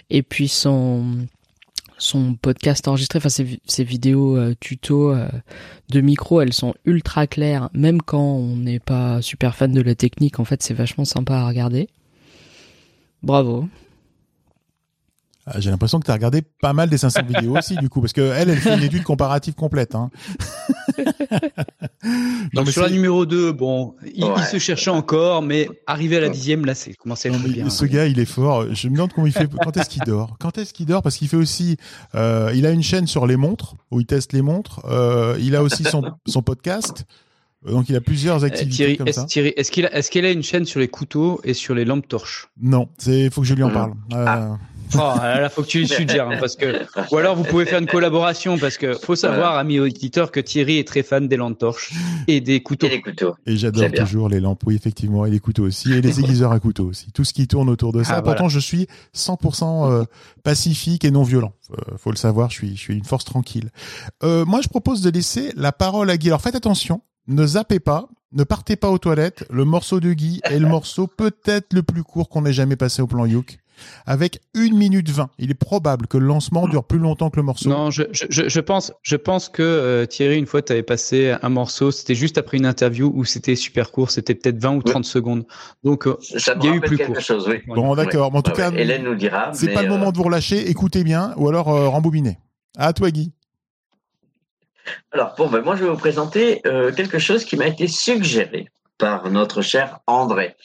et 0.10 0.24
puis 0.24 0.48
son 0.48 1.26
son 2.04 2.36
podcast 2.36 2.88
enregistré, 2.88 3.18
enfin 3.18 3.30
ses 3.30 3.84
vidéos 3.84 4.38
euh, 4.38 4.54
tuto 4.60 5.12
euh, 5.12 5.28
de 5.90 6.02
micro, 6.02 6.42
elles 6.42 6.54
sont 6.54 6.74
ultra 6.86 7.28
claires, 7.28 7.70
même 7.74 8.02
quand 8.02 8.22
on 8.22 8.58
n'est 8.58 8.80
pas 8.80 9.22
super 9.22 9.56
fan 9.56 9.72
de 9.72 9.82
la 9.82 9.96
technique, 9.96 10.40
en 10.40 10.46
fait 10.46 10.62
c'est 10.62 10.74
vachement 10.74 11.06
sympa 11.06 11.36
à 11.36 11.48
regarder. 11.48 11.88
Bravo. 13.22 13.70
Ah, 15.46 15.60
J'ai 15.60 15.70
l'impression 15.72 16.00
que 16.00 16.06
tu 16.06 16.12
as 16.12 16.14
regardé 16.14 16.42
pas 16.42 16.72
mal 16.74 16.90
des 16.90 16.98
500 16.98 17.22
vidéos 17.28 17.58
aussi, 17.58 17.76
du 17.76 17.90
coup, 17.90 18.00
parce 18.00 18.14
que 18.14 18.22
elle, 18.22 18.50
elle 18.50 18.58
fait 18.60 18.76
une 18.78 18.84
étude 18.84 19.04
comparative 19.04 19.54
complète. 19.56 19.94
Hein. 19.96 20.10
Non, 22.06 22.10
Donc 22.54 22.66
mais 22.68 22.72
sur 22.72 22.82
la 22.82 22.90
numéro 22.90 23.26
2, 23.26 23.52
bon, 23.54 23.96
il, 24.14 24.24
Ouais. 24.26 24.32
il 24.38 24.44
se 24.44 24.58
cherchait 24.60 24.90
encore, 24.92 25.42
mais 25.42 25.70
arrivé 25.88 26.18
à 26.18 26.20
la 26.22 26.30
dixième, 26.30 26.66
là, 26.66 26.76
c'est 26.76 26.94
commencé 26.94 27.30
à 27.30 27.32
être 27.34 27.42
bien. 27.48 27.70
ce 27.70 27.86
gars, 27.86 28.06
il 28.08 28.20
est 28.20 28.26
fort. 28.26 28.66
Je 28.74 28.88
me 28.90 28.94
demande 28.96 29.14
comment 29.14 29.28
il 29.28 29.34
fait. 29.34 29.50
Quand 29.64 29.76
est-ce 29.78 29.90
qu'il 29.90 30.04
dort? 30.04 30.36
Quand 30.40 30.58
est-ce 30.58 30.74
qu'il 30.74 30.86
dort? 30.86 31.02
Parce 31.02 31.16
qu'il 31.18 31.28
fait 31.30 31.38
aussi. 31.38 31.78
euh, 32.16 32.52
il 32.54 32.66
a 32.66 32.72
une 32.72 32.84
chaîne 32.84 33.08
sur 33.08 33.26
les 33.26 33.38
montres 33.38 33.76
où 33.92 34.00
il 34.02 34.06
teste 34.06 34.34
les 34.34 34.42
montres. 34.42 34.82
Euh, 34.86 35.38
il 35.40 35.56
a 35.56 35.64
aussi 35.64 35.84
son, 35.84 36.04
son 36.28 36.42
podcast. 36.42 37.06
Donc 37.66 37.88
il 37.88 37.96
a 37.96 38.02
plusieurs 38.02 38.44
Euh, 38.44 38.48
activités 38.48 38.76
Thierry, 38.76 38.98
comme 38.98 39.08
est-ce, 39.08 39.22
ça. 39.22 39.26
Thierry, 39.26 39.54
est-ce 39.56 39.72
qu'il 39.72 39.86
a, 39.86 39.94
est-ce 39.96 40.12
qu'elle 40.12 40.26
a 40.26 40.32
une 40.32 40.44
chaîne 40.44 40.66
sur 40.66 40.82
les 40.82 40.90
couteaux 40.90 41.40
et 41.46 41.54
sur 41.54 41.74
les 41.74 41.86
lampes 41.86 42.08
torches? 42.10 42.50
Non, 42.62 42.90
c'est 42.98 43.30
faut 43.30 43.40
que 43.42 43.48
je 43.48 43.54
lui 43.54 43.64
en 43.64 43.68
Mhm. 43.70 43.74
parle. 43.74 43.92
Euh, 44.14 44.26
Ah. 44.28 44.58
Oh, 44.96 44.98
là, 44.98 45.42
là, 45.42 45.50
faut 45.50 45.64
que 45.64 45.68
tu 45.68 45.80
lui 45.80 45.88
suggères, 45.88 46.30
hein, 46.30 46.38
parce 46.40 46.56
que, 46.56 46.86
ou 47.12 47.18
alors 47.18 47.36
vous 47.36 47.44
pouvez 47.44 47.66
faire 47.66 47.80
une 47.80 47.88
collaboration, 47.88 48.58
parce 48.58 48.78
que 48.78 48.94
faut 48.94 49.16
savoir, 49.16 49.58
amis 49.58 49.80
auditeurs, 49.80 50.32
que 50.32 50.40
Thierry 50.40 50.78
est 50.78 50.88
très 50.88 51.04
fan 51.04 51.28
des 51.28 51.38
lampes 51.38 51.58
torches 51.58 51.94
et 52.28 52.42
des 52.42 52.62
couteaux. 52.62 52.88
Et 52.88 52.92
les 52.92 53.02
couteaux. 53.02 53.36
Et 53.46 53.58
j'adore 53.58 53.92
toujours 53.92 54.30
les 54.30 54.40
lampes, 54.40 54.62
oui, 54.66 54.76
effectivement, 54.76 55.26
et 55.26 55.32
les 55.32 55.40
couteaux 55.40 55.66
aussi, 55.66 55.94
et 55.94 56.02
les 56.02 56.20
aiguiseurs 56.20 56.52
à 56.52 56.60
couteau 56.60 56.86
aussi. 56.86 57.12
Tout 57.12 57.24
ce 57.24 57.34
qui 57.34 57.48
tourne 57.48 57.70
autour 57.70 57.92
de 57.92 58.04
ça. 58.04 58.16
Ah, 58.18 58.22
Pourtant, 58.22 58.44
voilà. 58.44 58.54
je 58.54 58.60
suis 58.60 58.88
100% 59.16 59.92
euh, 59.92 60.04
pacifique 60.44 61.06
et 61.06 61.12
non 61.12 61.24
violent. 61.24 61.54
Euh, 61.72 61.98
faut 61.98 62.12
le 62.12 62.18
savoir, 62.18 62.50
je 62.50 62.56
suis, 62.56 62.76
je 62.76 62.82
suis 62.82 62.96
une 62.96 63.06
force 63.06 63.26
tranquille. 63.26 63.70
Euh, 64.24 64.46
moi, 64.46 64.62
je 64.62 64.68
propose 64.68 65.02
de 65.02 65.10
laisser 65.10 65.52
la 65.56 65.72
parole 65.72 66.10
à 66.10 66.18
Guy. 66.18 66.28
Alors, 66.28 66.42
faites 66.42 66.56
attention, 66.56 67.02
ne 67.28 67.46
zappez 67.46 67.80
pas, 67.80 68.10
ne 68.32 68.44
partez 68.44 68.76
pas 68.76 68.90
aux 68.90 68.98
toilettes. 68.98 69.46
Le 69.50 69.66
morceau 69.66 70.00
de 70.00 70.14
Guy 70.14 70.42
est 70.44 70.60
le 70.60 70.68
morceau 70.68 71.08
peut-être 71.08 71.74
le 71.74 71.84
plus 71.84 72.04
court 72.04 72.30
qu'on 72.30 72.46
ait 72.46 72.54
jamais 72.54 72.76
passé 72.76 73.02
au 73.02 73.08
plan 73.08 73.26
Youk. 73.26 73.60
Avec 74.06 74.40
une 74.54 74.78
minute 74.78 75.10
20. 75.10 75.30
Il 75.40 75.52
est 75.52 75.56
probable 75.56 76.08
que 76.08 76.18
le 76.18 76.26
lancement 76.26 76.68
dure 76.68 76.84
plus 76.84 77.00
longtemps 77.00 77.30
que 77.30 77.38
le 77.38 77.44
morceau. 77.44 77.70
Non, 77.70 77.90
je, 77.92 78.04
je, 78.12 78.60
pense, 78.60 78.92
je 79.02 79.16
pense 79.16 79.50
que 79.50 79.62
euh, 79.64 80.06
Thierry, 80.06 80.38
une 80.38 80.46
fois, 80.46 80.62
tu 80.62 80.72
avais 80.74 80.84
passé 80.84 81.36
un 81.42 81.50
morceau, 81.50 81.92
c'était 81.92 82.16
juste 82.16 82.38
après 82.38 82.58
une 82.58 82.66
interview 82.66 83.12
où 83.14 83.26
c'était 83.26 83.56
super 83.56 83.92
court, 83.92 84.12
c'était 84.12 84.36
peut-être 84.36 84.58
20 84.62 84.76
ou 84.76 84.84
30 84.84 85.06
secondes. 85.06 85.46
Donc, 85.84 86.08
euh, 86.08 86.18
Ça 86.22 86.56
Il 86.62 86.66
y 86.66 86.70
a 86.70 86.76
eu 86.76 86.82
plus 86.82 86.98
quelque 86.98 87.14
court. 87.14 87.22
chose, 87.22 87.48
oui. 87.48 87.62
Bon, 87.68 87.96
d'accord. 87.96 88.32
Mais 88.32 88.40
en 88.40 88.42
tout 88.42 88.52
Ouais, 88.52 88.58
cas, 88.58 88.72
ouais. 88.72 88.82
Hélène 88.82 89.04
nous 89.04 89.16
dira. 89.16 89.52
c'est 89.54 89.74
pas 89.74 89.82
le 89.82 89.88
euh, 89.88 89.92
moment 89.92 90.12
de 90.12 90.18
vous 90.18 90.24
relâcher. 90.24 90.70
Écoutez 90.70 91.04
bien, 91.04 91.34
ou 91.38 91.48
alors 91.50 91.70
euh, 91.70 91.88
rembobinez. 91.90 92.38
À 92.78 92.94
toi, 92.94 93.10
Guy. 93.12 93.32
Alors, 95.12 95.34
bon, 95.38 95.50
ben, 95.50 95.62
moi, 95.62 95.76
je 95.76 95.84
vais 95.86 95.90
vous 95.90 95.98
présenter 95.98 96.62
euh, 96.66 96.92
quelque 96.92 97.18
chose 97.20 97.46
qui 97.46 97.56
m'a 97.56 97.68
été 97.68 97.88
suggéré 97.88 98.68
par 98.98 99.30
notre 99.32 99.62
cher 99.62 100.00
André, 100.08 100.56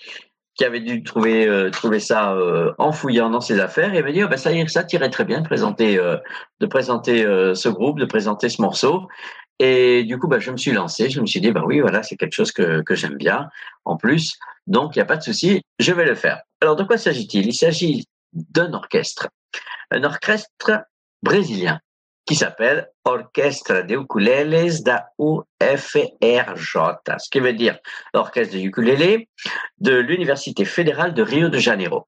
qui 0.59 0.65
avait 0.65 0.81
dû 0.81 1.05
trouver, 1.05 1.47
euh, 1.47 1.71
trouver 1.71 2.01
ça 2.01 2.33
euh, 2.33 2.75
en 2.79 2.91
fouillant 2.91 3.31
dans 3.31 3.41
ses 3.41 3.61
affaires 3.61 3.95
et 3.95 4.03
m'a 4.03 4.11
dit, 4.11 4.25
oh, 4.25 4.29
ben, 4.29 4.37
ça, 4.37 4.51
ça 4.67 4.83
tirait 4.83 5.09
très 5.09 5.25
bien 5.25 5.41
de 5.41 5.47
présenter, 5.47 5.99
euh, 5.99 6.17
de 6.59 6.67
présenter 6.67 7.25
euh, 7.25 7.55
ce 7.55 7.69
groupe, 7.69 8.01
de 8.01 8.05
présenter 8.05 8.49
ce 8.49 8.61
morceau. 8.61 9.07
Et 9.61 10.03
du 10.03 10.19
coup, 10.19 10.27
ben, 10.27 10.41
je 10.41 10.51
me 10.51 10.57
suis 10.57 10.73
lancé, 10.73 11.11
je 11.11 11.21
me 11.21 11.27
suis 11.27 11.41
dit, 11.41 11.53
ben 11.53 11.63
oui, 11.65 11.79
voilà, 11.81 12.03
c'est 12.03 12.17
quelque 12.17 12.35
chose 12.35 12.51
que, 12.51 12.83
que 12.83 12.97
j'aime 12.97 13.17
bien 13.17 13.49
en 13.85 13.97
plus. 13.97 14.37
Donc, 14.67 14.97
il 14.97 14.99
n'y 14.99 15.03
a 15.03 15.07
pas 15.07 15.17
de 15.17 15.23
souci, 15.23 15.63
je 15.79 15.93
vais 15.93 16.05
le 16.05 16.17
faire. 16.17 16.41
Alors, 16.61 16.75
de 16.75 16.83
quoi 16.83 16.99
s'agit-il? 16.99 17.47
Il 17.47 17.55
s'agit 17.55 18.05
d'un 18.33 18.73
orchestre. 18.73 19.29
Un 19.93 20.03
orchestre 20.03 20.83
brésilien 21.23 21.79
qui 22.29 22.35
s'appelle 22.35 22.91
Orchestre 23.07 23.87
de 23.87 23.95
Ukuleles 23.95 24.83
da 24.83 25.09
UFRJ, 25.19 26.77
ce 27.19 27.31
qui 27.31 27.41
veut 27.41 27.55
dire 27.55 27.79
l'orchestre 28.13 28.55
de 28.55 28.61
ukulélé 28.61 29.31
de 29.79 29.97
l'Université 29.97 30.67
fédérale 30.67 31.15
de 31.15 31.23
Rio 31.23 31.49
de 31.49 31.57
Janeiro. 31.57 32.07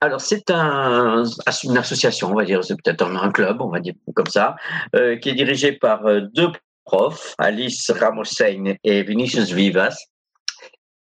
Alors 0.00 0.22
c'est 0.22 0.50
un, 0.50 1.24
une 1.64 1.76
association, 1.76 2.30
on 2.30 2.34
va 2.34 2.46
dire, 2.46 2.64
c'est 2.64 2.74
peut-être 2.82 3.04
un, 3.04 3.30
club, 3.30 3.60
on 3.60 3.68
va 3.68 3.80
dire 3.80 3.92
comme 4.14 4.28
ça, 4.28 4.56
euh, 4.96 5.16
qui 5.16 5.28
est 5.28 5.34
dirigé 5.34 5.72
par 5.72 6.06
euh, 6.06 6.22
deux 6.32 6.50
profs, 6.86 7.34
Alice 7.36 7.90
Ramosein 7.90 8.76
et 8.82 9.02
Vinicius 9.02 9.52
Vivas, 9.52 9.96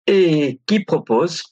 et 0.07 0.61
qui 0.65 0.81
propose 0.81 1.43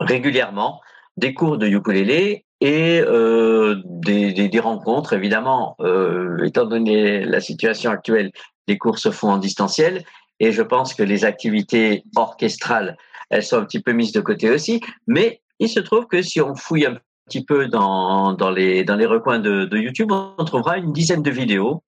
régulièrement 0.00 0.80
des 1.18 1.34
cours 1.34 1.58
de 1.58 1.66
ukulélé 1.66 2.45
et 2.60 3.00
euh, 3.00 3.76
des, 3.84 4.32
des, 4.32 4.48
des 4.48 4.60
rencontres. 4.60 5.12
Évidemment, 5.12 5.76
euh, 5.80 6.44
étant 6.44 6.66
donné 6.66 7.24
la 7.24 7.40
situation 7.40 7.90
actuelle, 7.90 8.30
les 8.68 8.78
cours 8.78 8.98
se 8.98 9.10
font 9.10 9.30
en 9.30 9.38
distanciel 9.38 10.04
et 10.40 10.52
je 10.52 10.62
pense 10.62 10.94
que 10.94 11.02
les 11.02 11.24
activités 11.24 12.04
orchestrales, 12.16 12.96
elles 13.30 13.42
sont 13.42 13.58
un 13.58 13.64
petit 13.64 13.80
peu 13.80 13.92
mises 13.92 14.12
de 14.12 14.20
côté 14.20 14.50
aussi. 14.50 14.80
Mais 15.06 15.40
il 15.58 15.68
se 15.68 15.80
trouve 15.80 16.06
que 16.06 16.22
si 16.22 16.40
on 16.40 16.54
fouille 16.54 16.86
un 16.86 16.96
petit 17.26 17.44
peu 17.44 17.68
dans, 17.68 18.32
dans, 18.32 18.50
les, 18.50 18.84
dans 18.84 18.96
les 18.96 19.06
recoins 19.06 19.38
de, 19.38 19.64
de 19.64 19.78
YouTube, 19.78 20.12
on 20.12 20.44
trouvera 20.44 20.78
une 20.78 20.92
dizaine 20.92 21.22
de 21.22 21.30
vidéos 21.30 21.82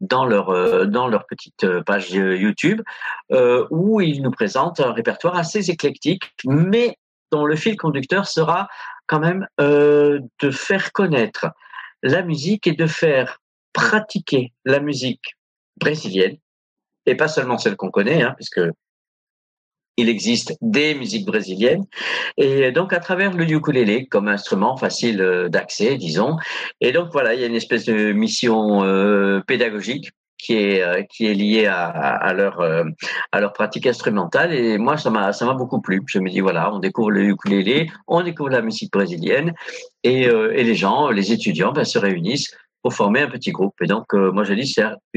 dans 0.00 0.24
leur 0.24 0.50
euh, 0.50 0.84
dans 0.84 1.06
leur 1.06 1.26
petite 1.26 1.64
page 1.86 2.10
YouTube 2.10 2.82
euh, 3.30 3.66
où 3.70 4.00
ils 4.00 4.20
nous 4.20 4.32
présentent 4.32 4.80
un 4.80 4.92
répertoire 4.92 5.36
assez 5.36 5.70
éclectique, 5.70 6.34
mais 6.44 6.96
dont 7.30 7.46
le 7.46 7.56
fil 7.56 7.76
conducteur 7.76 8.26
sera 8.26 8.68
même 9.20 9.46
euh, 9.60 10.20
de 10.40 10.50
faire 10.50 10.92
connaître 10.92 11.46
la 12.02 12.22
musique 12.22 12.66
et 12.66 12.72
de 12.72 12.86
faire 12.86 13.40
pratiquer 13.72 14.52
la 14.64 14.80
musique 14.80 15.36
brésilienne 15.76 16.36
et 17.06 17.16
pas 17.16 17.28
seulement 17.28 17.58
celle 17.58 17.76
qu'on 17.76 17.90
connaît, 17.90 18.22
hein, 18.22 18.34
puisque 18.36 18.60
il 19.96 20.08
existe 20.08 20.56
des 20.62 20.94
musiques 20.94 21.26
brésiliennes 21.26 21.84
et 22.38 22.72
donc 22.72 22.92
à 22.92 22.98
travers 22.98 23.32
le 23.34 23.48
ukulélé 23.50 24.06
comme 24.06 24.28
instrument 24.28 24.76
facile 24.76 25.20
euh, 25.20 25.48
d'accès, 25.48 25.96
disons. 25.96 26.36
Et 26.80 26.92
donc 26.92 27.10
voilà, 27.12 27.34
il 27.34 27.40
y 27.40 27.44
a 27.44 27.46
une 27.46 27.54
espèce 27.54 27.84
de 27.84 28.12
mission 28.12 28.84
euh, 28.84 29.40
pédagogique 29.46 30.10
qui 30.42 30.54
est 30.54 30.82
euh, 30.82 31.02
qui 31.04 31.26
est 31.26 31.34
liée 31.34 31.66
à, 31.66 32.32
leur 32.32 32.60
euh, 32.60 32.84
à 33.30 33.40
leur 33.40 33.52
pratique 33.52 33.86
instrumentale 33.86 34.52
et 34.52 34.76
moi 34.76 34.96
ça 34.96 35.10
m'a 35.10 35.32
ça 35.32 35.46
m'a 35.46 35.54
beaucoup 35.54 35.80
plu. 35.80 36.02
Je 36.06 36.18
me 36.18 36.28
dis 36.28 36.40
voilà, 36.40 36.74
on 36.74 36.80
découvre 36.80 37.10
le 37.10 37.22
ukulélé, 37.24 37.90
on 38.08 38.22
découvre 38.22 38.50
la 38.50 38.62
musique 38.62 38.92
brésilienne 38.92 39.54
et 40.02 40.26
euh, 40.28 40.52
et 40.56 40.64
les 40.64 40.74
gens, 40.74 41.10
les 41.10 41.32
étudiants 41.32 41.72
ben, 41.72 41.84
se 41.84 41.98
réunissent 41.98 42.50
pour 42.82 42.92
former 42.92 43.20
un 43.20 43.28
petit 43.28 43.52
groupe. 43.52 43.74
Et 43.80 43.86
donc 43.86 44.12
moi 44.12 44.42
je 44.42 44.54
dis 44.54 44.74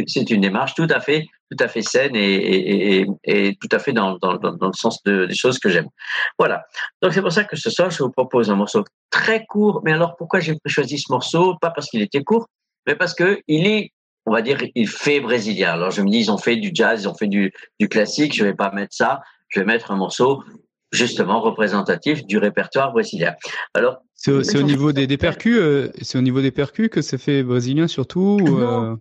c'est 0.07 0.29
une 0.29 0.41
démarche 0.41 0.75
tout 0.75 0.87
à 0.89 0.99
fait 0.99 1.25
tout 1.49 1.63
à 1.63 1.67
fait 1.67 1.81
saine 1.81 2.15
et 2.15 3.07
et, 3.23 3.55
tout 3.59 3.71
à 3.71 3.79
fait 3.79 3.93
dans 3.93 4.17
dans 4.19 4.37
dans 4.37 4.67
le 4.67 4.73
sens 4.73 5.01
de, 5.03 5.25
des 5.25 5.35
choses 5.35 5.57
que 5.57 5.69
j'aime. 5.69 5.89
Voilà. 6.37 6.63
Donc 7.01 7.13
c'est 7.13 7.21
pour 7.21 7.31
ça 7.31 7.43
que 7.43 7.55
ce 7.55 7.71
soir 7.71 7.89
je 7.89 8.03
vous 8.03 8.11
propose 8.11 8.51
un 8.51 8.55
morceau 8.55 8.83
très 9.09 9.45
court. 9.47 9.81
Mais 9.83 9.93
alors 9.93 10.15
pourquoi 10.15 10.39
j'ai 10.39 10.55
choisi 10.67 10.99
ce 10.99 11.11
morceau? 11.11 11.55
Pas 11.59 11.71
parce 11.71 11.89
qu'il 11.89 12.03
était 12.03 12.23
court, 12.23 12.45
mais 12.85 12.95
parce 12.95 13.15
que 13.15 13.39
il 13.47 13.65
est 13.65 13.91
on 14.25 14.31
va 14.31 14.41
dire, 14.41 14.57
il 14.75 14.87
fait 14.87 15.19
brésilien. 15.19 15.73
Alors 15.73 15.91
je 15.91 16.01
me 16.01 16.09
dis, 16.09 16.19
ils 16.19 16.31
ont 16.31 16.37
fait 16.37 16.55
du 16.55 16.71
jazz, 16.73 17.03
ils 17.03 17.07
ont 17.07 17.15
fait 17.15 17.27
du, 17.27 17.53
du 17.79 17.87
classique, 17.89 18.35
je 18.35 18.43
vais 18.43 18.55
pas 18.55 18.71
mettre 18.71 18.93
ça, 18.93 19.21
je 19.49 19.59
vais 19.59 19.65
mettre 19.65 19.91
un 19.91 19.97
morceau 19.97 20.43
justement 20.91 21.41
représentatif 21.41 22.25
du 22.25 22.37
répertoire 22.37 22.91
brésilien. 22.93 23.33
Alors 23.73 23.97
c'est 24.15 24.31
au, 24.31 24.61
niveau 24.63 24.91
des, 24.91 25.07
des 25.07 25.17
percus, 25.17 25.57
euh, 25.59 25.91
c'est 26.01 26.17
au 26.17 26.21
niveau 26.21 26.41
des 26.41 26.51
percus 26.51 26.89
que 26.89 27.01
c'est 27.01 27.17
fait 27.17 27.43
brésilien 27.43 27.87
surtout, 27.87 28.39
ou, 28.41 28.59
euh, 28.59 28.95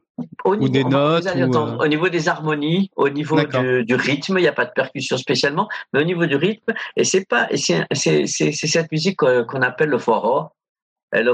au 0.44 0.56
niveau, 0.56 0.66
ou 0.66 0.68
des 0.68 0.84
notes, 0.84 1.24
ou, 1.24 1.42
entendre, 1.42 1.82
au 1.82 1.87
niveau 1.87 2.08
des 2.08 2.28
harmonies, 2.28 2.90
au 2.96 3.08
niveau 3.08 3.40
du, 3.40 3.84
du, 3.84 3.94
rythme, 3.94 4.38
il 4.38 4.42
n'y 4.42 4.48
a 4.48 4.52
pas 4.52 4.66
de 4.66 4.72
percussion 4.74 5.16
spécialement, 5.16 5.68
mais 5.92 6.00
au 6.00 6.04
niveau 6.04 6.26
du 6.26 6.37
rythme, 6.37 6.74
et 6.96 7.04
c'est 7.04 7.26
pas, 7.26 7.48
c'est 7.54 7.87
c'est 7.92 8.26
c'est 8.26 8.52
cette 8.52 8.90
musique 8.90 9.16
qu'on 9.18 9.62
appelle 9.62 9.88
le 9.88 9.98
forró. 9.98 10.48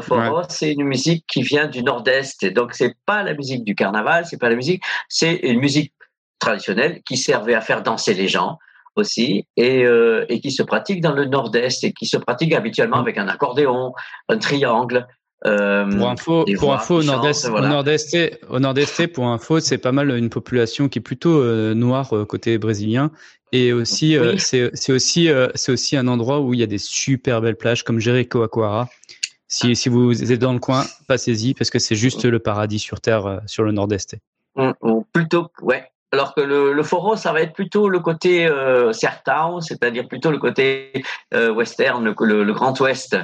Forró, 0.00 0.38
ouais. 0.38 0.44
c'est 0.48 0.72
une 0.72 0.84
musique 0.84 1.24
qui 1.26 1.42
vient 1.42 1.66
du 1.66 1.82
nord-est. 1.82 2.44
Donc, 2.46 2.74
c'est 2.74 2.94
pas 3.06 3.22
la 3.22 3.34
musique 3.34 3.64
du 3.64 3.74
carnaval, 3.74 4.26
c'est 4.26 4.38
pas 4.38 4.50
la 4.50 4.56
musique, 4.56 4.82
c'est 5.08 5.34
une 5.36 5.60
musique 5.60 5.92
traditionnelle 6.38 7.00
qui 7.06 7.16
servait 7.16 7.54
à 7.54 7.60
faire 7.60 7.82
danser 7.82 8.14
les 8.14 8.28
gens 8.28 8.58
aussi 8.96 9.46
et, 9.56 9.84
euh, 9.84 10.24
et 10.28 10.40
qui 10.40 10.50
se 10.50 10.62
pratique 10.62 11.00
dans 11.00 11.12
le 11.12 11.26
nord-est 11.26 11.84
et 11.84 11.92
qui 11.92 12.06
se 12.06 12.16
pratique 12.16 12.52
habituellement 12.52 12.98
avec 12.98 13.18
un 13.18 13.28
accordéon, 13.28 13.92
un 14.28 14.38
triangle. 14.38 15.06
Euh, 15.46 15.86
pour 15.86 16.10
info, 16.10 16.44
pour 16.58 16.74
info 16.74 16.96
au 16.96 17.02
nord-est, 17.02 17.48
voilà. 17.48 17.68
au 17.68 17.70
nord-est, 17.70 18.40
au 18.50 18.58
nord-est, 18.58 19.06
pour 19.06 19.26
info, 19.26 19.60
c'est 19.60 19.78
pas 19.78 19.92
mal 19.92 20.10
une 20.10 20.28
population 20.28 20.90
qui 20.90 20.98
est 20.98 21.02
plutôt 21.02 21.40
euh, 21.40 21.72
noire 21.72 22.12
côté 22.28 22.58
brésilien 22.58 23.10
et 23.52 23.72
aussi 23.72 24.18
oui. 24.18 24.38
c'est 24.38 24.92
aussi 24.92 25.30
c'est 25.54 25.72
aussi 25.72 25.96
un 25.96 26.08
endroit 26.08 26.40
où 26.40 26.52
il 26.52 26.60
y 26.60 26.62
a 26.62 26.66
des 26.66 26.78
super 26.78 27.40
belles 27.40 27.56
plages 27.56 27.84
comme 27.84 28.00
Jericoacoara. 28.00 28.90
Si, 29.52 29.88
vous 29.88 30.32
êtes 30.32 30.38
dans 30.38 30.52
le 30.52 30.60
coin, 30.60 30.84
passez-y 31.08 31.54
parce 31.54 31.70
que 31.70 31.80
c'est 31.80 31.96
juste 31.96 32.24
le 32.24 32.38
paradis 32.38 32.78
sur 32.78 33.00
terre 33.00 33.26
euh, 33.26 33.38
sur 33.46 33.64
le 33.64 33.72
nord-est. 33.72 34.16
Ou 34.56 35.04
plutôt, 35.12 35.48
ouais. 35.60 35.90
Alors 36.12 36.34
que 36.34 36.40
le, 36.40 36.72
le 36.72 36.82
forró, 36.82 37.16
ça 37.16 37.32
va 37.32 37.40
être 37.40 37.52
plutôt 37.52 37.88
le 37.88 37.98
côté 38.00 38.46
euh, 38.46 38.92
c'est-à-dire 38.92 40.08
plutôt 40.08 40.30
le 40.30 40.38
côté 40.38 40.92
euh, 41.34 41.52
western, 41.52 42.04
le, 42.04 42.52
Grand 42.52 42.78
Ouest. 42.80 43.16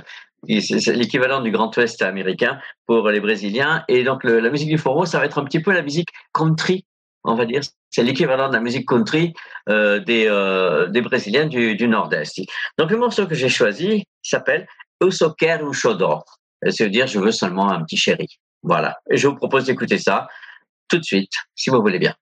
C'est 0.49 0.95
l'équivalent 0.95 1.41
du 1.41 1.51
Grand 1.51 1.75
Ouest 1.77 2.03
américain 2.03 2.59
pour 2.87 3.09
les 3.09 3.21
Brésiliens. 3.21 3.85
Et 3.89 4.05
donc 4.05 4.23
la 4.25 4.51
musique 4.51 4.69
du 4.69 4.79
forró, 4.79 5.07
ça 5.07 5.19
va 5.19 5.27
être 5.27 5.39
un 5.39 5.45
petit 5.45 5.61
peu 5.61 5.73
la 5.73 5.83
musique 5.83 6.09
country, 6.33 6.85
on 7.25 7.35
va 7.35 7.45
dire. 7.45 7.63
C'est 7.91 8.03
l'équivalent 8.03 8.49
de 8.49 8.55
la 8.55 8.61
musique 8.61 8.89
country 8.89 9.33
euh, 9.69 9.99
des, 10.01 11.01
Brésiliens 11.01 11.47
du 11.47 11.89
Nord-Est. 11.89 12.43
Donc 12.79 12.91
le 12.91 12.99
morceau 12.99 13.27
que 13.27 13.35
j'ai 13.35 13.49
choisi 13.49 14.05
s'appelle 14.23 14.69
Eu 15.01 15.13
só 15.13 15.33
quero 15.35 15.69
um 15.69 15.73
xodó. 15.73 16.23
Ça 16.71 16.85
veut 16.85 16.91
dire 16.91 17.07
je 17.07 17.19
veux 17.21 17.33
seulement 17.33 17.71
un 17.71 17.83
petit 17.85 17.97
chéri. 17.97 18.27
Voilà. 18.63 18.97
Je 19.11 19.29
vous 19.29 19.37
propose 19.37 19.67
d'écouter 19.67 19.99
ça 19.99 20.27
tout 20.89 20.99
de 20.99 21.05
suite, 21.05 21.33
si 21.55 21.71
vous 21.71 21.81
voulez 21.81 21.99
bien. 21.99 22.15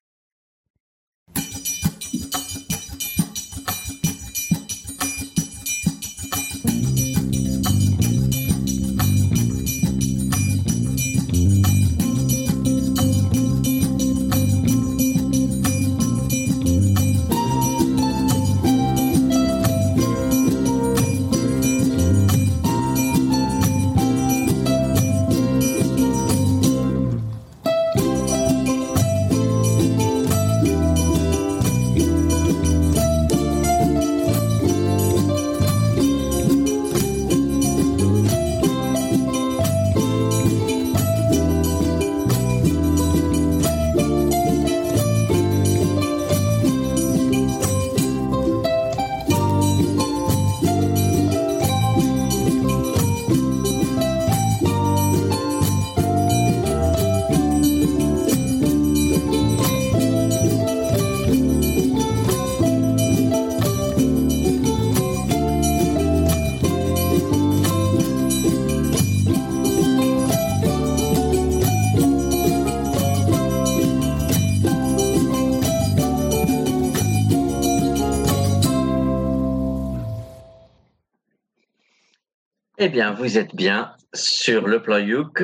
Eh 82.87 82.91
bien, 82.91 83.13
vous 83.15 83.39
êtes 83.39 83.57
bien 83.57 83.93
sur 84.13 84.69
le 84.69 84.83
plan 84.83 84.99
Youk, 84.99 85.43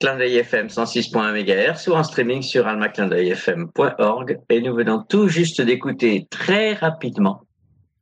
Clin 0.00 0.16
d'œil 0.16 0.38
FM 0.38 0.68
106.1 0.68 1.34
MHz 1.34 1.86
ou 1.86 1.92
en 1.92 2.02
streaming 2.02 2.40
sur 2.40 2.66
almaclindeuilfm.org 2.66 4.38
et 4.48 4.62
nous 4.62 4.74
venons 4.74 5.02
tout 5.06 5.28
juste 5.28 5.60
d'écouter 5.60 6.26
très 6.30 6.72
rapidement 6.72 7.42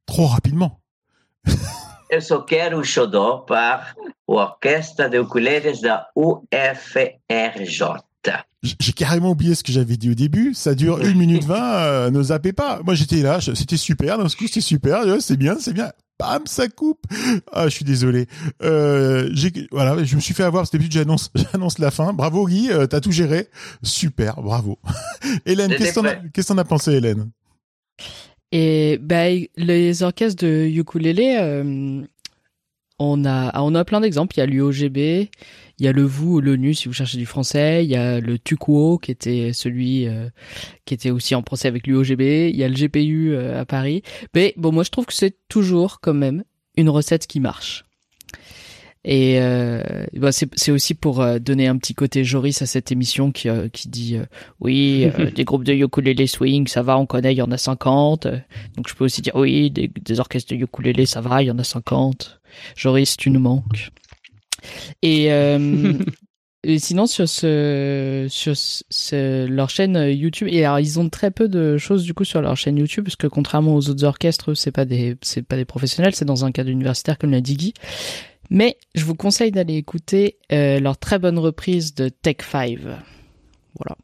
Trop 0.07 0.27
rapidement. 0.27 0.81
Eu 2.12 2.20
só 2.20 2.42
quero 2.42 2.81
xodó 2.85 3.40
par 3.40 3.96
o 4.29 4.37
Orquestra 4.37 5.09
de 5.09 5.18
Ukuleles 5.18 5.81
da 5.81 6.07
UFRJ. 6.14 7.83
J'ai 8.62 8.92
carrément 8.92 9.31
oublié 9.31 9.57
ce 9.57 9.64
que 9.64 9.72
j'avais 9.72 9.96
dit 9.96 10.11
au 10.11 10.14
début. 10.14 10.55
Ça 10.55 10.77
dure 10.77 11.05
une 11.05 11.18
minute 11.18 11.42
vingt. 11.42 11.75
euh, 11.75 12.11
ne 12.12 12.22
zappez 12.22 12.53
pas. 12.53 12.81
Moi, 12.85 12.94
j'étais 12.94 13.22
là. 13.22 13.40
C'était 13.40 13.77
super. 13.77 14.16
D'un 14.18 14.25
coup, 14.25 14.46
c'était 14.46 14.61
super. 14.61 15.03
C'est 15.20 15.37
bien, 15.37 15.57
c'est 15.59 15.72
bien. 15.72 15.90
Bam, 16.18 16.46
ça 16.46 16.68
coupe. 16.68 17.05
Ah, 17.52 17.68
je 17.68 17.74
suis 17.74 17.85
désolé. 17.85 18.26
Euh, 18.62 19.29
j'ai, 19.33 19.52
voilà, 19.70 20.02
je 20.02 20.16
me 20.16 20.20
suis 20.20 20.33
fait 20.35 20.44
avoir. 20.44 20.64
C'était 20.64 20.79
d'habitude, 20.79 21.00
j'annonce, 21.00 21.31
j'annonce 21.52 21.79
la 21.79 21.90
fin. 21.90 22.12
Bravo, 22.12 22.46
Guy. 22.46 22.70
euh, 22.70 22.87
T'as 22.87 23.00
tout 23.00 23.12
géré. 23.12 23.48
Super. 23.83 24.40
Bravo. 24.40 24.79
Hélène, 25.46 25.74
qu'est-ce 25.76 26.00
que 26.33 26.42
t'en 26.46 26.59
as 26.59 26.64
pensé, 26.64 26.92
Hélène? 26.92 27.31
Et 28.52 28.98
bah, 29.02 29.24
les 29.57 30.02
orchestres 30.02 30.42
de 30.44 30.66
ukulélé, 30.66 31.37
euh, 31.40 32.02
on 32.98 33.24
a 33.24 33.59
on 33.61 33.74
a 33.74 33.85
plein 33.85 34.00
d'exemples. 34.00 34.37
Il 34.37 34.40
y 34.40 34.42
a 34.42 34.46
l'UOGB, 34.46 34.96
il 35.78 35.85
y 35.85 35.88
a 35.88 35.92
le 35.92 36.02
VOU 36.02 36.37
ou 36.37 36.40
l'ONU 36.40 36.74
si 36.74 36.88
vous 36.88 36.94
cherchez 36.94 37.18
du 37.18 37.26
français. 37.26 37.85
Il 37.85 37.90
y 37.90 37.96
a 37.96 38.20
le 38.20 38.38
TUCUO 38.38 38.98
qui 38.98 39.11
était 39.11 39.52
celui 39.52 40.06
euh, 40.06 40.28
qui 40.85 40.94
était 40.94 41.11
aussi 41.11 41.35
en 41.35 41.42
procès 41.42 41.68
avec 41.68 41.87
l'UOGB. 41.87 42.20
Il 42.20 42.56
y 42.56 42.64
a 42.64 42.68
le 42.68 42.74
GPU 42.74 43.35
euh, 43.35 43.61
à 43.61 43.64
Paris. 43.64 44.02
Mais 44.35 44.54
bon, 44.56 44.72
moi 44.72 44.85
je 44.85 44.90
trouve 44.90 45.06
que 45.06 45.14
c'est 45.14 45.37
toujours 45.48 46.00
quand 46.00 46.14
même 46.14 46.44
une 46.76 46.90
recette 46.90 47.26
qui 47.26 47.40
marche. 47.40 47.86
Et 49.09 49.40
euh, 49.40 49.83
bah, 50.14 50.31
c'est 50.33 50.73
aussi 50.73 50.95
pour 50.95 51.21
euh, 51.21 51.38
donner 51.38 51.69
un 51.69 51.77
petit 51.77 51.95
côté 51.95 52.25
Joris 52.25 52.61
à 52.62 52.66
cette 52.66 52.90
émission 52.90 53.31
qui, 53.31 53.49
euh, 53.49 53.69
qui 53.69 53.88
dit 53.88 54.16
euh, 54.16 54.25
oui, 54.59 55.09
euh, 55.19 55.31
des 55.35 55.45
groupes 55.45 55.62
de 55.62 55.73
ukulélé 55.73 56.27
swing, 56.27 56.66
ça 56.66 56.83
va, 56.83 56.99
on 56.99 57.07
connaît, 57.07 57.33
il 57.33 57.38
y 57.38 57.42
en 57.42 57.53
a 57.53 57.57
50. 57.57 58.27
Euh, 58.27 58.38
Donc 58.77 58.88
je 58.88 58.95
peux 58.95 59.05
aussi 59.05 59.23
dire 59.23 59.37
oui, 59.37 59.71
des, 59.71 59.88
des 59.88 60.19
orchestres 60.19 60.53
de 60.53 60.59
ukulélé, 60.61 61.07
ça 61.07 61.21
va, 61.21 61.40
il 61.40 61.47
y 61.47 61.51
en 61.53 61.59
a 61.61 61.64
50. 61.64 62.40
Joris, 62.75 63.16
tu 63.16 63.31
nous 63.31 63.38
manques. 63.38 63.90
Et, 65.03 65.33
euh, 65.33 65.92
et 66.64 66.81
sinon 66.81 67.07
sur 67.07 67.29
ce 67.29 68.27
sur 68.29 68.55
ce- 68.57 69.47
leur 69.47 69.71
chaîne 69.71 69.95
YouTube 70.11 70.49
et 70.51 70.64
alors 70.64 70.81
ils 70.81 70.99
ont 70.99 71.09
très 71.09 71.31
peu 71.31 71.47
de 71.49 71.79
choses 71.79 72.03
du 72.03 72.12
coup 72.12 72.25
sur 72.25 72.40
leur 72.42 72.57
chaîne 72.57 72.77
YouTube 72.77 73.05
parce 73.05 73.14
que 73.14 73.29
contrairement 73.29 73.77
aux 73.77 73.88
autres 73.88 74.03
orchestres, 74.03 74.55
c'est 74.55 74.73
pas 74.73 74.85
des 74.85 75.16
c'est 75.23 75.42
pas 75.42 75.55
des 75.55 75.64
professionnels, 75.64 76.16
c'est 76.16 76.25
dans 76.25 76.45
un 76.45 76.51
cadre 76.51 76.71
universitaire 76.71 77.19
comme 77.19 77.31
l'a 77.31 77.40
dit 77.40 77.57
Guy. 77.57 77.75
Mais 78.50 78.76
je 78.94 79.04
vous 79.04 79.14
conseille 79.14 79.50
d'aller 79.50 79.74
écouter 79.76 80.38
euh, 80.52 80.80
leur 80.80 80.98
très 80.98 81.18
bonne 81.18 81.38
reprise 81.38 81.94
de 81.94 82.09
Tech 82.09 82.37
5. 82.40 82.78
Voilà. 83.78 83.96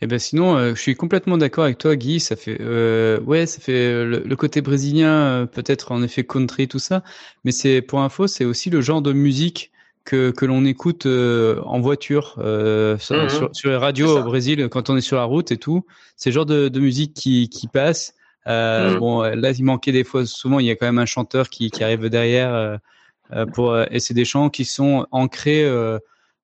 Eh 0.00 0.06
ben 0.06 0.18
sinon, 0.18 0.56
euh, 0.56 0.74
je 0.74 0.80
suis 0.80 0.94
complètement 0.96 1.38
d'accord 1.38 1.64
avec 1.64 1.78
toi, 1.78 1.96
Guy. 1.96 2.20
Ça 2.20 2.36
fait, 2.36 2.58
euh, 2.60 3.20
ouais, 3.20 3.46
ça 3.46 3.60
fait 3.60 3.72
euh, 3.72 4.04
le, 4.04 4.18
le 4.26 4.36
côté 4.36 4.60
brésilien, 4.60 5.08
euh, 5.42 5.46
peut-être 5.46 5.92
en 5.92 6.02
effet 6.02 6.24
country, 6.24 6.68
tout 6.68 6.78
ça. 6.78 7.02
Mais 7.44 7.52
c'est 7.52 7.80
pour 7.80 8.00
info, 8.00 8.26
c'est 8.26 8.44
aussi 8.44 8.70
le 8.70 8.80
genre 8.80 9.02
de 9.02 9.12
musique 9.12 9.70
que 10.04 10.30
que 10.32 10.44
l'on 10.44 10.64
écoute 10.66 11.06
euh, 11.06 11.60
en 11.64 11.80
voiture, 11.80 12.34
euh, 12.38 12.98
sur, 12.98 13.16
Mhm. 13.16 13.28
sur, 13.30 13.48
sur 13.56 13.70
les 13.70 13.76
radios 13.76 14.18
au 14.18 14.22
Brésil 14.22 14.68
quand 14.70 14.90
on 14.90 14.96
est 14.96 15.00
sur 15.00 15.16
la 15.16 15.24
route 15.24 15.52
et 15.52 15.56
tout. 15.58 15.86
C'est 16.16 16.30
le 16.30 16.34
genre 16.34 16.46
de, 16.46 16.68
de 16.68 16.80
musique 16.80 17.14
qui 17.14 17.48
qui 17.48 17.68
passe. 17.68 18.14
Euh, 18.46 18.92
Mhm. 18.92 18.98
Bon, 18.98 19.22
là, 19.22 19.50
il 19.52 19.64
manquait 19.64 19.92
des 19.92 20.04
fois. 20.04 20.26
Souvent, 20.26 20.58
il 20.60 20.66
y 20.66 20.70
a 20.70 20.76
quand 20.76 20.86
même 20.86 20.98
un 20.98 21.06
chanteur 21.06 21.48
qui 21.48 21.70
qui 21.70 21.82
arrive 21.84 22.08
derrière. 22.08 22.52
euh, 22.54 22.76
euh, 23.32 23.46
pour 23.46 23.76
et 23.78 24.00
c'est 24.00 24.12
des 24.14 24.26
chants 24.26 24.50
qui 24.50 24.64
sont 24.66 25.06
ancrés 25.10 25.64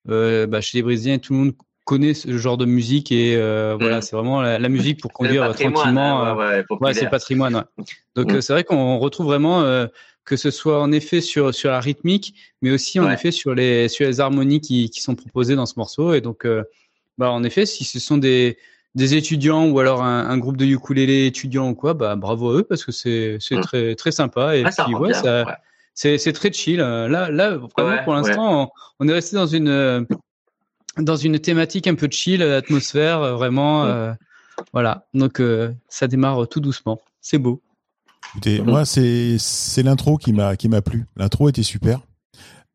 bah, 0.06 0.60
chez 0.60 0.78
les 0.78 0.82
Brésiliens. 0.82 1.18
Tout 1.18 1.32
le 1.34 1.38
monde 1.38 1.52
connaît 1.84 2.14
ce 2.14 2.36
genre 2.38 2.56
de 2.56 2.64
musique 2.66 3.10
et 3.12 3.36
euh, 3.36 3.76
voilà, 3.78 3.96
Mhm. 3.96 4.02
c'est 4.02 4.16
vraiment 4.16 4.40
la, 4.40 4.58
la 4.58 4.68
musique 4.68 5.00
pour 5.00 5.12
conduire 5.12 5.46
patrimoine, 5.46 5.74
tranquillement. 5.74 6.22
hein, 6.22 6.36
ouais, 6.36 6.42
ouais, 6.44 6.56
Ouais, 6.56 6.64
populaire. 6.64 6.94
c'est 6.94 7.10
patrimoine. 7.10 7.54
ouais. 7.56 7.84
Donc 8.14 8.32
Mm. 8.32 8.36
euh, 8.36 8.40
c'est 8.40 8.52
vrai 8.52 8.64
qu'on 8.64 8.98
retrouve 8.98 9.26
vraiment 9.26 9.62
euh, 9.62 9.86
que 10.24 10.36
ce 10.36 10.50
soit 10.50 10.80
en 10.80 10.92
effet 10.92 11.20
sur 11.20 11.54
sur 11.54 11.70
la 11.70 11.80
rythmique, 11.80 12.34
mais 12.62 12.70
aussi 12.70 13.00
en 13.00 13.10
effet 13.10 13.30
sur 13.32 13.54
les 13.54 13.88
sur 13.88 14.06
les 14.06 14.20
harmonies 14.20 14.60
qui 14.60 14.88
qui 14.90 15.00
sont 15.00 15.14
proposées 15.16 15.56
dans 15.56 15.66
ce 15.66 15.74
morceau. 15.76 16.14
Et 16.14 16.20
donc, 16.20 16.46
bah 17.18 17.30
en 17.30 17.42
effet, 17.42 17.66
si 17.66 17.84
ce 17.84 17.98
sont 17.98 18.18
des 18.18 18.56
des 18.94 19.14
étudiants 19.14 19.68
ou 19.68 19.78
alors 19.78 20.02
un, 20.02 20.28
un 20.28 20.38
groupe 20.38 20.56
de 20.56 20.64
ukulélé 20.66 21.26
étudiants 21.26 21.68
ou 21.70 21.74
quoi, 21.74 21.94
bah 21.94 22.16
bravo 22.16 22.50
à 22.50 22.54
eux 22.58 22.62
parce 22.64 22.84
que 22.84 22.92
c'est 22.92 23.36
c'est 23.40 23.56
Mm. 23.56 23.60
très 23.60 23.94
très 23.94 24.10
sympa 24.12 24.56
et 24.56 24.64
Ah, 24.64 24.84
puis 24.84 24.94
ouais, 24.94 25.12
ça 25.14 25.44
ouais. 25.44 25.52
c'est 25.94 26.18
c'est 26.18 26.32
très 26.32 26.52
chill. 26.52 26.78
Là 26.78 27.06
là 27.30 27.56
vraiment 27.56 27.90
Ouais, 27.90 28.04
pour 28.04 28.14
l'instant, 28.14 28.64
on, 28.64 28.68
on 29.04 29.08
est 29.08 29.12
resté 29.12 29.36
dans 29.36 29.46
une 29.46 29.68
euh, 29.68 30.02
dans 30.98 31.16
une 31.16 31.38
thématique 31.38 31.86
un 31.86 31.94
peu 31.94 32.08
chill, 32.10 32.42
atmosphère 32.42 33.22
euh, 33.22 33.34
vraiment. 33.34 33.84
Mm. 33.84 33.88
euh, 33.88 34.12
voilà, 34.72 35.06
donc 35.14 35.40
euh, 35.40 35.72
ça 35.88 36.06
démarre 36.08 36.46
tout 36.48 36.60
doucement. 36.60 37.00
C'est 37.20 37.38
beau. 37.38 37.62
Écoutez, 38.34 38.60
Mhm. 38.60 38.66
moi, 38.70 38.84
c'est 38.84 39.36
c'est 39.38 39.82
l'intro 39.82 40.16
qui 40.18 40.32
m'a 40.32 40.56
qui 40.56 40.68
m'a 40.68 40.82
plu. 40.82 41.06
L'intro 41.16 41.48
était 41.48 41.62
super. 41.62 42.00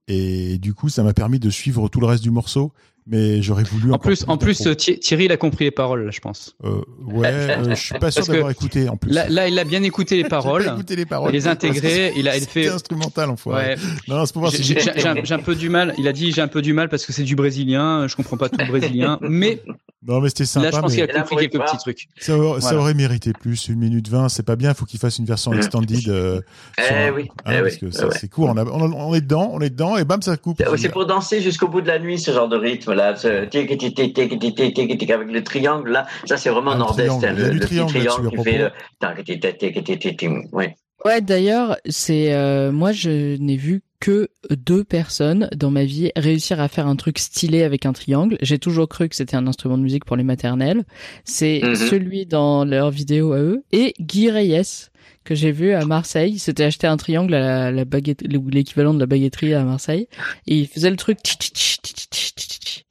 Et 0.08 0.58
du 0.60 0.74
coup, 0.74 0.90
ça 0.90 1.04
m'a 1.04 1.14
permis 1.14 1.40
de 1.40 1.50
suivre 1.50 1.88
tout 1.90 2.00
le 2.00 2.06
reste 2.06 2.24
du 2.24 2.32
morceau. 2.32 2.72
Mais 3.08 3.42
j'aurais 3.44 3.64
voulu. 3.64 3.92
En 3.94 4.00
plus, 4.00 4.26
en 4.28 4.38
plus, 4.38 4.66
euh, 4.66 4.74
Thi- 4.74 4.98
Thierry, 5.00 5.26
il 5.26 5.32
a 5.32 5.38
compris 5.38 5.66
les 5.66 5.70
paroles, 5.72 6.06
là, 6.06 6.12
je 6.12 6.20
pense. 6.20 6.56
Euh, 6.64 6.82
ouais, 7.06 7.28
euh, 7.28 7.70
je 7.70 7.76
suis 7.76 8.00
pas 8.00 8.10
sûr 8.10 8.26
d'avoir 8.26 8.50
écouté 8.50 8.90
en 8.90 8.98
plus. 8.98 9.12
Là, 9.12 9.30
là, 9.30 9.48
il 9.48 9.60
a 9.60 9.64
bien 9.64 9.84
écouté 9.84 10.16
les 10.18 10.24
paroles, 10.28 10.66
écouté 10.66 10.96
les 10.96 11.06
paroles. 11.06 11.32
les 11.32 11.44
il 12.18 12.28
a 12.28 12.36
il 12.36 12.46
fait. 12.46 12.68
instrumental, 12.68 13.30
en 13.30 13.36
Ouais, 13.46 13.76
Non, 14.08 14.26
c'est 14.26 14.34
pour 14.34 14.42
voir 14.42 14.52
j'ai 14.58 15.34
un, 15.34 15.40
peu 15.40 15.54
du 15.54 15.70
mal. 15.70 15.94
Il 16.00 16.08
a 16.08 16.14
dit 16.14 16.32
j'ai 16.32 16.42
un 16.42 16.48
peu 16.48 16.64
du 16.64 16.74
mal 16.74 16.90
parce 16.90 17.06
que 17.06 17.14
c'est 17.14 17.22
du 17.24 17.36
brésilien, 17.36 18.08
je 18.08 18.16
comprends 18.16 18.38
pas 18.38 18.50
tout 18.50 18.58
le 18.58 18.66
brésilien, 18.66 19.20
mais 19.22 19.62
Non, 20.08 20.20
mais 20.20 20.30
c'était 20.30 20.46
sympa. 20.46 20.66
là, 20.66 20.72
je 20.76 20.82
pense 20.82 20.92
mais 20.96 21.08
qu'il 21.08 21.16
a 21.18 21.22
compris 21.22 21.48
quelques 21.50 21.64
petits 21.64 21.78
trucs. 21.78 22.08
ça, 22.18 22.36
aurait, 22.36 22.60
ça 22.62 22.70
Voilà. 22.70 22.82
aurait 22.82 22.94
mérité 22.96 23.34
plus. 23.34 23.68
Une 23.68 23.80
minute 23.80 24.08
vingt, 24.10 24.30
c'est 24.30 24.42
pas 24.44 24.56
bien. 24.56 24.72
Il 24.72 24.76
faut 24.76 24.86
qu'il 24.86 25.00
fasse 25.00 25.20
une 25.20 25.26
version 25.26 25.52
Mhm. 25.52 25.58
extended. 25.58 26.10
euh, 26.10 26.42
sur 26.80 26.96
Eh 26.96 27.12
oui, 27.12 27.30
hein, 27.46 27.54
eh 27.58 27.62
parce 27.62 27.74
oui, 27.76 27.80
que 27.80 27.86
eh 28.02 28.04
ouais. 28.06 28.18
c'est 28.20 28.30
court. 28.30 28.50
On, 28.50 28.58
a- 28.58 28.66
on, 28.66 28.92
on 28.94 29.14
est 29.14 29.22
dedans, 29.22 29.52
on 29.54 29.62
est 29.62 29.70
dedans, 29.70 29.96
et 29.98 30.06
bam, 30.06 30.24
ça 30.24 30.38
coupe. 30.38 30.64
C'est 30.78 30.90
pour 30.90 31.06
danser 31.06 31.42
jusqu'au 31.42 31.68
bout 31.68 31.82
de 31.82 31.88
la 31.88 32.00
nuit, 32.00 32.18
ce 32.20 32.32
genre 32.32 32.50
de 32.50 32.58
rythme-là. 32.96 33.16
ce 33.16 33.46
tic, 33.46 33.68
tic, 33.78 33.96
tic, 33.96 34.14
tic, 34.14 34.40
tic, 34.40 34.40
tic, 34.40 34.74
tic, 34.76 34.98
tic, 35.00 35.10
Avec 35.12 35.30
le 35.32 35.44
triangle, 35.44 35.92
là. 35.92 36.06
Ça, 36.26 36.38
c'est 36.38 36.50
vraiment 36.50 36.76
nord-est. 36.76 37.10
hein, 37.10 37.34
le, 37.34 37.50
du 37.52 37.60
le 37.60 37.66
petit 37.66 37.86
triangle 37.86 38.30
qui 38.30 38.44
fait 38.44 38.58
le. 38.58 38.70
propos. 39.02 39.24
tic, 39.24 39.40
tic, 39.42 39.58
tic, 39.58 39.84
tic, 39.84 40.00
tic, 40.00 40.18
tic, 40.18 40.30
Ouais. 40.52 40.76
Ouais, 41.04 41.22
d'ailleurs, 41.22 41.78
c'est 41.88 42.34
euh, 42.34 42.72
moi 42.72 42.92
je 42.92 43.38
n'ai 43.38 43.58
vu 43.58 43.84
que 44.00 44.28
deux 44.50 44.84
personnes 44.84 45.50
dans 45.56 45.70
ma 45.70 45.84
vie 45.84 46.12
réussir 46.16 46.60
à 46.60 46.68
faire 46.68 46.88
un 46.88 46.96
truc 46.96 47.20
stylé 47.20 47.62
avec 47.62 47.86
un 47.86 47.94
triangle. 47.94 48.38
J'ai 48.42 48.58
toujours 48.58 48.88
cru 48.90 49.08
que 49.08 49.16
c'était 49.16 49.36
un 49.36 49.46
instrument 49.46 49.78
de 49.78 49.84
musique 49.84 50.04
pour 50.06 50.16
les 50.16 50.24
maternelles. 50.24 50.84
C'est 51.24 51.62
Mhm. 51.64 51.76
celui 51.76 52.26
dans 52.26 52.66
leur 52.66 52.90
vidéo 52.90 53.34
à 53.34 53.38
eux 53.40 53.64
et 53.72 53.94
Guy 54.00 54.32
Reyes 54.32 54.90
que 55.24 55.36
j'ai 55.36 55.52
vu 55.52 55.74
à 55.74 55.86
Marseille. 55.86 56.34
Il 56.34 56.40
s'était 56.40 56.64
acheté 56.64 56.88
un 56.88 56.98
triangle 56.98 57.36
à 57.36 57.40
la, 57.40 57.72
la 57.72 57.86
baguette, 57.86 58.24
ou 58.24 58.50
l'équivalent 58.50 58.94
de 58.96 59.00
la 59.00 59.06
baguetterie 59.06 59.54
à 59.54 59.64
Marseille 59.64 60.08
et 60.48 60.56
il 60.58 60.68
faisait 60.68 60.90
le 60.90 60.96
truc. 60.98 61.20
tch, 61.22 61.38
tch, 61.38 61.52
tch, 61.54 61.78
tch, 61.84 62.10
tch, 62.10 62.34
tch, 62.36 62.60
tch. 62.60 62.86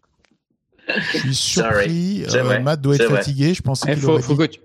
Je 0.88 1.18
suis 1.18 1.34
surpris. 1.34 2.24
Euh. 2.34 2.60
Matt 2.60 2.80
doit 2.80 2.94
être 2.96 3.04
vrai. 3.04 3.18
fatigué. 3.18 3.54
Je 3.54 3.62
pensais 3.62 3.88
Il 3.90 3.94
qu'il 3.94 4.02
faut, 4.02 4.10
aurait 4.10 4.22
faut 4.22 4.32
dit 4.34 4.38
que 4.38 4.44
tu... 4.54 4.60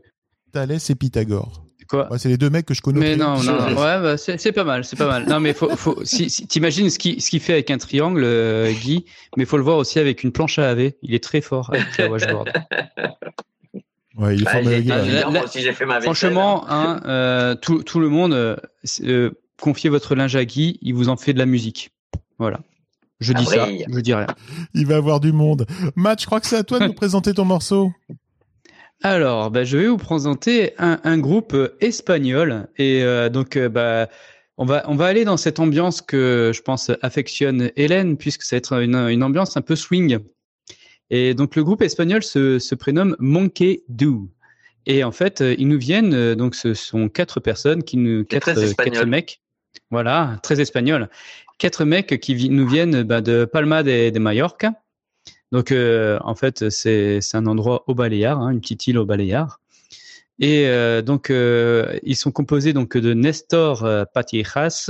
Thalès 0.51 0.89
et 0.89 0.95
Pythagore. 0.95 1.65
Quoi 1.87 2.11
Ouais, 2.11 2.19
c'est 2.19 2.29
les 2.29 2.37
deux 2.37 2.51
mecs 2.51 2.67
que 2.67 2.75
je 2.75 2.81
connais. 2.83 2.99
Mais 2.99 3.15
non, 3.15 3.37
triangle. 3.37 3.61
non, 3.61 3.67
ouais, 3.81 4.01
bah, 4.01 4.15
c'est 4.17 4.51
pas 4.51 4.63
mal, 4.63 4.85
c'est 4.85 4.95
pas 4.95 5.07
mal. 5.07 5.25
Non, 5.27 5.39
mais 5.39 5.53
faut, 5.53 5.75
faut, 5.75 5.99
si, 6.05 6.29
si 6.29 6.45
t'imagines 6.45 6.89
ce 6.91 6.99
qu'il 6.99 7.19
ce 7.19 7.31
qu'il 7.31 7.39
fait 7.39 7.53
avec 7.53 7.71
un 7.71 7.79
triangle, 7.79 8.21
euh, 8.23 8.71
Guy, 8.71 9.05
mais 9.37 9.45
faut 9.45 9.57
le 9.57 9.63
voir 9.63 9.77
aussi 9.77 9.97
avec 9.97 10.23
une 10.23 10.31
planche 10.31 10.59
à 10.59 10.63
laver. 10.63 10.97
Il 11.01 11.15
est 11.15 11.23
très 11.23 11.41
fort 11.41 11.71
avec 11.73 11.97
la 11.97 12.07
washboard. 12.09 12.51
Ouais, 14.17 14.35
il 14.35 14.41
est 14.41 14.45
Bah, 14.45 14.51
formé 14.51 14.85
Ah, 14.91 15.31
la-. 15.31 16.01
Franchement, 16.01 16.65
hein, 16.69 17.01
euh, 17.05 17.55
tout, 17.55 17.81
tout 17.81 17.99
le 17.99 18.09
monde, 18.09 18.59
confiez 19.59 19.89
votre 19.89 20.13
linge 20.13 20.35
à 20.35 20.45
Guy, 20.45 20.77
il 20.83 20.93
vous 20.93 21.09
en 21.09 21.17
fait 21.17 21.33
de 21.33 21.39
la 21.39 21.45
musique. 21.47 21.89
Voilà. 22.37 22.59
Je 23.19 23.33
dis 23.33 23.45
ça, 23.45 23.67
je 23.67 23.99
dis 23.99 24.13
rien. 24.13 24.27
Il 24.73 24.85
va 24.87 24.95
avoir 24.95 25.19
du 25.19 25.33
monde. 25.33 25.65
Matt, 25.95 26.21
je 26.21 26.25
crois 26.25 26.39
que 26.39 26.47
c'est 26.47 26.55
à 26.55 26.63
toi 26.63 26.79
de 26.79 26.85
nous 26.85 26.93
présenter 26.95 27.33
ton 27.33 27.45
morceau. 27.45 27.91
Alors, 29.01 29.49
bah, 29.49 29.63
je 29.63 29.77
vais 29.77 29.87
vous 29.87 29.97
présenter 29.97 30.73
un, 30.77 30.99
un 31.03 31.17
groupe 31.17 31.53
euh, 31.53 31.77
espagnol 31.79 32.67
et 32.77 33.01
euh, 33.03 33.29
donc 33.29 33.55
euh, 33.55 33.69
bah, 33.69 34.09
on 34.57 34.65
va 34.65 34.83
on 34.89 34.95
va 34.95 35.05
aller 35.05 35.23
dans 35.23 35.37
cette 35.37 35.59
ambiance 35.59 36.01
que 36.01 36.51
je 36.53 36.61
pense 36.61 36.91
affectionne 37.01 37.71
Hélène 37.77 38.17
puisque 38.17 38.43
ça 38.43 38.55
va 38.55 38.57
être 38.57 38.81
une, 38.81 38.95
une 38.95 39.23
ambiance 39.23 39.55
un 39.55 39.61
peu 39.61 39.77
swing. 39.77 40.19
Et 41.09 41.33
donc 41.33 41.55
le 41.55 41.63
groupe 41.63 41.81
espagnol 41.81 42.23
se, 42.23 42.59
se 42.59 42.75
prénomme 42.75 43.15
Monkey 43.19 43.83
Do. 43.87 44.29
Et 44.85 45.03
en 45.03 45.11
fait, 45.11 45.43
ils 45.57 45.67
nous 45.67 45.79
viennent 45.79 46.35
donc 46.35 46.55
ce 46.55 46.73
sont 46.73 47.09
quatre 47.09 47.39
personnes 47.39 47.83
qui 47.83 47.97
nous 47.97 48.25
quatre 48.25 48.53
quatre 48.75 49.05
mecs. 49.05 49.41
Voilà, 49.91 50.39
très 50.43 50.59
espagnol. 50.59 51.09
Quatre 51.59 51.83
mecs 51.83 52.21
qui 52.21 52.49
nous 52.49 52.67
viennent 52.67 53.03
bah, 53.03 53.19
de 53.19 53.43
Palma 53.43 53.83
de, 53.83 54.09
de 54.09 54.19
Mallorca. 54.19 54.71
Donc, 55.51 55.73
euh, 55.73 56.17
en 56.23 56.33
fait, 56.33 56.69
c'est 56.69 57.19
un 57.33 57.45
endroit 57.47 57.83
au 57.87 57.93
Baléares, 57.93 58.39
hein, 58.39 58.51
une 58.51 58.61
petite 58.61 58.87
île 58.87 58.97
au 58.97 59.05
Baléares. 59.05 59.59
Et 60.41 60.67
euh, 60.67 61.01
donc 61.01 61.29
euh, 61.31 61.99
ils 62.01 62.15
sont 62.15 62.31
composés 62.31 62.71
donc 62.71 62.95
de 62.95 63.13
Nestor 63.13 63.85
Patijas 64.13 64.89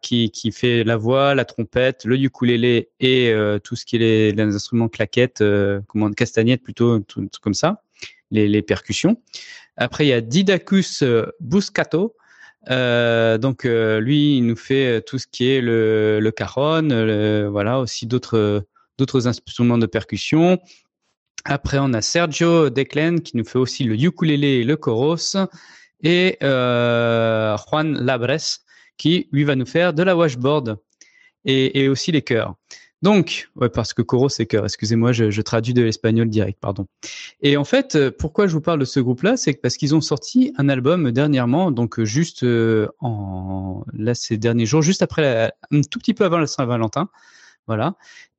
qui 0.00 0.32
qui 0.32 0.50
fait 0.50 0.82
la 0.82 0.96
voix, 0.96 1.36
la 1.36 1.44
trompette, 1.44 2.04
le 2.04 2.16
ukulélé 2.16 2.88
et 2.98 3.32
tout 3.62 3.76
ce 3.76 3.84
qui 3.84 3.94
est 3.94 4.32
les, 4.32 4.42
instruments 4.42 4.88
claquettes, 4.88 5.44
comment 5.86 6.10
castagnettes 6.10 6.64
plutôt, 6.64 6.98
tout, 6.98 7.28
comme 7.40 7.54
ça, 7.54 7.84
les, 8.32 8.48
les 8.48 8.62
percussions. 8.62 9.22
Après 9.76 10.06
il 10.06 10.08
y 10.08 10.12
a 10.12 10.20
Didacus 10.20 11.04
Buscato. 11.38 12.16
Euh, 12.70 13.38
donc 13.38 13.64
euh, 13.64 14.00
lui, 14.00 14.36
il 14.38 14.46
nous 14.46 14.56
fait 14.56 15.00
tout 15.02 15.18
ce 15.18 15.26
qui 15.26 15.50
est 15.50 15.60
le, 15.60 16.20
le 16.20 16.30
cajon, 16.30 16.82
le- 16.82 17.48
voilà 17.50 17.78
aussi 17.80 18.06
d'autres 18.06 18.64
d'autres 18.98 19.26
instruments 19.28 19.78
de 19.78 19.86
percussion. 19.86 20.58
Après, 21.44 21.78
on 21.80 21.92
a 21.94 22.02
Sergio 22.02 22.68
Declen 22.68 23.20
qui 23.22 23.36
nous 23.36 23.44
fait 23.44 23.58
aussi 23.58 23.84
le 23.84 23.94
ukulélé 23.94 24.48
et 24.60 24.64
le 24.64 24.76
choros. 24.76 25.36
Et 26.02 26.36
euh, 26.42 27.56
Juan 27.56 27.98
Labres 28.04 28.60
qui, 28.96 29.28
lui, 29.32 29.44
va 29.44 29.54
nous 29.56 29.66
faire 29.66 29.94
de 29.94 30.02
la 30.02 30.16
washboard 30.16 30.76
et, 31.44 31.80
et 31.80 31.88
aussi 31.88 32.12
les 32.12 32.22
chœurs. 32.22 32.54
Donc, 33.00 33.48
ouais, 33.54 33.68
parce 33.68 33.94
que 33.94 34.02
choros 34.02 34.28
c'est 34.28 34.46
chœur, 34.46 34.64
excusez-moi, 34.64 35.12
je, 35.12 35.30
je 35.30 35.40
traduis 35.42 35.72
de 35.72 35.82
l'espagnol 35.82 36.28
direct, 36.28 36.58
pardon. 36.60 36.86
Et 37.42 37.56
en 37.56 37.64
fait, 37.64 37.94
euh, 37.94 38.10
pourquoi 38.10 38.48
je 38.48 38.52
vous 38.54 38.60
parle 38.60 38.80
de 38.80 38.84
ce 38.84 38.98
groupe-là, 38.98 39.36
c'est 39.36 39.52
parce 39.54 39.76
qu'ils 39.76 39.94
ont 39.94 40.00
sorti 40.00 40.52
un 40.58 40.68
album 40.68 41.12
dernièrement, 41.12 41.70
donc 41.70 42.00
euh, 42.00 42.04
juste 42.04 42.42
euh, 42.42 42.88
en 42.98 43.84
là 43.92 44.14
ces 44.14 44.36
derniers 44.36 44.66
jours, 44.66 44.82
juste 44.82 45.02
après, 45.02 45.22
la- 45.22 45.54
un 45.70 45.82
tout 45.82 46.00
petit 46.00 46.12
peu 46.12 46.24
avant 46.24 46.38
la 46.38 46.48
Saint-Valentin, 46.48 47.08
voilà. 47.68 47.94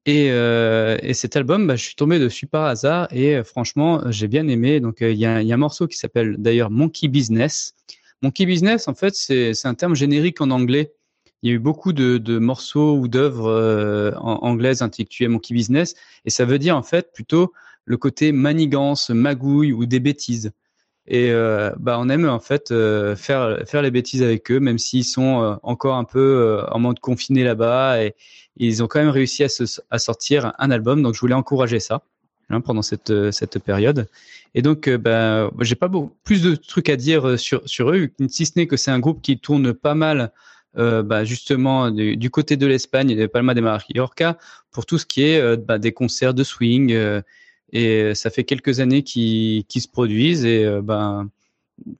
Et, 0.05 0.29
euh, 0.31 0.97
et 1.03 1.13
cet 1.13 1.35
album, 1.37 1.67
bah, 1.67 1.75
je 1.75 1.83
suis 1.83 1.95
tombé 1.95 2.19
dessus 2.19 2.47
par 2.47 2.65
hasard 2.65 3.07
et 3.11 3.43
franchement, 3.43 4.01
j'ai 4.11 4.27
bien 4.27 4.47
aimé. 4.47 4.79
Donc, 4.79 4.97
il 5.01 5.11
y, 5.17 5.25
a, 5.25 5.41
y 5.41 5.51
a 5.51 5.55
un 5.55 5.57
morceau 5.57 5.87
qui 5.87 5.97
s'appelle 5.97 6.35
d'ailleurs 6.37 6.71
Monkey 6.71 7.07
Business. 7.07 7.75
Monkey 8.21 8.45
Business, 8.45 8.87
en 8.87 8.95
fait, 8.95 9.13
c'est 9.15 9.53
un 9.65 9.73
terme 9.75 9.95
générique 9.95 10.41
en 10.41 10.49
anglais. 10.51 10.93
Il 11.41 11.49
y 11.49 11.53
a 11.53 11.55
eu 11.55 11.59
beaucoup 11.59 11.93
de, 11.93 12.17
de 12.17 12.37
morceaux 12.37 12.97
ou 12.97 13.07
d'œuvres 13.07 13.49
euh, 13.49 14.11
anglaises 14.17 14.81
intitulées 14.81 15.29
Monkey 15.29 15.53
Business 15.53 15.95
et 16.25 16.29
ça 16.29 16.45
veut 16.45 16.59
dire 16.59 16.75
en 16.75 16.83
fait 16.83 17.13
plutôt 17.13 17.53
le 17.85 17.97
côté 17.97 18.31
manigance, 18.31 19.09
magouille 19.09 19.73
ou 19.73 19.85
des 19.85 19.99
bêtises. 19.99 20.51
Et 21.07 21.31
euh, 21.31 21.71
bah, 21.79 21.97
on 21.99 22.07
aime 22.07 22.29
en 22.29 22.39
fait 22.39 22.71
euh, 22.71 23.15
faire 23.15 23.67
faire 23.67 23.81
les 23.81 23.89
bêtises 23.89 24.21
avec 24.21 24.51
eux, 24.51 24.59
même 24.59 24.77
s'ils 24.77 25.03
sont 25.03 25.41
euh, 25.41 25.55
encore 25.63 25.95
un 25.95 26.03
peu 26.03 26.19
euh, 26.19 26.69
en 26.69 26.77
mode 26.77 26.99
confiné 26.99 27.43
là-bas 27.43 28.03
et 28.03 28.15
ils 28.57 28.83
ont 28.83 28.87
quand 28.87 28.99
même 28.99 29.09
réussi 29.09 29.43
à, 29.43 29.49
se, 29.49 29.63
à 29.89 29.97
sortir 29.97 30.53
un 30.59 30.69
album. 30.69 31.01
Donc 31.01 31.15
je 31.15 31.19
voulais 31.19 31.33
encourager 31.33 31.79
ça 31.79 32.03
hein, 32.51 32.61
pendant 32.61 32.83
cette 32.83 33.09
euh, 33.09 33.31
cette 33.31 33.57
période. 33.57 34.07
Et 34.53 34.61
donc 34.61 34.87
bah, 34.87 35.49
j'ai 35.61 35.75
pas 35.75 35.87
beaucoup, 35.87 36.13
plus 36.23 36.43
de 36.43 36.53
trucs 36.53 36.89
à 36.89 36.95
dire 36.95 37.39
sur 37.39 37.67
sur 37.67 37.89
eux, 37.91 38.09
si 38.27 38.45
ce 38.45 38.51
n'est 38.55 38.67
que 38.67 38.77
c'est 38.77 38.91
un 38.91 38.99
groupe 38.99 39.21
qui 39.23 39.39
tourne 39.39 39.73
pas 39.73 39.95
mal. 39.95 40.31
Euh, 40.77 41.01
bah, 41.01 41.23
justement 41.23 41.89
du, 41.89 42.15
du 42.15 42.29
côté 42.29 42.55
de 42.55 42.67
l'Espagne 42.67 43.15
de 43.15 43.25
Palma 43.25 43.55
de 43.55 43.61
Mallorca 43.61 44.37
pour 44.69 44.85
tout 44.85 44.99
ce 44.99 45.05
qui 45.07 45.23
est 45.23 45.39
euh, 45.41 45.57
bah, 45.57 45.79
des 45.79 45.93
concerts 45.93 46.35
de 46.35 46.43
swing 46.43 46.93
euh, 46.93 47.23
et 47.71 48.13
ça 48.13 48.29
fait 48.29 48.43
quelques 48.43 48.79
années 48.79 49.01
qu'ils 49.01 49.65
qu'ils 49.65 49.81
se 49.81 49.87
produisent 49.87 50.45
et 50.45 50.63
euh, 50.63 50.83
ben 50.83 51.27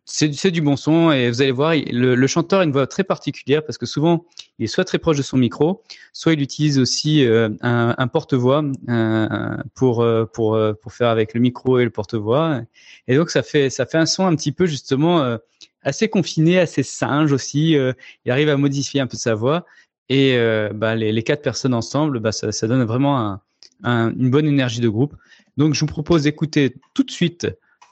c'est 0.05 0.51
du 0.51 0.61
bon 0.61 0.75
son 0.75 1.11
et 1.11 1.29
vous 1.29 1.41
allez 1.41 1.51
voir 1.51 1.73
le, 1.75 2.27
chanteur 2.27 2.61
a 2.61 2.63
une 2.63 2.71
voix 2.71 2.87
très 2.87 3.03
particulière 3.03 3.63
parce 3.65 3.77
que 3.77 3.85
souvent 3.85 4.25
il 4.57 4.65
est 4.65 4.67
soit 4.67 4.85
très 4.85 4.97
proche 4.97 5.17
de 5.17 5.21
son 5.21 5.37
micro 5.37 5.83
soit 6.13 6.33
il 6.33 6.41
utilise 6.41 6.79
aussi 6.79 7.25
euh, 7.25 7.49
un, 7.61 8.07
porte-voix 8.07 8.63
euh, 8.89 9.57
pour 9.75 10.01
euh, 10.01 10.25
pour 10.25 10.59
pour 10.81 10.93
faire 10.93 11.09
avec 11.09 11.33
le 11.33 11.39
micro 11.39 11.79
et 11.79 11.83
le 11.83 11.89
porte-voix. 11.89 12.61
Et 13.07 13.15
donc 13.15 13.29
ça 13.29 13.43
fait 13.43 13.69
ça 13.69 13.85
fait 13.85 13.97
un 13.97 14.05
son 14.05 14.25
un 14.25 14.35
petit 14.35 14.51
peu 14.51 14.65
justement 14.65 15.37
assez 15.83 16.09
confiné 16.09 16.59
assez 16.59 16.83
singe 16.83 17.31
aussi 17.31 17.77
il 18.25 18.31
arrive 18.31 18.49
à 18.49 18.57
modifier 18.57 19.01
un 19.01 19.07
peu 19.07 19.17
sa 19.17 19.35
voix. 19.35 19.65
Et 20.09 20.37
bah, 20.73 20.95
les, 20.95 21.23
quatre 21.23 21.43
personnes 21.43 21.73
ensemble 21.73 22.19
bah, 22.19 22.31
ça, 22.31 22.67
donne 22.67 22.83
vraiment 22.83 23.19
un, 23.19 23.41
un- 23.83 24.11
une 24.11 24.31
bonne 24.31 24.47
énergie 24.47 24.81
de 24.81 24.89
groupe. 24.89 25.15
Donc 25.57 25.73
je 25.73 25.81
vous 25.81 25.85
propose 25.85 26.23
d'écouter 26.23 26.75
tout 26.93 27.03
de 27.03 27.11
suite 27.11 27.47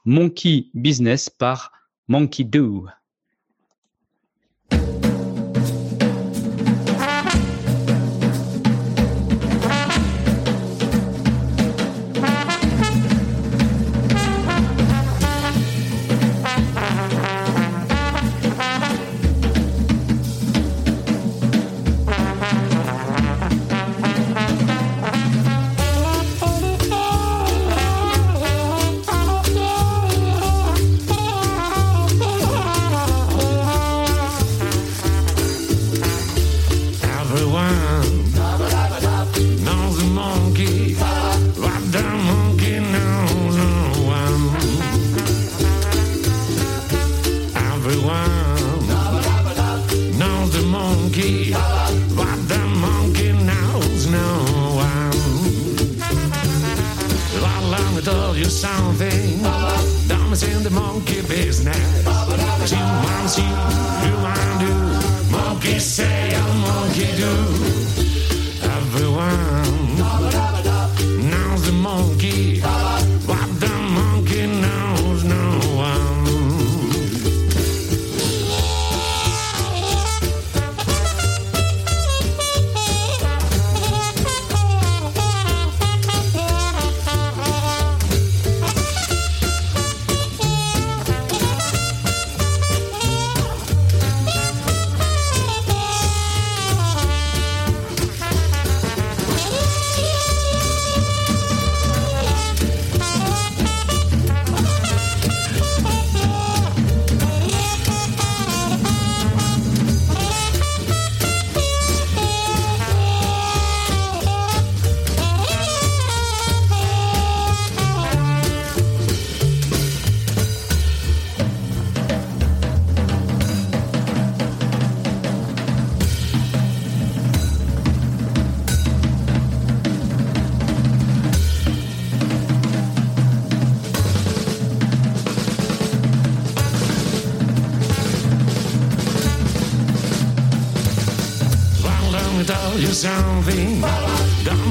Monkey 0.08 0.68
Business 0.74 1.30
par 1.30 1.74
Monkey 2.10 2.46
Do. 2.46 2.90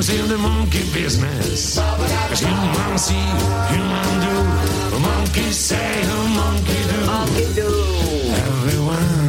Dummies 0.07 0.21
in 0.21 0.29
the 0.29 0.39
monkey 0.39 0.85
business. 0.93 1.79
Cause 1.79 2.41
human 2.41 2.99
see, 2.99 3.15
human 3.15 4.21
do. 4.21 4.97
A 4.97 4.99
monkey 5.01 5.51
say, 5.53 6.03
a 6.03 6.29
monkey 6.29 7.55
do. 7.55 7.71
Everyone 8.47 9.26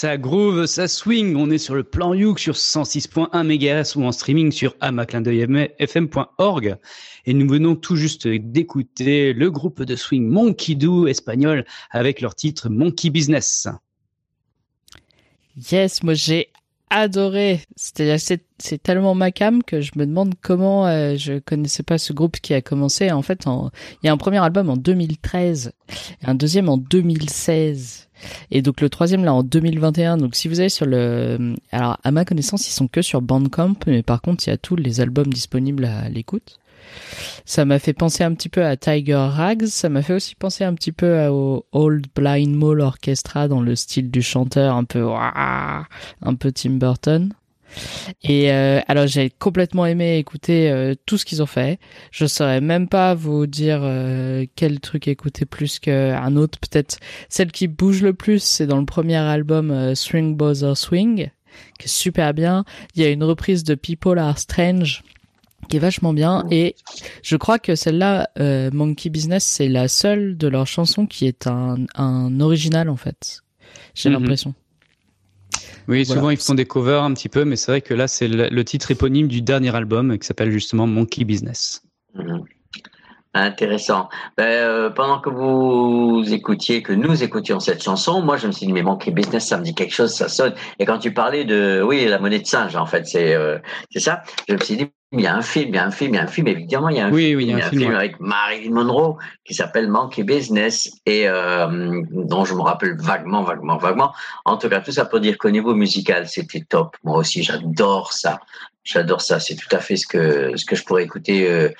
ça 0.00 0.16
groove, 0.16 0.66
ça 0.66 0.86
swing. 0.86 1.34
On 1.34 1.50
est 1.50 1.58
sur 1.58 1.74
le 1.74 1.82
plan 1.82 2.14
Youk 2.14 2.38
sur 2.38 2.54
106.1 2.54 3.42
MHz 3.42 3.96
ou 3.96 4.04
en 4.04 4.12
streaming 4.12 4.52
sur 4.52 4.76
amaclindeuilfm.org. 4.80 6.76
Et 7.26 7.34
nous 7.34 7.48
venons 7.48 7.74
tout 7.74 7.96
juste 7.96 8.28
d'écouter 8.28 9.32
le 9.32 9.50
groupe 9.50 9.82
de 9.82 9.96
swing 9.96 10.28
Monkey 10.28 10.76
Do 10.76 11.08
espagnol 11.08 11.64
avec 11.90 12.20
leur 12.20 12.36
titre 12.36 12.68
Monkey 12.68 13.10
Business. 13.10 13.66
Yes, 15.72 16.04
moi 16.04 16.14
j'ai 16.14 16.52
adoré. 16.90 17.62
C'est 17.74 18.80
tellement 18.80 19.16
ma 19.16 19.32
cam 19.32 19.64
que 19.64 19.80
je 19.80 19.90
me 19.96 20.06
demande 20.06 20.34
comment 20.40 20.86
euh, 20.86 21.16
je 21.16 21.40
connaissais 21.40 21.82
pas 21.82 21.98
ce 21.98 22.12
groupe 22.12 22.36
qui 22.38 22.54
a 22.54 22.62
commencé. 22.62 23.10
En 23.10 23.22
fait, 23.22 23.46
il 23.46 24.06
y 24.06 24.08
a 24.08 24.12
un 24.12 24.16
premier 24.16 24.38
album 24.38 24.70
en 24.70 24.76
2013 24.76 25.72
et 26.22 26.24
un 26.24 26.36
deuxième 26.36 26.68
en 26.68 26.76
2016. 26.78 28.07
Et 28.50 28.62
donc 28.62 28.80
le 28.80 28.88
troisième 28.88 29.24
là 29.24 29.32
en 29.34 29.42
2021. 29.42 30.16
Donc 30.16 30.34
si 30.34 30.48
vous 30.48 30.60
allez 30.60 30.68
sur 30.68 30.86
le, 30.86 31.54
alors 31.72 31.98
à 32.02 32.10
ma 32.10 32.24
connaissance 32.24 32.68
ils 32.68 32.72
sont 32.72 32.88
que 32.88 33.02
sur 33.02 33.22
Bandcamp, 33.22 33.74
mais 33.86 34.02
par 34.02 34.20
contre 34.22 34.46
il 34.46 34.50
y 34.50 34.52
a 34.52 34.56
tous 34.58 34.76
les 34.76 35.00
albums 35.00 35.32
disponibles 35.32 35.84
à 35.84 36.08
l'écoute. 36.08 36.58
Ça 37.44 37.64
m'a 37.66 37.78
fait 37.78 37.92
penser 37.92 38.24
un 38.24 38.32
petit 38.34 38.48
peu 38.48 38.64
à 38.64 38.76
Tiger 38.76 39.14
Rags. 39.30 39.66
Ça 39.66 39.88
m'a 39.90 40.00
fait 40.02 40.14
aussi 40.14 40.34
penser 40.34 40.64
un 40.64 40.74
petit 40.74 40.92
peu 40.92 41.18
à- 41.18 41.32
au 41.32 41.66
Old 41.72 42.06
Blind 42.14 42.54
Mall 42.56 42.80
Orchestra 42.80 43.46
dans 43.46 43.60
le 43.60 43.76
style 43.76 44.10
du 44.10 44.22
chanteur 44.22 44.74
un 44.74 44.84
peu 44.84 45.06
un 45.12 46.34
peu 46.34 46.50
Tim 46.52 46.72
Burton. 46.78 47.32
Et 48.22 48.52
euh, 48.52 48.80
alors 48.88 49.06
j'ai 49.06 49.30
complètement 49.30 49.86
aimé 49.86 50.18
écouter 50.18 50.70
euh, 50.70 50.94
tout 51.06 51.18
ce 51.18 51.24
qu'ils 51.24 51.42
ont 51.42 51.46
fait. 51.46 51.78
Je 52.10 52.26
saurais 52.26 52.60
même 52.60 52.88
pas 52.88 53.14
vous 53.14 53.46
dire 53.46 53.80
euh, 53.82 54.46
quel 54.56 54.80
truc 54.80 55.08
écouter 55.08 55.44
plus 55.44 55.78
qu'un 55.78 56.36
autre. 56.36 56.58
Peut-être 56.58 56.98
celle 57.28 57.52
qui 57.52 57.68
bouge 57.68 58.02
le 58.02 58.14
plus, 58.14 58.42
c'est 58.42 58.66
dans 58.66 58.78
le 58.78 58.86
premier 58.86 59.16
album 59.16 59.70
euh, 59.70 59.94
Swing 59.94 60.36
Bother 60.36 60.76
Swing, 60.76 61.30
qui 61.78 61.84
est 61.84 61.88
super 61.88 62.34
bien. 62.34 62.64
Il 62.94 63.02
y 63.02 63.04
a 63.04 63.10
une 63.10 63.24
reprise 63.24 63.64
de 63.64 63.74
People 63.74 64.18
Are 64.18 64.38
Strange 64.38 65.02
qui 65.68 65.76
est 65.76 65.80
vachement 65.80 66.14
bien 66.14 66.46
et 66.50 66.76
je 67.22 67.36
crois 67.36 67.58
que 67.58 67.74
celle-là, 67.74 68.30
euh, 68.38 68.70
Monkey 68.72 69.10
Business, 69.10 69.44
c'est 69.44 69.68
la 69.68 69.88
seule 69.88 70.36
de 70.38 70.48
leurs 70.48 70.66
chansons 70.66 71.04
qui 71.06 71.26
est 71.26 71.46
un, 71.46 71.76
un 71.94 72.40
original 72.40 72.88
en 72.88 72.96
fait. 72.96 73.42
J'ai 73.94 74.08
Mhm. 74.08 74.14
l'impression. 74.14 74.54
Oui, 75.88 76.04
Voilà. 76.04 76.20
souvent 76.20 76.30
ils 76.30 76.36
font 76.36 76.54
des 76.54 76.66
covers 76.66 77.02
un 77.02 77.14
petit 77.14 77.28
peu, 77.28 77.44
mais 77.44 77.56
c'est 77.56 77.72
vrai 77.72 77.80
que 77.80 77.94
là 77.94 78.06
c'est 78.08 78.28
le, 78.28 78.48
le 78.50 78.64
titre 78.64 78.90
éponyme 78.90 79.26
du 79.26 79.40
dernier 79.42 79.74
album 79.74 80.18
qui 80.18 80.26
s'appelle 80.26 80.50
justement 80.50 80.86
Monkey 80.86 81.24
Business. 81.24 81.82
Mhm. 82.14 82.44
Intéressant. 83.44 84.08
Ben, 84.36 84.44
euh, 84.44 84.90
pendant 84.90 85.20
que 85.20 85.30
vous 85.30 86.24
écoutiez, 86.32 86.82
que 86.82 86.92
nous 86.92 87.22
écoutions 87.22 87.60
cette 87.60 87.82
chanson, 87.82 88.20
moi 88.20 88.36
je 88.36 88.46
me 88.48 88.52
suis 88.52 88.66
dit 88.66 88.72
mais 88.72 88.82
Monkey 88.82 89.12
Business, 89.12 89.46
ça 89.46 89.58
me 89.58 89.62
dit 89.62 89.74
quelque 89.74 89.94
chose, 89.94 90.12
ça 90.12 90.28
sonne. 90.28 90.54
Et 90.80 90.84
quand 90.84 90.98
tu 90.98 91.12
parlais 91.12 91.44
de, 91.44 91.82
oui, 91.86 92.04
la 92.06 92.18
monnaie 92.18 92.40
de 92.40 92.46
singe, 92.46 92.74
en 92.74 92.86
fait, 92.86 93.06
c'est 93.06 93.34
euh, 93.34 93.58
c'est 93.90 94.00
ça. 94.00 94.22
Je 94.48 94.54
me 94.54 94.58
suis 94.58 94.76
dit 94.76 94.86
il 95.12 95.20
y 95.20 95.26
a 95.26 95.34
un 95.36 95.40
film, 95.42 95.68
il 95.70 95.74
y 95.76 95.78
a 95.78 95.86
un 95.86 95.90
film, 95.90 96.14
il 96.14 96.16
y 96.16 96.20
a 96.20 96.24
un 96.24 96.26
film. 96.26 96.48
Évidemment, 96.48 96.88
il 96.88 96.96
y 96.96 97.00
a 97.00 97.06
un 97.06 97.12
Oui, 97.12 97.26
film, 97.26 97.38
oui, 97.38 97.44
il 97.44 97.50
y 97.50 97.52
a 97.54 97.66
un 97.66 97.70
film, 97.70 97.90
ouais. 97.90 97.96
avec 97.96 98.20
Marilyn 98.20 98.72
Monroe 98.74 99.16
qui 99.44 99.54
s'appelle 99.54 99.88
Monkey 99.88 100.22
Business 100.24 100.90
et 101.06 101.28
euh, 101.28 102.02
dont 102.10 102.44
je 102.44 102.54
me 102.54 102.60
rappelle 102.62 102.96
vaguement, 102.98 103.42
vaguement, 103.42 103.76
vaguement. 103.78 104.12
En 104.44 104.56
tout 104.58 104.68
cas, 104.68 104.80
tout 104.80 104.92
ça 104.92 105.04
pour 105.04 105.20
dire 105.20 105.38
qu'au 105.38 105.50
niveau 105.50 105.74
musical, 105.74 106.26
c'était 106.28 106.64
top. 106.68 106.96
Moi 107.04 107.16
aussi, 107.18 107.42
j'adore 107.42 108.12
ça. 108.12 108.40
J'adore 108.84 109.20
ça. 109.22 109.38
C'est 109.38 109.54
tout 109.56 109.74
à 109.74 109.78
fait 109.78 109.96
ce 109.96 110.06
que 110.06 110.56
ce 110.56 110.64
que 110.66 110.74
je 110.76 110.84
pourrais 110.84 111.04
écouter. 111.04 111.48
euh, 111.50 111.70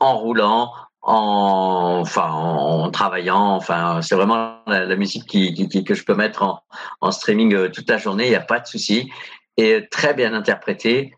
en 0.00 0.18
roulant, 0.18 0.72
en, 1.02 1.98
enfin, 2.00 2.30
en, 2.30 2.90
travaillant. 2.90 3.54
Enfin, 3.54 4.00
c'est 4.02 4.14
vraiment 4.14 4.58
la, 4.66 4.84
la 4.84 4.96
musique 4.96 5.26
qui, 5.26 5.84
que 5.84 5.94
je 5.94 6.04
peux 6.04 6.14
mettre 6.14 6.42
en, 6.42 6.60
en 7.00 7.10
streaming 7.10 7.54
euh, 7.54 7.68
toute 7.68 7.88
la 7.88 7.98
journée. 7.98 8.26
Il 8.26 8.30
n'y 8.30 8.36
a 8.36 8.40
pas 8.40 8.60
de 8.60 8.66
souci. 8.66 9.10
Et 9.56 9.88
très 9.90 10.14
bien 10.14 10.34
interprété. 10.34 11.14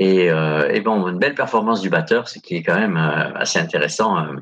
Et, 0.00 0.30
euh, 0.30 0.70
et 0.72 0.80
bon, 0.80 1.08
une 1.08 1.18
belle 1.18 1.34
performance 1.34 1.80
du 1.80 1.90
batteur, 1.90 2.28
ce 2.28 2.38
qui 2.38 2.54
est 2.56 2.62
quand 2.62 2.76
même 2.76 2.96
euh, 2.96 3.34
assez 3.34 3.58
intéressant 3.58 4.16
euh, 4.18 4.36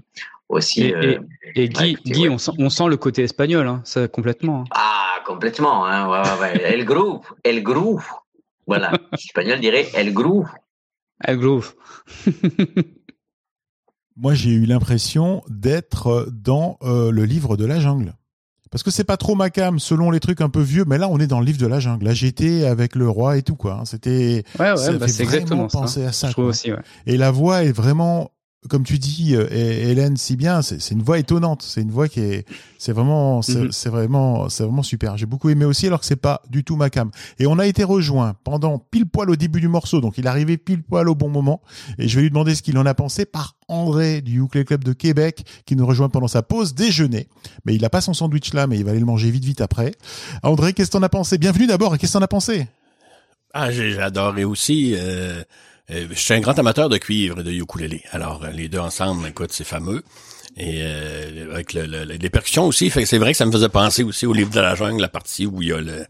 aussi. 0.51 0.85
Et, 0.85 1.19
et, 1.55 1.65
et 1.65 1.69
Guy, 1.69 1.81
ouais, 1.83 1.91
écoutez, 1.93 2.11
Guy 2.11 2.29
ouais. 2.29 2.35
on, 2.35 2.39
sent, 2.39 2.53
on 2.59 2.69
sent 2.69 2.89
le 2.89 2.97
côté 2.99 3.23
espagnol, 3.23 3.67
hein, 3.67 3.81
ça 3.85 4.07
complètement. 4.07 4.61
hein. 4.61 4.65
Ah, 4.73 5.17
complètement. 5.25 5.87
Hein, 5.87 6.09
ouais. 6.41 6.61
El 6.63 6.85
groove, 6.85 7.25
el 7.43 7.63
groove. 7.63 8.07
Voilà. 8.67 8.93
L'espagnol 9.13 9.61
dirait 9.61 9.89
el 9.95 10.13
groove. 10.13 10.51
Ah, 11.25 11.35
groove. 11.35 11.75
Moi, 14.17 14.35
j'ai 14.35 14.51
eu 14.51 14.65
l'impression 14.67 15.43
d'être 15.49 16.29
dans 16.33 16.79
euh, 16.83 17.11
le 17.11 17.25
livre 17.25 17.57
de 17.57 17.65
la 17.67 17.81
jungle. 17.81 18.15
Parce 18.71 18.83
que 18.83 18.91
c'est 18.91 19.05
pas 19.05 19.17
trop 19.17 19.35
ma 19.37 19.49
cam, 19.49 19.79
selon 19.79 20.11
les 20.11 20.21
trucs 20.21 20.41
un 20.41 20.49
peu 20.49 20.61
vieux, 20.61 20.85
mais 20.87 20.99
là, 20.99 21.09
on 21.09 21.19
est 21.19 21.27
dans 21.29 21.39
le 21.41 21.47
livre 21.47 21.59
de 21.59 21.67
la 21.67 21.79
jungle. 21.81 22.05
Là, 22.05 22.15
j'étais 22.15 22.65
avec 22.67 22.97
le 22.97 23.09
roi 23.09 23.37
et 23.37 23.43
tout, 23.43 23.55
quoi. 23.57 23.75
hein. 23.81 23.85
C'était, 23.85 24.43
Ouais, 24.59 24.71
ouais, 24.71 24.77
ça 24.77 24.93
bah, 24.95 25.07
fait 25.07 25.13
c'est 25.13 25.25
vraiment 25.25 25.37
exactement 25.41 25.69
ça. 25.69 25.79
penser 25.79 26.05
à 26.05 26.13
ça, 26.13 26.29
Je 26.29 26.33
trouve 26.33 26.47
aussi, 26.47 26.73
ouais. 26.73 26.79
Et 27.07 27.17
la 27.17 27.31
voix 27.31 27.63
est 27.65 27.73
vraiment, 27.73 28.33
comme 28.69 28.85
tu 28.85 28.99
dis, 28.99 29.35
euh, 29.35 29.47
Hé- 29.51 29.91
Hélène, 29.91 30.17
si 30.17 30.37
bien, 30.37 30.63
c'est 30.63 30.91
une 30.91 31.03
voix 31.03 31.19
étonnante. 31.19 31.63
C'est 31.63 31.81
une 31.83 31.91
voix 31.91 32.09
qui 32.09 32.21
est, 32.21 32.47
c'est 32.79 32.93
vraiment, 32.93 33.43
c'est 33.43 33.57
Mhm. 33.59 33.73
c'est 33.73 33.89
vraiment, 33.89 34.49
c'est 34.49 34.65
vraiment 34.65 34.83
super. 34.83 35.17
J'ai 35.17 35.27
beaucoup 35.27 35.49
aimé 35.51 35.65
aussi, 35.65 35.87
alors 35.87 36.01
que 36.01 36.07
c'est 36.07 36.17
pas 36.17 36.43
du 36.51 36.65
tout 36.65 36.77
ma 36.77 36.91
cam. 36.91 37.11
Et 37.39 37.47
on 37.47 37.59
a 37.59 37.67
été 37.67 37.85
rejoint 37.85 38.35
pendant 38.45 38.79
pile 38.79 39.07
poil 39.07 39.31
au 39.31 39.37
début 39.37 39.61
du 39.61 39.69
morceau, 39.69 40.01
donc 40.01 40.19
il 40.19 40.27
arrivait 40.27 40.57
pile 40.57 40.83
poil 40.83 41.09
au 41.09 41.15
bon 41.15 41.29
moment. 41.29 41.61
Et 41.99 42.09
je 42.09 42.17
vais 42.17 42.23
lui 42.23 42.31
demander 42.31 42.55
ce 42.55 42.63
qu'il 42.63 42.77
en 42.79 42.87
a 42.87 42.95
pensé 42.95 43.25
par 43.27 43.55
André 43.69 44.21
du 44.21 44.41
Ukulele 44.43 44.65
Club 44.65 44.85
de 44.85 44.93
Québec, 44.93 45.45
qui 45.65 45.77
nous 45.77 45.87
rejoint 45.87 46.09
pendant 46.09 46.29
sa 46.29 46.43
pause 46.43 46.75
déjeuner. 46.75 47.29
Mais 47.65 47.75
il 47.75 47.85
a 47.85 47.91
pas 47.91 48.01
son 48.01 48.15
sandwich 48.15 48.53
là, 48.55 48.67
mais 48.67 48.79
il 48.79 48.85
va 48.85 48.91
aller 48.93 49.01
le 49.01 49.07
manger 49.07 49.31
vite 49.31 49.45
vite 49.45 49.61
après. 49.61 49.93
André, 50.43 50.73
qu'est-ce 50.73 50.89
que 50.91 50.97
t'en 50.99 51.03
as 51.03 51.09
pensé? 51.09 51.39
Bienvenue 51.39 51.67
d'abord, 51.67 51.95
et 51.95 51.99
qu'est-ce 51.99 52.13
que 52.13 52.19
t'en 52.19 52.25
as 52.25 52.29
pensé? 52.29 52.67
Ah, 53.55 53.71
j'ai 53.71 53.99
adoré 53.99 54.45
aussi. 54.45 54.93
Euh, 54.97 55.43
je 55.89 56.15
suis 56.15 56.35
un 56.35 56.41
grand 56.41 56.59
amateur 56.59 56.89
de 56.89 56.97
cuivre 56.99 57.41
et 57.41 57.43
de 57.43 57.51
ukulélé. 57.53 58.03
Alors, 58.11 58.45
euh, 58.45 58.51
les 58.51 58.69
deux 58.69 58.79
ensemble, 58.79 59.29
écoute, 59.29 59.53
c'est 59.53 59.65
fameux. 59.65 60.03
Et 60.59 60.79
euh, 60.81 61.53
avec 61.53 61.75
le, 61.75 61.85
le- 61.85 62.05
les 62.05 62.31
percussions 62.31 62.65
aussi, 62.67 62.89
fait 62.89 63.05
c'est 63.05 63.19
vrai 63.19 63.33
que 63.33 63.37
ça 63.37 63.45
me 63.45 63.53
faisait 63.53 63.69
penser 63.69 64.03
aussi 64.03 64.25
au 64.25 64.33
livre 64.33 64.51
de 64.51 64.59
la 64.61 64.75
jungle, 64.75 65.03
la 65.03 65.09
partie 65.09 65.45
où 65.45 65.61
il 65.61 65.69
y 65.69 65.73
a 65.73 65.81
le 65.83 66.07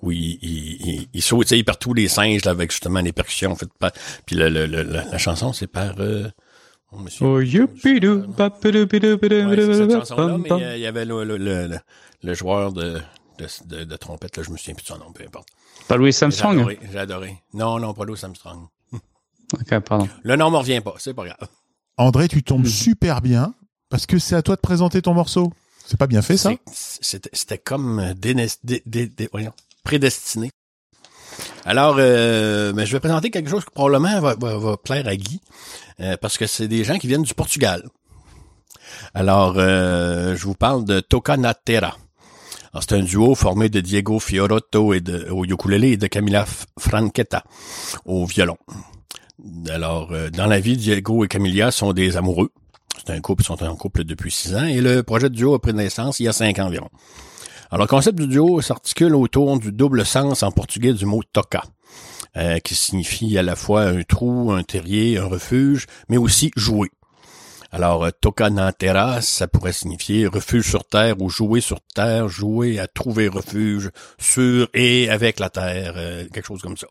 où 0.00 0.10
il, 0.10 0.38
il, 0.40 0.86
il, 0.86 1.08
il 1.12 1.22
sautille 1.22 1.64
par 1.64 1.78
tous 1.78 1.92
les 1.92 2.08
singes 2.08 2.44
là, 2.46 2.52
avec 2.52 2.70
justement 2.70 3.00
les 3.00 3.12
percussions 3.12 3.54
faites 3.56 3.72
par. 3.78 3.92
Puis 4.24 4.36
le, 4.36 4.48
le- 4.48 4.64
le- 4.64 4.82
la, 4.84 5.04
la 5.04 5.18
chanson, 5.18 5.52
c'est 5.52 5.66
par 5.66 5.96
euh, 6.00 6.28
oh, 6.92 6.98
monsieur- 6.98 7.26
Oh, 7.26 7.40
youpidou, 7.40 8.24
Ouais, 10.58 10.62
euh, 10.62 10.76
il 10.76 10.80
y 10.80 10.86
avait 10.86 11.04
le, 11.04 11.22
le, 11.22 11.36
le, 11.36 11.78
le- 12.22 12.34
joueur 12.34 12.72
de, 12.72 13.00
de, 13.38 13.46
de, 13.66 13.84
de 13.84 13.96
trompette, 13.96 14.38
là, 14.38 14.42
je 14.44 14.50
me 14.50 14.56
souviens 14.56 14.74
plus 14.74 14.82
de 14.84 14.88
son 14.88 14.96
nom, 14.98 15.12
peu 15.12 15.24
importe. 15.24 15.48
Pas 15.88 15.96
Louis 15.98 16.12
J'ai 16.12 16.24
Armstrong 16.24 16.56
adoré, 16.58 16.78
j'ai 16.90 16.98
adoré. 16.98 17.36
Non, 17.52 17.78
non, 17.78 17.92
pas 17.92 18.06
Louis 18.06 18.18
Armstrong. 18.22 18.60
Ok, 19.54 19.78
pardon. 19.80 20.08
Le 20.22 20.36
nom 20.36 20.50
me 20.50 20.56
revient 20.56 20.80
pas, 20.80 20.94
c'est 20.98 21.14
pas 21.14 21.24
grave. 21.24 21.48
André, 21.96 22.28
tu 22.28 22.42
tombes 22.42 22.64
Mhm. 22.64 22.70
super 22.70 23.20
bien 23.20 23.54
parce 23.88 24.06
que 24.06 24.18
c'est 24.18 24.34
à 24.36 24.42
toi 24.42 24.56
de 24.56 24.60
présenter 24.60 25.02
ton 25.02 25.14
morceau. 25.14 25.52
C'est 25.86 25.98
pas 25.98 26.06
bien 26.06 26.22
fait 26.22 26.36
ça? 26.36 26.52
C'était 26.72 27.30
c'était 27.32 27.58
comme 27.58 28.14
dénes- 28.14 28.46
dé- 28.62 28.82
dé- 28.86 29.06
dé- 29.08 29.28
voyons, 29.32 29.52
prédestiné. 29.82 30.50
Alors, 31.64 31.96
euh, 31.98 32.72
mais 32.74 32.86
je 32.86 32.92
vais 32.92 33.00
présenter 33.00 33.30
quelque 33.30 33.50
chose 33.50 33.64
qui 33.64 33.70
probablement 33.72 34.20
va, 34.20 34.34
va- 34.34 34.58
va 34.58 34.76
plaire 34.76 35.06
à 35.08 35.16
Guy, 35.16 35.40
euh, 36.00 36.16
parce 36.20 36.38
que 36.38 36.46
c'est 36.46 36.68
des 36.68 36.84
gens 36.84 36.98
qui 36.98 37.06
viennent 37.06 37.22
du 37.22 37.34
Portugal. 37.34 37.88
Alors, 39.14 39.54
euh, 39.56 40.36
je 40.36 40.44
vous 40.44 40.54
parle 40.54 40.84
de 40.84 41.00
Toca 41.00 41.36
na 41.36 41.54
Terra. 41.54 41.96
Alors, 42.72 42.82
C'est 42.84 42.92
un 42.94 43.02
duo 43.02 43.34
formé 43.34 43.68
de 43.68 43.80
Diego 43.80 44.20
Fiorotto 44.20 44.94
et 44.94 45.00
de, 45.00 45.28
au 45.30 45.44
ukulélé 45.44 45.90
et 45.92 45.96
de 45.96 46.06
Camila 46.06 46.44
F- 46.44 46.64
Franchetta 46.78 47.42
au 48.04 48.26
violon. 48.26 48.56
Alors, 49.68 50.12
euh, 50.12 50.30
dans 50.30 50.46
la 50.46 50.60
vie, 50.60 50.76
Diego 50.76 51.24
et 51.24 51.28
Camilla 51.28 51.70
sont 51.70 51.92
des 51.92 52.16
amoureux. 52.16 52.50
C'est 53.06 53.12
un 53.12 53.20
couple, 53.20 53.42
ils 53.42 53.46
sont 53.46 53.62
en 53.62 53.76
couple 53.76 54.04
depuis 54.04 54.30
six 54.30 54.54
ans 54.54 54.64
et 54.64 54.80
le 54.80 55.02
projet 55.02 55.30
de 55.30 55.34
duo 55.34 55.54
a 55.54 55.60
pris 55.60 55.72
naissance 55.72 56.20
il 56.20 56.24
y 56.24 56.28
a 56.28 56.32
cinq 56.32 56.58
ans 56.58 56.66
environ. 56.66 56.88
Alors, 57.70 57.86
le 57.86 57.88
concept 57.88 58.18
du 58.18 58.26
duo 58.26 58.60
s'articule 58.60 59.14
autour 59.14 59.58
du 59.58 59.72
double 59.72 60.04
sens 60.04 60.42
en 60.42 60.50
portugais 60.50 60.92
du 60.92 61.06
mot 61.06 61.22
toca, 61.32 61.62
euh, 62.36 62.58
qui 62.58 62.74
signifie 62.74 63.38
à 63.38 63.42
la 63.42 63.56
fois 63.56 63.82
un 63.82 64.02
trou, 64.02 64.50
un 64.52 64.62
terrier, 64.64 65.18
un 65.18 65.26
refuge, 65.26 65.86
mais 66.08 66.16
aussi 66.16 66.50
jouer. 66.56 66.90
Alors, 67.70 68.04
euh, 68.04 68.10
toca 68.10 68.50
na 68.50 68.72
terra, 68.72 69.22
ça 69.22 69.46
pourrait 69.46 69.72
signifier 69.72 70.26
refuge 70.26 70.68
sur 70.68 70.84
terre 70.84 71.22
ou 71.22 71.30
jouer 71.30 71.60
sur 71.60 71.80
terre, 71.94 72.28
jouer 72.28 72.80
à 72.80 72.88
trouver 72.88 73.28
refuge 73.28 73.90
sur 74.18 74.68
et 74.74 75.08
avec 75.08 75.38
la 75.38 75.48
terre, 75.48 75.94
quelque 76.32 76.46
chose 76.46 76.60
comme 76.60 76.76
ça. 76.76 76.88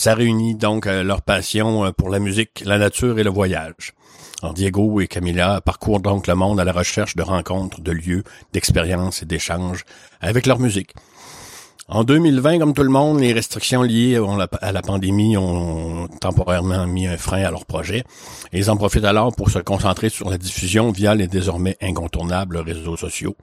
Ça 0.00 0.14
réunit 0.14 0.54
donc 0.54 0.86
euh, 0.86 1.02
leur 1.02 1.20
passion 1.20 1.84
euh, 1.84 1.92
pour 1.92 2.08
la 2.08 2.20
musique, 2.20 2.62
la 2.64 2.78
nature 2.78 3.18
et 3.18 3.22
le 3.22 3.28
voyage. 3.28 3.92
Diego 4.54 4.98
et 5.02 5.08
Camilla 5.08 5.60
parcourent 5.60 6.00
donc 6.00 6.26
le 6.26 6.34
monde 6.34 6.58
à 6.58 6.64
la 6.64 6.72
recherche 6.72 7.16
de 7.16 7.22
rencontres, 7.22 7.82
de 7.82 7.92
lieux, 7.92 8.24
d'expériences 8.54 9.22
et 9.22 9.26
d'échanges 9.26 9.84
avec 10.22 10.46
leur 10.46 10.58
musique. 10.58 10.94
En 11.86 12.02
2020, 12.02 12.60
comme 12.60 12.72
tout 12.72 12.82
le 12.82 12.88
monde, 12.88 13.20
les 13.20 13.34
restrictions 13.34 13.82
liées 13.82 14.18
à 14.62 14.72
la 14.72 14.80
pandémie 14.80 15.36
ont 15.36 16.08
temporairement 16.18 16.86
mis 16.86 17.06
un 17.06 17.18
frein 17.18 17.44
à 17.44 17.50
leur 17.50 17.66
projet. 17.66 18.02
Et 18.54 18.58
ils 18.58 18.70
en 18.70 18.78
profitent 18.78 19.04
alors 19.04 19.36
pour 19.36 19.50
se 19.50 19.58
concentrer 19.58 20.08
sur 20.08 20.30
la 20.30 20.38
diffusion 20.38 20.92
via 20.92 21.14
les 21.14 21.26
désormais 21.26 21.76
incontournables 21.82 22.56
réseaux 22.56 22.96
sociaux. 22.96 23.36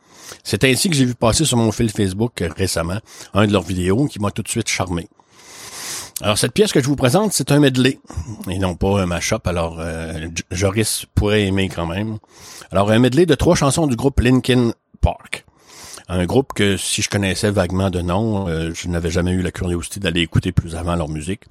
C'est 0.43 0.63
ainsi 0.63 0.89
que 0.89 0.95
j'ai 0.95 1.05
vu 1.05 1.13
passer 1.13 1.45
sur 1.45 1.57
mon 1.57 1.71
fil 1.71 1.91
Facebook 1.91 2.43
récemment 2.57 2.97
un 3.35 3.45
de 3.45 3.53
leurs 3.53 3.61
vidéos 3.61 4.07
qui 4.07 4.17
m'a 4.19 4.31
tout 4.31 4.41
de 4.41 4.49
suite 4.49 4.69
charmé. 4.69 5.07
Alors 6.22 6.38
cette 6.38 6.53
pièce 6.53 6.72
que 6.72 6.82
je 6.82 6.88
vous 6.88 6.95
présente, 6.95 7.34
c'est 7.34 7.51
un 7.51 7.59
medley 7.59 7.99
et 8.49 8.57
non 8.57 8.76
pas 8.76 9.01
un 9.01 9.05
mashup. 9.05 9.45
Alors 9.45 9.78
euh, 9.80 10.28
Joris 10.51 11.05
pourrait 11.13 11.43
aimer 11.43 11.70
quand 11.70 11.86
même. 11.86 12.18
Alors 12.72 12.89
un 12.91 12.99
medley 12.99 13.26
de 13.26 13.36
trois 13.36 13.55
chansons 13.55 13.88
du 13.88 13.95
groupe 13.95 14.20
Linkin 14.20 14.72
Park 15.01 15.45
un 16.09 16.26
groupe 16.26 16.53
que 16.53 16.78
si 16.78 17.01
je 17.01 17.09
connaissais 17.09 17.51
vaguement 17.51 17.89
de 17.89 18.01
nom, 18.01 18.47
euh, 18.47 18.72
je 18.74 18.88
n'avais 18.88 19.11
jamais 19.11 19.32
eu 19.32 19.41
la 19.41 19.51
curiosité 19.51 19.99
d'aller 19.99 20.22
écouter 20.22 20.51
plus 20.51 20.76
avant 20.76 20.95
leur 20.95 21.09
musique. 21.09 21.43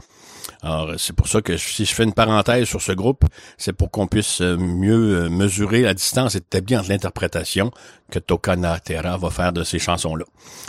Alors, 0.63 0.93
c'est 0.99 1.15
pour 1.15 1.29
ça 1.29 1.43
que 1.43 1.57
si 1.57 1.85
je 1.85 1.95
fais 1.95 2.05
une 2.05 2.13
parenthèse 2.13 2.67
sur 2.67 2.81
ce 2.81 2.93
groupe, 2.93 3.25
c'est 3.59 3.73
pour 3.73 3.91
qu'on 3.91 4.07
puisse 4.07 4.41
euh, 4.41 4.57
mieux 4.57 5.25
euh, 5.25 5.29
mesurer 5.29 5.83
la 5.83 5.95
distance 5.95 6.35
établie 6.35 6.77
entre 6.77 6.89
l'interprétation 6.89 7.71
que 8.11 8.19
Tokana 8.19 8.79
Terra 8.81 9.17
va 9.17 9.31
faire 9.31 9.53
de 9.53 9.65
ces 9.65 9.79
chansons-là. 9.79 10.25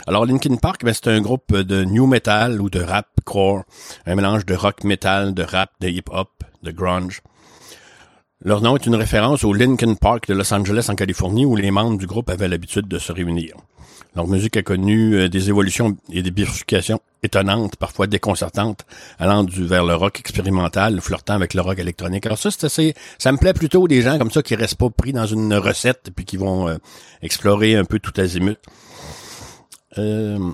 Alors, 0.06 0.26
Linkin 0.26 0.56
Park, 0.56 0.84
ben, 0.84 0.92
c'est 0.92 1.08
un 1.08 1.20
groupe 1.20 1.54
de 1.54 1.84
new 1.84 2.06
metal 2.06 2.60
ou 2.60 2.70
de 2.70 2.80
rap 2.80 3.08
core, 3.24 3.64
un 4.06 4.14
mélange 4.14 4.46
de 4.46 4.54
rock 4.54 4.84
metal, 4.84 5.34
de 5.34 5.42
rap, 5.42 5.70
de 5.80 5.88
hip-hop, 5.88 6.30
de 6.62 6.70
grunge. 6.70 7.22
Leur 8.40 8.60
nom 8.60 8.76
est 8.76 8.86
une 8.86 8.94
référence 8.94 9.42
au 9.42 9.52
Linkin 9.52 9.94
Park 9.94 10.28
de 10.28 10.34
Los 10.34 10.54
Angeles 10.54 10.86
en 10.90 10.94
Californie 10.94 11.44
où 11.44 11.56
les 11.56 11.72
membres 11.72 11.98
du 11.98 12.06
groupe 12.06 12.30
avaient 12.30 12.46
l'habitude 12.46 12.86
de 12.86 12.98
se 12.98 13.10
réunir. 13.10 13.56
Leur 14.16 14.26
musique 14.26 14.56
a 14.56 14.62
connu 14.62 15.14
euh, 15.14 15.28
des 15.28 15.48
évolutions 15.48 15.96
et 16.10 16.22
des 16.22 16.30
bifurcations 16.30 17.00
étonnantes, 17.22 17.76
parfois 17.76 18.06
déconcertantes, 18.06 18.86
allant 19.18 19.44
du 19.44 19.66
vers 19.66 19.84
le 19.84 19.94
rock 19.94 20.20
expérimental, 20.20 21.00
flirtant 21.00 21.34
avec 21.34 21.54
le 21.54 21.60
rock 21.60 21.78
électronique. 21.78 22.26
Alors 22.26 22.38
ça, 22.38 22.50
c'est 22.50 22.64
assez, 22.64 22.94
ça 23.18 23.32
me 23.32 23.38
plaît 23.38 23.54
plutôt 23.54 23.86
des 23.88 24.02
gens 24.02 24.18
comme 24.18 24.30
ça 24.30 24.42
qui 24.42 24.54
restent 24.54 24.76
pas 24.76 24.90
pris 24.90 25.12
dans 25.12 25.26
une 25.26 25.54
recette 25.54 26.10
puis 26.14 26.24
qui 26.24 26.36
vont 26.36 26.68
euh, 26.68 26.76
explorer 27.22 27.76
un 27.76 27.84
peu 27.84 27.98
tout 27.98 28.12
azimut. 28.18 28.58
Euh, 29.98 30.52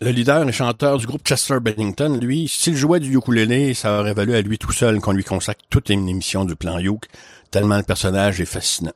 le 0.00 0.10
leader 0.10 0.48
et 0.48 0.52
chanteur 0.52 0.98
du 0.98 1.06
groupe 1.06 1.22
Chester 1.24 1.60
Bennington, 1.60 2.18
lui, 2.20 2.48
s'il 2.48 2.74
jouait 2.76 2.98
du 2.98 3.16
ukulélé, 3.16 3.72
ça 3.72 4.00
aurait 4.00 4.14
valu 4.14 4.34
à 4.34 4.40
lui 4.40 4.58
tout 4.58 4.72
seul 4.72 5.00
qu'on 5.00 5.12
lui 5.12 5.22
consacre 5.22 5.62
toute 5.70 5.90
une 5.90 6.08
émission 6.08 6.44
du 6.44 6.56
plan 6.56 6.78
Youk, 6.78 7.06
tellement 7.52 7.76
le 7.76 7.84
personnage 7.84 8.40
est 8.40 8.46
fascinant. 8.46 8.92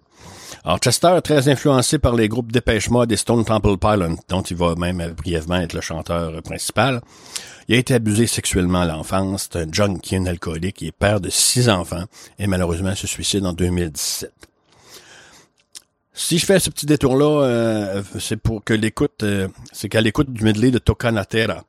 Alors, 0.64 0.78
Chester, 0.78 1.18
très 1.22 1.48
influencé 1.48 1.98
par 1.98 2.14
les 2.14 2.28
groupes 2.28 2.52
Dépêche 2.52 2.90
Mode 2.90 3.12
et 3.12 3.16
Stone 3.16 3.44
Temple 3.44 3.76
Pilots, 3.78 4.18
dont 4.28 4.42
il 4.42 4.56
va 4.56 4.74
même 4.74 5.12
brièvement 5.12 5.56
être 5.56 5.72
le 5.72 5.80
chanteur 5.80 6.42
principal, 6.42 7.00
il 7.68 7.74
a 7.74 7.78
été 7.78 7.94
abusé 7.94 8.26
sexuellement 8.26 8.82
à 8.82 8.86
l'enfance. 8.86 9.48
C'est 9.50 9.58
un 9.60 9.66
junkie, 9.70 10.16
un 10.16 10.26
alcoolique. 10.26 10.82
Il 10.82 10.88
est 10.88 10.92
père 10.92 11.20
de 11.20 11.30
six 11.30 11.68
enfants 11.68 12.04
et 12.38 12.46
malheureusement 12.46 12.94
se 12.94 13.06
suicide 13.06 13.44
en 13.44 13.52
2017. 13.52 14.30
Si 16.18 16.38
je 16.38 16.46
fais 16.46 16.60
ce 16.60 16.70
petit 16.70 16.86
détour-là, 16.86 17.42
euh, 17.42 18.02
c'est 18.18 18.38
pour 18.38 18.64
que 18.64 18.72
l'écoute, 18.72 19.22
euh, 19.22 19.48
c'est 19.72 19.88
qu'à 19.88 20.00
l'écoute 20.00 20.32
du 20.32 20.44
medley 20.44 20.70
de 20.70 20.78
Tocanatera, 20.78 21.64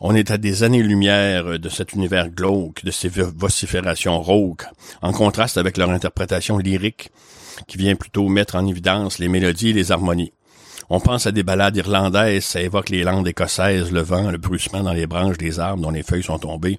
on 0.00 0.14
est 0.14 0.30
à 0.30 0.38
des 0.38 0.64
années-lumière 0.64 1.58
de 1.58 1.68
cet 1.68 1.92
univers 1.92 2.28
glauque, 2.28 2.84
de 2.84 2.90
ces 2.90 3.08
vociférations 3.08 4.20
rauques, 4.20 4.64
en 5.02 5.12
contraste 5.12 5.56
avec 5.56 5.76
leur 5.76 5.90
interprétation 5.90 6.58
lyrique 6.58 7.10
qui 7.66 7.78
vient 7.78 7.96
plutôt 7.96 8.28
mettre 8.28 8.56
en 8.56 8.66
évidence 8.66 9.18
les 9.18 9.28
mélodies 9.28 9.70
et 9.70 9.74
les 9.74 9.92
harmonies. 9.92 10.32
On 10.88 11.00
pense 11.00 11.26
à 11.26 11.32
des 11.32 11.42
ballades 11.42 11.76
irlandaises, 11.76 12.44
ça 12.44 12.62
évoque 12.62 12.90
les 12.90 13.02
landes 13.02 13.26
écossaises, 13.26 13.90
le 13.90 14.02
vent, 14.02 14.30
le 14.30 14.38
bruissement 14.38 14.84
dans 14.84 14.92
les 14.92 15.08
branches 15.08 15.36
des 15.36 15.58
arbres 15.58 15.82
dont 15.82 15.90
les 15.90 16.04
feuilles 16.04 16.22
sont 16.22 16.38
tombées. 16.38 16.78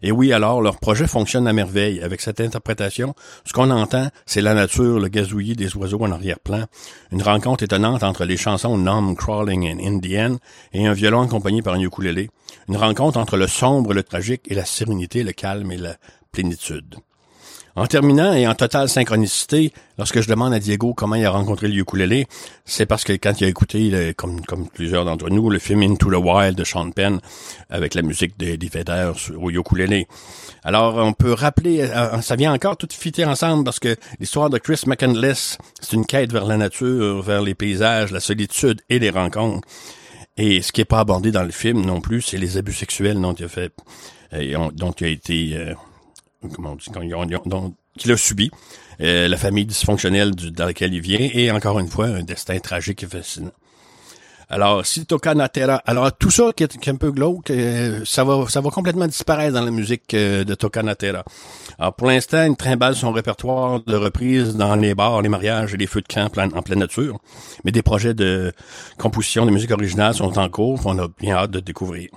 Et 0.00 0.12
oui, 0.12 0.32
alors, 0.32 0.62
leur 0.62 0.78
projet 0.78 1.08
fonctionne 1.08 1.48
à 1.48 1.52
merveille. 1.52 2.00
Avec 2.00 2.20
cette 2.20 2.40
interprétation, 2.40 3.14
ce 3.44 3.52
qu'on 3.52 3.70
entend, 3.70 4.10
c'est 4.26 4.42
la 4.42 4.54
nature, 4.54 5.00
le 5.00 5.08
gazouillis 5.08 5.56
des 5.56 5.76
oiseaux 5.76 6.00
en 6.00 6.12
arrière-plan, 6.12 6.66
une 7.10 7.22
rencontre 7.22 7.64
étonnante 7.64 8.04
entre 8.04 8.24
les 8.24 8.36
chansons 8.36 8.78
Nom 8.78 9.16
Crawling 9.16 9.68
and 9.68 9.84
Indian 9.84 10.36
et 10.72 10.86
un 10.86 10.92
violon 10.92 11.22
accompagné 11.22 11.60
par 11.60 11.74
un 11.74 11.80
ukulélé, 11.80 12.30
une 12.68 12.76
rencontre 12.76 13.18
entre 13.18 13.36
le 13.36 13.48
sombre, 13.48 13.92
le 13.92 14.04
tragique 14.04 14.42
et 14.46 14.54
la 14.54 14.64
sérénité, 14.64 15.24
le 15.24 15.32
calme 15.32 15.72
et 15.72 15.78
la 15.78 15.96
plénitude. 16.30 16.94
En 17.78 17.86
terminant 17.86 18.32
et 18.32 18.44
en 18.48 18.56
totale 18.56 18.88
synchronicité, 18.88 19.72
lorsque 19.98 20.20
je 20.20 20.28
demande 20.28 20.52
à 20.52 20.58
Diego 20.58 20.94
comment 20.94 21.14
il 21.14 21.24
a 21.24 21.30
rencontré 21.30 21.68
le 21.68 21.74
ukulélé, 21.74 22.26
c'est 22.64 22.86
parce 22.86 23.04
que 23.04 23.12
quand 23.12 23.40
il 23.40 23.44
a 23.44 23.46
écouté, 23.48 24.14
comme, 24.16 24.40
plusieurs 24.74 25.04
d'entre 25.04 25.30
nous, 25.30 25.48
le 25.48 25.60
film 25.60 25.82
Into 25.82 26.10
the 26.10 26.16
Wild 26.16 26.56
de 26.56 26.64
Sean 26.64 26.90
Penn, 26.90 27.20
avec 27.70 27.94
la 27.94 28.02
musique 28.02 28.36
des, 28.36 28.56
des 28.56 28.68
au 29.36 29.50
ukulélé. 29.50 30.08
Alors, 30.64 30.96
on 30.96 31.12
peut 31.12 31.32
rappeler, 31.32 31.82
euh, 31.82 32.20
ça 32.20 32.34
vient 32.34 32.52
encore 32.52 32.76
tout 32.76 32.88
fitter 32.90 33.24
ensemble 33.24 33.62
parce 33.62 33.78
que 33.78 33.94
l'histoire 34.18 34.50
de 34.50 34.58
Chris 34.58 34.82
McCandless, 34.88 35.56
c'est 35.80 35.92
une 35.92 36.04
quête 36.04 36.32
vers 36.32 36.46
la 36.46 36.56
nature, 36.56 37.22
vers 37.22 37.42
les 37.42 37.54
paysages, 37.54 38.10
la 38.10 38.18
solitude 38.18 38.82
et 38.88 38.98
les 38.98 39.10
rencontres. 39.10 39.68
Et 40.36 40.62
ce 40.62 40.72
qui 40.72 40.80
est 40.80 40.84
pas 40.84 40.98
abordé 40.98 41.30
dans 41.30 41.44
le 41.44 41.52
film 41.52 41.86
non 41.86 42.00
plus, 42.00 42.22
c'est 42.22 42.38
les 42.38 42.56
abus 42.56 42.72
sexuels 42.72 43.20
dont 43.20 43.34
il 43.34 43.44
a 43.44 43.48
fait, 43.48 43.72
euh, 44.32 44.68
dont 44.72 44.92
il 44.92 45.06
a 45.06 45.10
été 45.10 45.56
euh, 45.56 45.74
comment 46.54 46.72
on 46.72 47.24
dit, 47.26 47.34
qu'il 47.98 48.12
a 48.12 48.16
subi, 48.16 48.50
euh, 49.00 49.28
la 49.28 49.36
famille 49.36 49.66
dysfonctionnelle 49.66 50.34
dans 50.34 50.66
laquelle 50.66 50.94
il 50.94 51.00
vient, 51.00 51.18
et 51.20 51.50
encore 51.50 51.78
une 51.78 51.88
fois, 51.88 52.06
un 52.06 52.22
destin 52.22 52.58
tragique 52.58 53.02
et 53.02 53.06
fascinant. 53.06 53.52
Alors, 54.50 54.86
si 54.86 55.04
Tokanatera, 55.04 55.82
alors 55.84 56.10
tout 56.16 56.30
ça 56.30 56.52
qui 56.56 56.62
est, 56.62 56.88
un 56.88 56.96
peu 56.96 57.10
glauque, 57.10 57.50
euh, 57.50 58.00
ça 58.06 58.24
va, 58.24 58.48
ça 58.48 58.62
va 58.62 58.70
complètement 58.70 59.06
disparaître 59.06 59.52
dans 59.52 59.64
la 59.64 59.70
musique 59.70 60.14
euh, 60.14 60.42
de 60.42 60.54
Tokanatera. 60.54 61.22
Alors, 61.78 61.94
pour 61.94 62.06
l'instant, 62.06 62.42
il 62.44 62.56
trimballe 62.56 62.94
son 62.94 63.12
répertoire 63.12 63.82
de 63.84 63.94
reprises 63.94 64.56
dans 64.56 64.74
les 64.74 64.94
bars, 64.94 65.20
les 65.20 65.28
mariages 65.28 65.74
et 65.74 65.76
les 65.76 65.86
feux 65.86 66.00
de 66.00 66.08
camp 66.08 66.30
en 66.38 66.62
pleine 66.62 66.78
nature. 66.78 67.18
Mais 67.64 67.72
des 67.72 67.82
projets 67.82 68.14
de 68.14 68.54
composition 68.96 69.44
de 69.44 69.50
musique 69.50 69.70
originale 69.70 70.14
sont 70.14 70.38
en 70.38 70.48
cours, 70.48 70.80
on 70.86 70.98
a 70.98 71.08
bien 71.20 71.36
hâte 71.36 71.50
de 71.50 71.60
découvrir. 71.60 72.08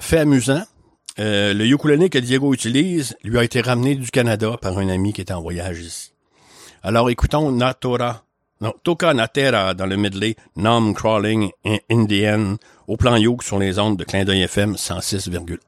Fait 0.00 0.18
amusant, 0.18 0.64
euh, 1.18 1.52
le 1.54 1.66
ukulélé 1.66 2.10
que 2.10 2.18
Diego 2.18 2.54
utilise 2.54 3.16
lui 3.24 3.38
a 3.38 3.44
été 3.44 3.60
ramené 3.60 3.94
du 3.94 4.10
Canada 4.10 4.56
par 4.60 4.78
un 4.78 4.88
ami 4.88 5.12
qui 5.12 5.20
était 5.20 5.34
en 5.34 5.42
voyage 5.42 5.80
ici. 5.80 6.12
Alors 6.82 7.10
écoutons 7.10 7.50
Natora, 7.50 8.24
non, 8.60 8.74
Toka 8.82 9.14
Natera 9.14 9.74
dans 9.74 9.86
le 9.86 9.96
medley 9.96 10.36
Nom 10.56 10.92
Crawling 10.92 11.50
Indian 11.90 12.56
au 12.86 12.96
plan 12.96 13.16
Yoke 13.16 13.42
sur 13.42 13.58
les 13.58 13.78
ondes 13.78 13.96
de 13.96 14.04
Clin 14.04 14.24
d'œil 14.24 14.42
FM 14.42 14.74
106,1. 14.74 15.58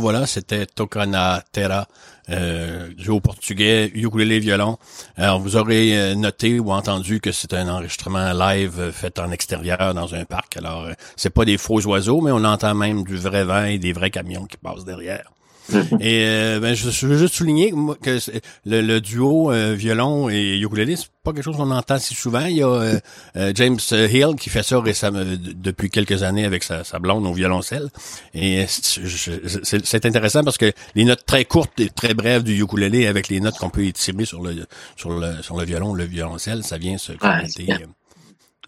Voilà, 0.00 0.26
c'était 0.26 0.66
Tocana 0.66 1.42
Terra, 1.52 1.86
euh, 2.30 2.88
au 3.08 3.20
portugais, 3.20 3.90
ukulélé, 3.94 4.38
violon. 4.38 4.78
Alors 5.16 5.40
vous 5.40 5.56
aurez 5.56 5.98
euh, 5.98 6.14
noté 6.14 6.58
ou 6.58 6.72
entendu 6.72 7.20
que 7.20 7.32
c'est 7.32 7.54
un 7.54 7.68
enregistrement 7.68 8.32
live 8.32 8.78
euh, 8.78 8.92
fait 8.92 9.18
en 9.18 9.30
extérieur 9.30 9.94
dans 9.94 10.14
un 10.14 10.24
parc. 10.24 10.56
Alors 10.56 10.86
euh, 10.86 10.92
c'est 11.16 11.30
pas 11.30 11.44
des 11.44 11.58
faux 11.58 11.80
oiseaux, 11.86 12.20
mais 12.20 12.32
on 12.32 12.44
entend 12.44 12.74
même 12.74 13.04
du 13.04 13.16
vrai 13.16 13.44
vent 13.44 13.64
et 13.64 13.78
des 13.78 13.92
vrais 13.92 14.10
camions 14.10 14.46
qui 14.46 14.56
passent 14.56 14.84
derrière. 14.84 15.30
Et 16.00 16.24
euh, 16.26 16.60
ben, 16.60 16.74
je, 16.74 16.90
je 16.90 17.06
veux 17.06 17.16
juste 17.18 17.34
souligner 17.34 17.72
moi, 17.72 17.96
que 18.00 18.18
c'est- 18.18 18.40
le, 18.64 18.80
le 18.80 19.00
duo 19.00 19.52
euh, 19.52 19.74
violon 19.74 20.28
et 20.30 20.58
ukulélé, 20.58 20.96
c'est 20.96 21.08
pas 21.22 21.32
quelque 21.32 21.44
chose 21.44 21.56
qu'on 21.56 21.70
entend 21.70 21.98
si 21.98 22.14
souvent. 22.14 22.44
Il 22.46 22.56
y 22.56 22.62
a 22.62 22.68
euh, 22.68 22.98
euh, 23.36 23.52
James 23.54 23.78
Hill 23.92 24.34
qui 24.38 24.50
fait 24.50 24.62
ça 24.62 24.80
récemment 24.80 25.24
d- 25.24 25.38
depuis 25.54 25.90
quelques 25.90 26.22
années 26.22 26.44
avec 26.44 26.62
sa, 26.62 26.82
sa 26.84 26.98
blonde 26.98 27.26
au 27.26 27.32
violoncelle. 27.32 27.88
Et 28.34 28.64
c'est- 28.68 29.04
je- 29.04 29.60
c'est 29.62 29.84
c'est 29.86 30.06
intéressant 30.06 30.42
parce 30.44 30.58
que 30.58 30.72
les 30.94 31.04
notes 31.04 31.24
très 31.26 31.44
courtes 31.44 31.78
et 31.80 31.90
très 31.90 32.14
brèves 32.14 32.42
du 32.42 32.60
ukulélé 32.62 33.06
avec 33.06 33.28
les 33.28 33.40
notes 33.40 33.56
qu'on 33.58 33.70
peut 33.70 33.84
étirer 33.84 34.24
sur 34.24 34.42
le 34.42 34.66
sur 34.96 35.10
le 35.10 35.42
sur 35.42 35.56
le 35.58 35.64
violon, 35.64 35.94
le 35.94 36.04
violoncelle, 36.04 36.62
ça 36.64 36.78
vient 36.78 36.98
se 36.98 37.12
compléter. 37.12 37.66
euh, 37.72 37.86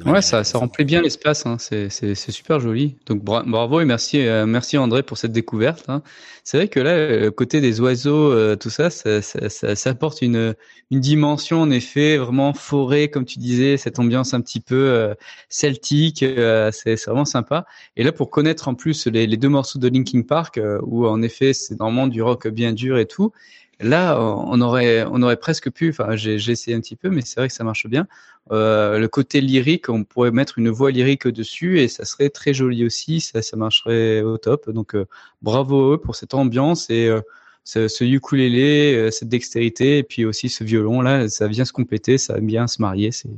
Ouais, 0.06 0.22
ça, 0.22 0.42
ça 0.42 0.58
remplit 0.58 0.84
bien 0.86 1.02
l'espace, 1.02 1.44
hein. 1.46 1.58
c'est, 1.60 1.88
c'est, 1.90 2.14
c'est 2.14 2.32
super 2.32 2.58
joli. 2.58 2.96
Donc 3.06 3.22
bra- 3.22 3.42
bravo 3.46 3.78
et 3.80 3.84
merci, 3.84 4.26
euh, 4.26 4.46
merci 4.46 4.78
André 4.78 5.02
pour 5.02 5.18
cette 5.18 5.32
découverte. 5.32 5.84
hein. 5.88 6.02
C'est 6.44 6.56
vrai 6.56 6.68
que 6.68 6.80
là, 6.80 6.90
euh, 6.90 7.30
côté 7.30 7.60
des 7.60 7.80
oiseaux, 7.80 8.32
euh, 8.32 8.56
tout 8.56 8.68
ça, 8.68 8.90
ça, 8.90 9.22
ça, 9.22 9.48
ça, 9.48 9.76
ça 9.76 9.90
apporte 9.90 10.22
une, 10.22 10.56
une 10.90 10.98
dimension 11.00 11.60
en 11.60 11.70
effet 11.70 12.16
vraiment 12.16 12.52
forêt, 12.52 13.08
comme 13.08 13.24
tu 13.24 13.38
disais, 13.38 13.76
cette 13.76 14.00
ambiance 14.00 14.34
un 14.34 14.40
petit 14.40 14.58
peu 14.58 14.74
euh, 14.74 15.14
celtique, 15.48 16.24
c'est, 16.72 17.04
vraiment 17.06 17.24
sympa. 17.24 17.64
Et 17.96 18.02
là, 18.02 18.10
pour 18.10 18.30
connaître 18.30 18.66
en 18.66 18.74
plus 18.74 19.06
les, 19.06 19.28
les 19.28 19.36
deux 19.36 19.48
morceaux 19.48 19.78
de 19.78 19.88
Linkin 19.88 20.22
Park, 20.22 20.58
où 20.82 21.06
en 21.06 21.22
effet 21.22 21.52
c'est 21.52 21.78
normalement 21.78 22.08
du 22.08 22.22
rock 22.22 22.48
bien 22.48 22.72
dur 22.72 22.98
et 22.98 23.06
tout. 23.06 23.32
Là, 23.80 24.20
on 24.20 24.60
aurait, 24.60 25.04
on 25.10 25.22
aurait 25.22 25.36
presque 25.36 25.70
pu. 25.70 25.90
Enfin, 25.90 26.14
j'ai, 26.16 26.34
essayé 26.34 26.76
un 26.76 26.80
petit 26.80 26.96
peu, 26.96 27.10
mais 27.10 27.22
c'est 27.22 27.40
vrai 27.40 27.48
que 27.48 27.54
ça 27.54 27.64
marche 27.64 27.86
bien. 27.86 28.06
Euh, 28.50 28.98
le 28.98 29.08
côté 29.08 29.40
lyrique, 29.40 29.88
on 29.88 30.04
pourrait 30.04 30.30
mettre 30.30 30.58
une 30.58 30.70
voix 30.70 30.90
lyrique 30.90 31.28
dessus 31.28 31.80
et 31.80 31.88
ça 31.88 32.04
serait 32.04 32.30
très 32.30 32.54
joli 32.54 32.84
aussi, 32.84 33.20
ça, 33.20 33.42
ça 33.42 33.56
marcherait 33.56 34.22
au 34.22 34.38
top. 34.38 34.70
Donc 34.70 34.94
euh, 34.94 35.06
bravo 35.42 35.92
à 35.92 35.94
eux 35.94 35.98
pour 35.98 36.16
cette 36.16 36.34
ambiance 36.34 36.90
et 36.90 37.06
euh, 37.06 37.20
ce, 37.64 37.88
ce 37.88 38.04
ukulélé, 38.04 39.10
cette 39.12 39.28
dextérité 39.28 39.98
et 39.98 40.02
puis 40.02 40.24
aussi 40.24 40.48
ce 40.48 40.64
violon 40.64 41.00
là, 41.00 41.28
ça 41.28 41.46
vient 41.46 41.64
se 41.64 41.72
compléter, 41.72 42.18
ça 42.18 42.38
vient 42.40 42.66
se 42.66 42.82
marier, 42.82 43.12
c'est 43.12 43.30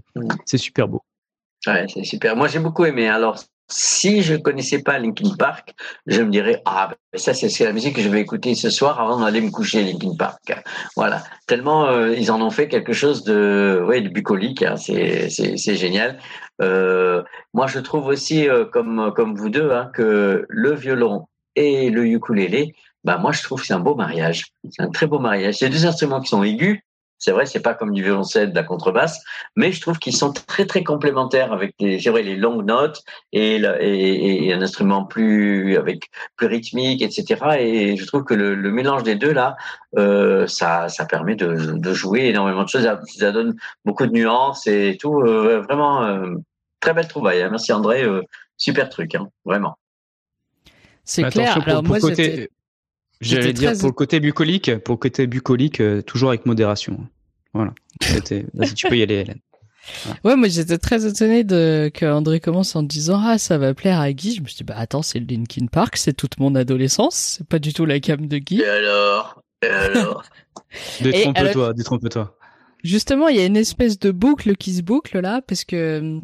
c'est 0.47 0.59
super 0.59 0.89
beau. 0.89 1.03
Ouais, 1.66 1.87
c'est 1.93 2.05
super. 2.05 2.37
Moi, 2.37 2.49
j'ai 2.49 2.59
beaucoup 2.59 2.85
aimé. 2.85 3.09
Alors, 3.09 3.39
si 3.68 4.22
je 4.22 4.34
connaissais 4.34 4.82
pas 4.82 4.98
Linkin 4.98 5.34
Park, 5.38 5.74
je 6.06 6.22
me 6.22 6.30
dirais 6.30 6.60
ah 6.66 6.90
ben, 6.90 7.18
ça 7.18 7.32
c'est 7.34 7.64
la 7.64 7.72
musique 7.72 7.96
que 7.96 8.02
je 8.02 8.08
vais 8.08 8.20
écouter 8.20 8.54
ce 8.54 8.70
soir 8.70 9.00
avant 9.00 9.20
d'aller 9.20 9.40
me 9.40 9.50
coucher. 9.50 9.82
Linkin 9.82 10.14
Park. 10.18 10.62
Voilà. 10.96 11.22
Tellement 11.46 11.86
euh, 11.86 12.14
ils 12.14 12.30
en 12.30 12.40
ont 12.42 12.50
fait 12.50 12.68
quelque 12.68 12.92
chose 12.92 13.24
de 13.24 13.82
ouais 13.86 14.00
de 14.00 14.08
bucolique. 14.08 14.62
hein. 14.62 14.76
C'est 14.76 15.30
c'est 15.30 15.76
génial. 15.76 16.18
Euh, 16.62 17.22
moi, 17.52 17.66
je 17.66 17.78
trouve 17.80 18.06
aussi 18.06 18.48
euh, 18.48 18.64
comme 18.64 19.12
comme 19.16 19.34
vous 19.34 19.48
deux 19.50 19.70
hein, 19.72 19.90
que 19.94 20.46
le 20.48 20.74
violon 20.74 21.26
et 21.56 21.90
le 21.90 22.06
ukulélé, 22.06 22.74
bah 23.04 23.18
moi 23.18 23.32
je 23.32 23.42
trouve 23.42 23.64
c'est 23.64 23.74
un 23.74 23.80
beau 23.80 23.94
mariage. 23.94 24.46
C'est 24.70 24.82
un 24.82 24.90
très 24.90 25.06
beau 25.06 25.18
mariage. 25.18 25.56
C'est 25.58 25.68
deux 25.68 25.86
instruments 25.86 26.20
qui 26.20 26.28
sont 26.28 26.42
aigus. 26.42 26.80
C'est 27.24 27.32
vrai, 27.32 27.46
c'est 27.46 27.60
pas 27.62 27.72
comme 27.72 27.92
du 27.94 28.02
violoncelle, 28.02 28.50
de 28.50 28.54
la 28.54 28.64
contrebasse, 28.64 29.18
mais 29.56 29.72
je 29.72 29.80
trouve 29.80 29.98
qu'ils 29.98 30.14
sont 30.14 30.30
très 30.30 30.66
très 30.66 30.84
complémentaires 30.84 31.54
avec 31.54 31.74
les, 31.80 31.96
vrai, 32.10 32.22
les 32.22 32.36
longues 32.36 32.66
notes 32.66 33.02
et, 33.32 33.58
la- 33.58 33.80
et, 33.82 34.44
et 34.46 34.52
un 34.52 34.60
instrument 34.60 35.06
plus 35.06 35.78
avec 35.78 36.10
plus 36.36 36.48
rythmique, 36.48 37.00
etc. 37.00 37.24
Et 37.60 37.96
je 37.96 38.04
trouve 38.04 38.24
que 38.24 38.34
le, 38.34 38.54
le 38.54 38.70
mélange 38.70 39.04
des 39.04 39.14
deux 39.14 39.32
là, 39.32 39.56
euh, 39.96 40.46
ça 40.46 40.90
ça 40.90 41.06
permet 41.06 41.34
de, 41.34 41.78
de 41.78 41.94
jouer 41.94 42.26
énormément 42.26 42.64
de 42.64 42.68
choses. 42.68 42.82
Ça, 42.82 43.00
ça 43.06 43.32
donne 43.32 43.56
beaucoup 43.86 44.04
de 44.06 44.12
nuances 44.12 44.66
et 44.66 44.98
tout. 45.00 45.20
euh, 45.22 45.62
vraiment 45.62 46.02
euh, 46.04 46.34
très 46.80 46.92
belle 46.92 47.08
trouvaille. 47.08 47.40
hein. 47.40 47.48
Merci 47.50 47.72
André, 47.72 48.02
euh, 48.04 48.20
super 48.58 48.90
truc, 48.90 49.14
hein, 49.14 49.28
vraiment. 49.46 49.78
C'est 51.04 51.22
clair. 51.30 51.54
pour- 51.54 51.68
Alors 51.68 51.82
pour 51.82 51.88
moi, 51.88 51.96
le 51.96 52.02
côté- 52.02 52.24
j'étais- 52.24 52.50
J'allais 53.20 53.52
dire 53.54 53.70
très- 53.70 53.78
pour 53.78 53.88
le 53.88 53.94
côté 53.94 54.20
bucolique, 54.20 54.76
pour 54.84 54.94
le 54.96 54.98
côté 54.98 55.26
bucolique, 55.26 55.80
euh, 55.80 56.02
toujours 56.02 56.28
avec 56.30 56.44
modération. 56.44 56.98
Voilà. 57.55 57.72
Vas-y, 58.55 58.74
tu 58.74 58.88
peux 58.88 58.98
y 58.98 59.02
aller, 59.02 59.14
Hélène. 59.14 59.40
Ouais, 60.24 60.34
moi 60.36 60.48
j'étais 60.48 60.78
très 60.78 61.07
étonné 61.07 61.44
de 61.44 61.90
que 61.92 62.07
André 62.07 62.40
commence 62.40 62.74
en 62.74 62.82
disant 62.82 63.20
ah 63.22 63.36
ça 63.36 63.59
va 63.59 63.74
plaire 63.74 64.00
à 64.00 64.12
Guy. 64.12 64.34
Je 64.34 64.40
me 64.40 64.46
suis 64.46 64.57
dit 64.57 64.64
bah 64.64 64.76
attends 64.78 65.02
c'est 65.02 65.18
le 65.18 65.26
Linkin 65.26 65.66
Park, 65.66 65.98
c'est 65.98 66.14
toute 66.14 66.38
mon 66.38 66.55
adolescence, 66.55 67.36
c'est 67.38 67.46
pas 67.46 67.59
du 67.59 67.74
tout 67.74 67.84
la 67.84 68.00
cam 68.00 68.26
de 68.26 68.38
Guy. 68.38 68.62
Et 68.62 68.66
alors, 68.66 69.42
et 69.62 69.66
alors? 69.66 70.24
Détrompe-toi, 71.02 71.72
détrompe-toi. 71.74 72.36
Justement, 72.82 73.28
il 73.28 73.36
y 73.36 73.40
a 73.40 73.46
une 73.46 73.57
espèce 73.57 73.98
de 73.98 74.11
boucle 74.11 74.57
qui 74.57 74.74
se 74.74 74.82
boucle 74.82 75.20
là, 75.20 75.40
parce 75.40 75.64
que 75.64 76.00
hum, 76.00 76.22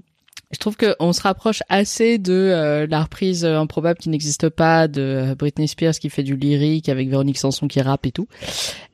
je 0.53 0.59
trouve 0.59 0.77
qu'on 0.77 1.13
se 1.13 1.23
rapproche 1.23 1.63
assez 1.69 2.19
de 2.19 2.33
euh, 2.33 2.87
la 2.89 3.05
reprise 3.05 3.45
euh, 3.45 3.59
improbable 3.59 4.01
qui 4.01 4.09
n'existe 4.09 4.49
pas 4.49 4.89
de 4.89 5.01
euh, 5.01 5.35
Britney 5.37 5.69
Spears 5.69 5.95
qui 5.95 6.11
fait 6.11 6.25
du 6.25 6.37
lyrique 6.37 6.89
avec 6.89 7.09
Véronique 7.09 7.39
Sanson 7.39 7.69
qui 7.69 7.81
rappe 7.81 8.05
et 8.07 8.11
tout. 8.11 8.27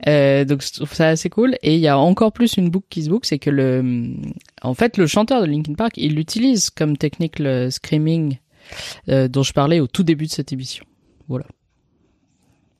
Euh, 0.06 0.44
donc 0.44 0.62
je 0.62 0.72
trouve 0.72 0.92
ça 0.92 1.08
assez 1.08 1.30
cool. 1.30 1.56
Et 1.62 1.74
il 1.74 1.80
y 1.80 1.88
a 1.88 1.98
encore 1.98 2.32
plus 2.32 2.58
une 2.58 2.68
boucle 2.68 2.86
qui 2.90 3.04
se 3.04 3.08
boucle, 3.08 3.26
c'est 3.26 3.38
que 3.38 3.48
le, 3.48 4.12
en 4.60 4.74
fait, 4.74 4.98
le 4.98 5.06
chanteur 5.06 5.40
de 5.40 5.46
Linkin 5.46 5.74
Park, 5.74 5.94
il 5.96 6.18
utilise 6.18 6.68
comme 6.68 6.98
technique 6.98 7.38
le 7.38 7.70
screaming 7.70 8.38
euh, 9.08 9.28
dont 9.28 9.42
je 9.42 9.54
parlais 9.54 9.80
au 9.80 9.86
tout 9.86 10.02
début 10.02 10.26
de 10.26 10.32
cette 10.32 10.52
émission. 10.52 10.84
Voilà. 11.26 11.46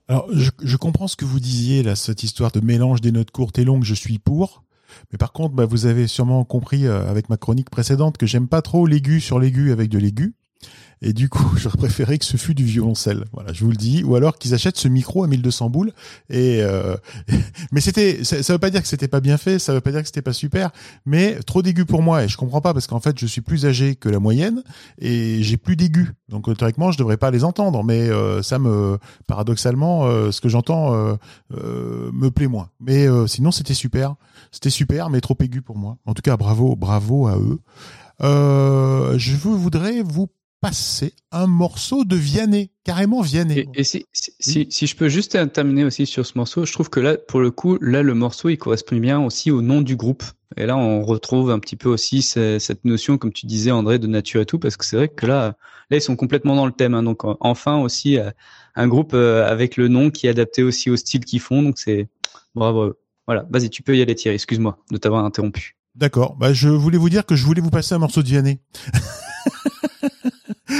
Alors, 0.09 0.29
je, 0.33 0.51
je 0.63 0.77
comprends 0.77 1.09
ce 1.09 1.17
que 1.17 1.25
vous 1.25 1.41
disiez, 1.41 1.83
là, 1.83 1.97
cette 1.97 2.23
histoire 2.23 2.53
de 2.53 2.61
mélange 2.61 3.01
des 3.01 3.11
notes 3.11 3.31
courtes 3.31 3.59
et 3.59 3.65
longues, 3.65 3.85
je 3.85 3.95
suis 3.95 4.19
pour. 4.19 4.65
Mais 5.13 5.19
par 5.19 5.33
contre, 5.33 5.55
bah, 5.55 5.67
vous 5.67 5.87
avez 5.87 6.07
sûrement 6.07 6.45
compris 6.45 6.87
euh, 6.87 7.09
avec 7.09 7.29
ma 7.29 7.37
chronique 7.37 7.71
précédente 7.71 8.17
que 8.19 8.27
j'aime 8.27 8.49
pas 8.49 8.63
trop 8.63 8.87
l'aigu 8.87 9.21
sur 9.21 9.39
l'aigu 9.39 9.73
avec 9.73 9.89
de 9.89 9.99
l'aigu. 9.99 10.35
Et 11.03 11.13
du 11.13 11.29
coup, 11.29 11.45
j'aurais 11.57 11.77
préféré 11.79 12.19
que 12.19 12.25
ce 12.25 12.37
fût 12.37 12.55
du 12.55 12.65
violoncelle. 12.65 13.25
Voilà, 13.33 13.53
je 13.53 13.65
vous 13.65 13.71
le 13.71 13.77
dis. 13.77 14.03
Ou 14.05 14.17
alors 14.17 14.39
qu'ils 14.39 14.55
achètent 14.55 14.77
ce 14.77 14.89
micro 14.89 15.25
à 15.25 15.27
1200 15.27 15.71
boules. 15.71 15.93
Et 16.31 16.63
euh, 16.63 16.97
mais 17.73 17.81
c'était, 17.81 18.25
ça, 18.25 18.43
ça 18.43 18.53
veut 18.53 18.59
pas 18.59 18.71
dire 18.71 18.83
que 18.83 18.89
c'était 18.89 19.09
pas 19.09 19.21
bien 19.21 19.37
fait, 19.37 19.59
ça 19.59 19.73
veut 19.73 19.81
pas 19.81 19.93
dire 19.93 20.01
que 20.01 20.07
c'était 20.07 20.23
pas 20.23 20.33
super. 20.33 20.71
Mais 21.05 21.35
trop 21.47 21.63
d'aigu 21.63 21.85
pour 21.85 22.03
moi. 22.03 22.25
Et 22.25 22.29
je 22.29 22.37
comprends 22.37 22.61
pas 22.61 22.73
parce 22.73 22.87
qu'en 22.87 23.01
fait, 23.01 23.19
je 23.19 23.27
suis 23.27 23.41
plus 23.41 23.67
âgé 23.67 23.97
que 23.97 24.09
la 24.09 24.19
moyenne 24.19 24.63
et 24.99 25.43
j'ai 25.43 25.57
plus 25.57 25.77
d'aigus. 25.77 26.13
Donc 26.29 26.55
théoriquement, 26.57 26.91
je 26.91 26.99
devrais 26.99 27.17
pas 27.17 27.31
les 27.31 27.45
entendre. 27.45 27.85
Mais 27.85 28.09
euh, 28.09 28.43
ça 28.43 28.59
me, 28.59 28.99
paradoxalement, 29.27 30.07
euh, 30.07 30.31
ce 30.31 30.41
que 30.41 30.49
j'entends 30.49 30.95
euh, 30.95 31.15
euh, 31.55 32.11
me 32.13 32.31
plaît 32.31 32.49
moins. 32.49 32.71
Mais 32.81 33.07
euh, 33.07 33.27
sinon, 33.27 33.51
c'était 33.51 33.75
super. 33.75 34.15
C'était 34.51 34.71
super, 34.71 35.11
mais 35.11 35.21
trop 35.21 35.37
aigu 35.41 35.63
pour 35.63 35.77
moi. 35.77 35.99
En 36.07 36.15
tout 36.15 36.23
cas, 36.23 36.37
bravo, 36.37 36.77
bravo 36.77 37.27
à 37.27 37.37
eux. 37.39 37.59
Euh, 38.23 39.19
je 39.19 39.37
voudrais 39.37 40.03
vous 40.03 40.29
passer 40.69 41.15
un 41.31 41.47
morceau 41.47 42.05
de 42.05 42.17
Vianney, 42.17 42.71
carrément 42.83 43.21
Vianney. 43.21 43.59
Et, 43.61 43.69
et 43.75 43.85
si, 43.85 44.05
si, 44.13 44.33
si, 44.41 44.67
si 44.71 44.87
je 44.87 44.97
peux 44.97 45.09
juste 45.09 45.39
terminer 45.53 45.85
aussi 45.85 46.07
sur 46.07 46.27
ce 46.27 46.33
morceau, 46.37 46.65
je 46.65 46.73
trouve 46.73 46.91
que 46.91 46.99
là, 47.01 47.17
pour 47.17 47.41
le 47.41 47.51
coup, 47.51 47.79
là, 47.81 48.03
le 48.03 48.15
morceau, 48.15 48.49
il 48.49 48.57
correspond 48.59 48.97
bien 48.97 49.21
aussi 49.21 49.51
au 49.51 49.63
nom 49.63 49.81
du 49.81 49.95
groupe. 49.97 50.25
Et 50.57 50.67
là, 50.67 50.77
on 50.77 51.05
retrouve 51.05 51.51
un 51.51 51.59
petit 51.61 51.77
peu 51.77 51.89
aussi 51.89 52.23
ce- 52.23 52.59
cette 52.59 52.85
notion, 52.85 53.17
comme 53.19 53.33
tu 53.33 53.47
disais, 53.47 53.71
André, 53.71 53.99
de 53.99 54.07
nature 54.09 54.41
et 54.41 54.47
tout, 54.47 54.59
parce 54.59 54.77
que 54.77 54.85
c'est 54.85 54.97
vrai 54.97 55.09
que 55.09 55.27
là, 55.27 55.57
là, 55.91 55.97
ils 55.99 56.03
sont 56.03 56.17
complètement 56.17 56.57
dans 56.57 56.67
le 56.67 56.73
thème. 56.73 56.95
hein. 56.95 57.03
donc, 57.05 57.25
en- 57.25 57.37
enfin 57.41 57.77
aussi, 57.79 58.19
euh, 58.19 58.31
un 58.75 58.89
groupe 58.89 59.13
euh, 59.15 59.47
avec 59.49 59.77
le 59.77 59.87
nom 59.89 60.11
qui 60.11 60.27
est 60.27 60.31
adapté 60.31 60.63
aussi 60.65 60.91
au 60.91 60.97
style 60.97 61.25
qu'ils 61.25 61.41
font. 61.41 61.63
Donc, 61.63 61.79
c'est 61.79 62.09
bravo. 62.57 62.95
Voilà. 63.27 63.47
Vas-y, 63.51 63.71
tu 63.71 63.83
peux 63.83 63.97
y 63.97 64.03
aller, 64.03 64.15
Thierry. 64.17 64.35
Excuse-moi 64.35 64.79
de 64.91 64.97
t'avoir 64.97 65.25
interrompu. 65.25 65.77
D'accord. 65.95 66.37
Bah, 66.37 66.53
je 66.53 66.69
voulais 66.69 66.99
vous 66.99 67.09
dire 67.11 67.25
que 67.25 67.37
je 67.37 67.45
voulais 67.45 67.61
vous 67.63 67.71
passer 67.71 67.95
un 67.95 67.99
morceau 67.99 68.23
de 68.23 68.29
Vianney. 68.29 68.59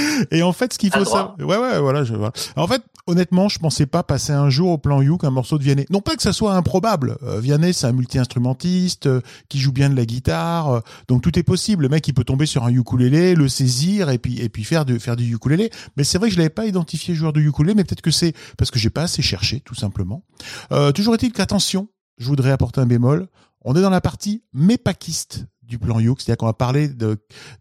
Et 0.31 0.43
en 0.43 0.53
fait, 0.53 0.73
ce 0.73 0.79
qu'il 0.79 0.91
faut 0.91 1.05
savoir, 1.05 1.35
ouais, 1.39 1.57
ouais, 1.57 1.79
voilà, 1.79 2.03
je, 2.03 2.13
voilà. 2.13 2.33
En 2.55 2.67
fait, 2.67 2.81
honnêtement, 3.05 3.49
je 3.49 3.59
pensais 3.59 3.85
pas 3.85 4.03
passer 4.03 4.33
un 4.33 4.49
jour 4.49 4.71
au 4.71 4.77
plan 4.77 5.01
Youk 5.01 5.23
un 5.23 5.29
morceau 5.29 5.57
de 5.57 5.63
Vianney. 5.63 5.85
Non 5.89 6.01
pas 6.01 6.15
que 6.15 6.21
ça 6.21 6.33
soit 6.33 6.53
improbable. 6.53 7.17
Euh, 7.23 7.39
Vianney, 7.39 7.73
c'est 7.73 7.87
un 7.87 7.91
multi-instrumentiste 7.91 9.07
euh, 9.07 9.21
qui 9.49 9.59
joue 9.59 9.71
bien 9.71 9.89
de 9.89 9.95
la 9.95 10.05
guitare, 10.05 10.69
euh, 10.69 10.79
donc 11.07 11.21
tout 11.21 11.37
est 11.37 11.43
possible. 11.43 11.83
Le 11.83 11.89
mec, 11.89 12.07
il 12.07 12.13
peut 12.13 12.23
tomber 12.23 12.45
sur 12.45 12.63
un 12.63 12.69
ukulélé, 12.69 13.35
le 13.35 13.47
saisir 13.47 14.09
et 14.09 14.17
puis 14.17 14.39
et 14.39 14.49
puis 14.49 14.63
faire 14.63 14.85
du 14.85 14.99
faire 14.99 15.15
du 15.15 15.33
ukulélé. 15.33 15.71
Mais 15.95 16.03
c'est 16.03 16.17
vrai 16.17 16.29
que 16.29 16.33
je 16.33 16.39
l'avais 16.39 16.49
pas 16.49 16.65
identifié 16.65 17.15
joueur 17.15 17.33
de 17.33 17.41
ukulélé, 17.41 17.75
mais 17.75 17.83
peut-être 17.83 18.01
que 18.01 18.11
c'est 18.11 18.33
parce 18.57 18.71
que 18.71 18.79
j'ai 18.79 18.89
pas 18.89 19.03
assez 19.03 19.21
cherché, 19.21 19.61
tout 19.61 19.75
simplement. 19.75 20.23
Euh, 20.71 20.91
toujours 20.91 21.15
est-il 21.15 21.31
qu'attention, 21.31 21.87
je 22.17 22.27
voudrais 22.27 22.51
apporter 22.51 22.81
un 22.81 22.85
bémol. 22.85 23.27
On 23.63 23.75
est 23.75 23.81
dans 23.81 23.89
la 23.89 24.01
partie 24.01 24.43
mépakiste 24.53 25.45
du 25.67 25.77
plan 25.79 25.99
Youk, 25.99 26.21
c'est-à-dire 26.21 26.37
qu'on 26.37 26.45
va 26.45 26.53
parler 26.53 26.89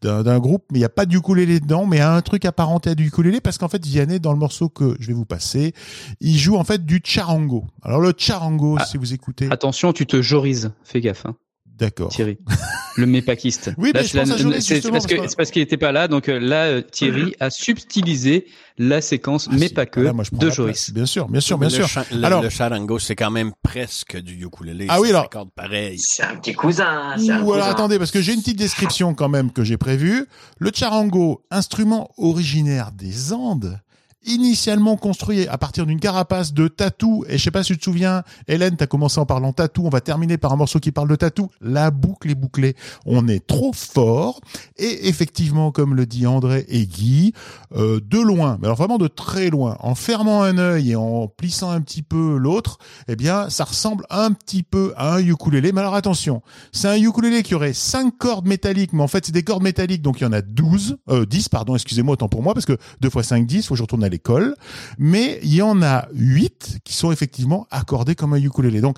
d'un 0.02 0.38
groupe, 0.38 0.64
mais 0.70 0.78
il 0.78 0.82
n'y 0.82 0.84
a 0.86 0.88
pas 0.90 1.06
du 1.06 1.16
ukulélé 1.18 1.60
dedans, 1.60 1.86
mais 1.86 1.96
il 1.96 2.00
y 2.00 2.02
a 2.02 2.14
un 2.14 2.22
truc 2.22 2.44
apparenté 2.44 2.90
à 2.90 2.94
du 2.94 3.06
ukulélé, 3.08 3.40
parce 3.40 3.58
qu'en 3.58 3.68
fait, 3.68 3.84
Vianney, 3.84 4.20
dans 4.20 4.32
le 4.32 4.38
morceau 4.38 4.68
que 4.68 4.96
je 5.00 5.08
vais 5.08 5.12
vous 5.12 5.24
passer, 5.24 5.72
il 6.20 6.36
joue 6.38 6.56
en 6.56 6.64
fait 6.64 6.84
du 6.84 7.00
charango. 7.04 7.64
Alors 7.82 8.00
le 8.00 8.12
charango, 8.16 8.76
Ah. 8.78 8.84
si 8.84 8.96
vous 8.96 9.12
écoutez, 9.12 9.48
Attention, 9.50 9.92
tu 9.92 10.06
te 10.06 10.22
jorises. 10.22 10.72
Fais 10.84 11.00
gaffe. 11.00 11.26
Hein. 11.26 11.36
D'accord. 11.78 12.08
Thierry. 12.10 12.38
Le 12.96 13.04
mépakiste. 13.06 13.72
Oui, 13.76 13.92
Là, 13.92 14.00
mais 14.00 14.06
c'est 14.06 14.16
la- 14.16 14.24
parce 14.90 15.06
que 15.06 15.28
c'est 15.28 15.36
parce 15.36 15.50
qu'il 15.50 15.60
était 15.60 15.76
pas 15.76 15.92
là, 15.92 16.08
donc 16.08 16.30
euh, 16.30 16.38
là 16.40 16.64
euh, 16.64 16.80
Thierry 16.80 17.34
a 17.40 17.50
subtilisé 17.50 18.46
la 18.78 19.02
séquence, 19.02 19.48
Ah, 19.52 19.56
pas 19.74 19.84
que, 19.86 20.00
moi, 20.00 20.24
prends 20.30 20.38
de. 20.38 20.50
Joris. 20.50 20.90
Bien 20.92 21.04
sûr, 21.04 21.28
bien 21.28 21.40
sûr, 21.40 21.58
bien 21.58 21.68
sûr. 21.68 21.86
le, 22.12 22.24
Alors- 22.24 22.42
le 22.42 22.48
charango, 22.48 22.98
c'est 22.98 23.14
quand 23.14 23.30
même 23.30 23.52
presque 23.62 24.16
du 24.18 24.42
ukulélé. 24.44 24.86
Ah 24.88 25.00
oui, 25.00 25.10
alors- 25.10 25.28
pareil. 25.54 25.98
C'est 25.98 26.22
un 26.22 26.36
petit 26.36 26.54
cousin. 26.54 27.14
Ou 27.18 27.30
alors 27.30 27.44
cousin. 27.44 27.62
attendez, 27.70 27.98
parce 27.98 28.10
que 28.10 28.22
j'ai 28.22 28.32
une 28.32 28.40
petite 28.40 28.58
description 28.58 29.12
quand 29.14 29.28
même 29.28 29.52
que 29.52 29.62
j'ai 29.62 29.76
prévue. 29.76 30.26
Le 30.58 30.70
charango, 30.74 31.44
instrument 31.50 32.10
originaire 32.16 32.92
des 32.92 33.32
Andes, 33.34 33.78
initialement 34.26 34.96
construit 34.96 35.46
à 35.48 35.58
partir 35.58 35.86
d'une 35.86 36.00
carapace 36.00 36.52
de 36.52 36.68
tatou. 36.68 37.24
Et 37.28 37.38
je 37.38 37.42
sais 37.42 37.50
pas 37.50 37.62
si 37.62 37.72
tu 37.72 37.78
te 37.78 37.84
souviens, 37.84 38.22
Hélène, 38.48 38.76
t'as 38.76 38.86
commencé 38.86 39.18
en 39.18 39.26
parlant 39.26 39.52
tatou. 39.52 39.86
On 39.86 39.88
va 39.88 40.00
terminer 40.00 40.36
par 40.36 40.52
un 40.52 40.56
morceau 40.56 40.80
qui 40.80 40.92
parle 40.92 41.08
de 41.08 41.16
tatou. 41.16 41.50
La 41.60 41.90
boucle 41.90 42.30
est 42.30 42.34
bouclée. 42.34 42.76
On 43.06 43.28
est 43.28 43.46
trop 43.46 43.72
fort. 43.72 44.40
Et 44.76 45.08
effectivement, 45.08 45.72
comme 45.72 45.94
le 45.94 46.06
dit 46.06 46.26
André 46.26 46.64
et 46.68 46.86
Guy, 46.86 47.32
euh, 47.74 48.00
de 48.04 48.18
loin, 48.18 48.58
mais 48.60 48.66
alors 48.66 48.76
vraiment 48.76 48.98
de 48.98 49.08
très 49.08 49.50
loin, 49.50 49.76
en 49.80 49.94
fermant 49.94 50.42
un 50.42 50.58
œil 50.58 50.92
et 50.92 50.96
en 50.96 51.28
plissant 51.28 51.70
un 51.70 51.80
petit 51.80 52.02
peu 52.02 52.36
l'autre, 52.36 52.78
eh 53.08 53.16
bien, 53.16 53.48
ça 53.50 53.64
ressemble 53.64 54.04
un 54.10 54.32
petit 54.32 54.62
peu 54.62 54.92
à 54.96 55.14
un 55.14 55.18
ukulélé. 55.18 55.72
Mais 55.72 55.80
alors 55.80 55.94
attention, 55.94 56.42
c'est 56.72 56.88
un 56.88 56.96
ukulélé 56.96 57.42
qui 57.42 57.54
aurait 57.54 57.72
cinq 57.72 58.16
cordes 58.18 58.46
métalliques, 58.46 58.92
mais 58.92 59.02
en 59.02 59.08
fait, 59.08 59.26
c'est 59.26 59.32
des 59.32 59.42
cordes 59.42 59.62
métalliques, 59.62 60.02
donc 60.02 60.20
il 60.20 60.24
y 60.24 60.26
en 60.26 60.32
a 60.32 60.42
12, 60.42 60.98
euh, 61.10 61.26
10, 61.26 61.48
pardon, 61.48 61.74
excusez-moi, 61.74 62.14
autant 62.14 62.28
pour 62.28 62.42
moi, 62.42 62.54
parce 62.54 62.66
que 62.66 62.76
2 63.00 63.10
fois 63.10 63.22
5, 63.22 63.46
10, 63.46 63.66
faut 63.66 63.74
que 63.74 63.78
je 63.78 63.82
retourne 63.82 64.04
à 64.04 64.08
Mais 64.98 65.38
il 65.42 65.54
y 65.54 65.62
en 65.62 65.82
a 65.82 66.06
8 66.12 66.78
qui 66.84 66.94
sont 66.94 67.12
effectivement 67.12 67.66
accordés 67.70 68.14
comme 68.14 68.34
un 68.34 68.40
ukulélé. 68.40 68.80
Donc, 68.80 68.96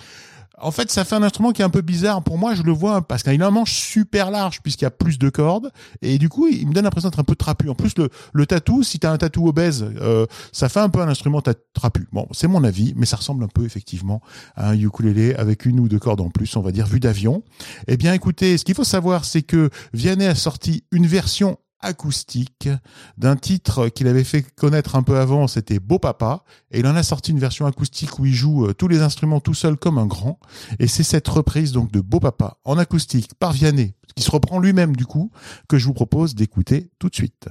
en 0.61 0.71
fait, 0.71 0.91
ça 0.91 1.05
fait 1.05 1.14
un 1.14 1.23
instrument 1.23 1.53
qui 1.53 1.62
est 1.62 1.64
un 1.64 1.71
peu 1.71 1.83
bizarre. 1.83 2.23
Pour 2.23 2.39
moi, 2.39 2.55
je 2.55 2.62
le 2.62 2.73
vois 2.73 3.03
parce 3.03 3.23
qu'il 3.23 3.43
a 3.43 3.47
un 3.47 3.51
manche 3.51 3.73
super 3.73 4.31
large 4.31 4.61
puisqu'il 4.62 4.85
y 4.85 4.87
a 4.87 4.91
plus 4.91 5.19
de 5.19 5.29
cordes. 5.29 5.71
Et 6.03 6.19
du 6.19 6.29
coup, 6.29 6.49
il 6.49 6.66
me 6.66 6.73
donne 6.73 6.85
l'impression 6.85 7.09
d'être 7.09 7.21
un 7.21 7.25
peu 7.25 7.37
trapu. 7.37 7.69
En 7.69 7.75
plus, 7.75 7.95
le, 8.33 8.47
tatou, 8.47 8.83
si 8.83 8.99
t'as 8.99 9.12
un 9.12 9.19
tatou 9.19 9.47
obèse, 9.49 9.87
euh, 10.01 10.27
ça 10.53 10.69
fait 10.69 10.81
un 10.81 10.89
peu 10.89 11.01
un 11.01 11.09
instrument 11.09 11.43
trapu. 11.75 12.09
Bon, 12.12 12.27
c'est 12.33 12.49
mon 12.49 12.64
avis, 12.64 12.93
mais 12.97 13.07
ça 13.07 13.16
ressemble 13.16 13.45
un 13.45 13.49
peu 13.49 13.64
effectivement 13.64 14.21
à 14.57 14.71
un 14.71 14.79
ukulélé 14.79 15.35
avec 15.35 15.66
une 15.66 15.81
ou 15.81 15.89
deux 15.89 15.99
cordes 15.99 16.21
en 16.21 16.31
plus, 16.31 16.57
on 16.57 16.62
va 16.62 16.73
dire, 16.73 16.87
vue 16.87 17.01
d'avion. 17.01 17.43
Eh 17.87 17.97
bien, 17.97 18.12
écoutez, 18.12 18.59
ce 18.59 18.64
qu'il 18.64 18.75
faut 18.75 18.85
savoir, 18.85 19.25
c'est 19.25 19.43
que 19.43 19.71
Vianney 19.93 20.27
a 20.27 20.35
sorti 20.35 20.85
une 20.91 21.07
version 21.07 21.59
acoustique 21.81 22.68
d'un 23.16 23.37
titre 23.37 23.89
qu'il 23.89 24.09
avait 24.09 24.24
fait 24.24 24.43
connaître 24.43 24.97
un 24.97 25.03
peu 25.03 25.18
avant, 25.18 25.47
c'était 25.47 25.79
Beau 25.79 25.99
Papa, 25.99 26.45
et 26.70 26.81
il 26.81 26.87
en 26.87 26.97
a 26.97 27.03
sorti 27.03 27.31
une 27.31 27.39
version 27.39 27.66
acoustique 27.66 28.18
où 28.18 28.26
il 28.26 28.35
joue 28.35 28.66
euh, 28.66 28.74
tous 28.74 28.89
les 28.89 29.01
instruments 29.01 29.41
tout 29.41 29.55
seul 29.55 29.76
comme 29.76 29.99
un 29.99 30.07
grand, 30.07 30.39
et 30.79 30.87
c'est 30.87 31.03
cette 31.03 31.29
reprise 31.29 31.72
donc 31.72 31.91
de 31.93 32.01
Beau 32.01 32.20
Papa 32.20 32.59
en 32.64 32.79
acoustique 32.79 33.35
par 33.35 33.53
Vianney, 33.53 33.95
qui 34.16 34.22
se 34.22 34.31
reprend 34.31 34.59
lui-même 34.59 34.97
du 34.97 35.07
coup, 35.07 35.31
que 35.68 35.79
je 35.79 35.87
vous 35.87 35.95
propose 35.95 36.35
d'écouter 36.35 36.91
tout 36.99 37.09
de 37.09 37.14
suite. 37.14 37.49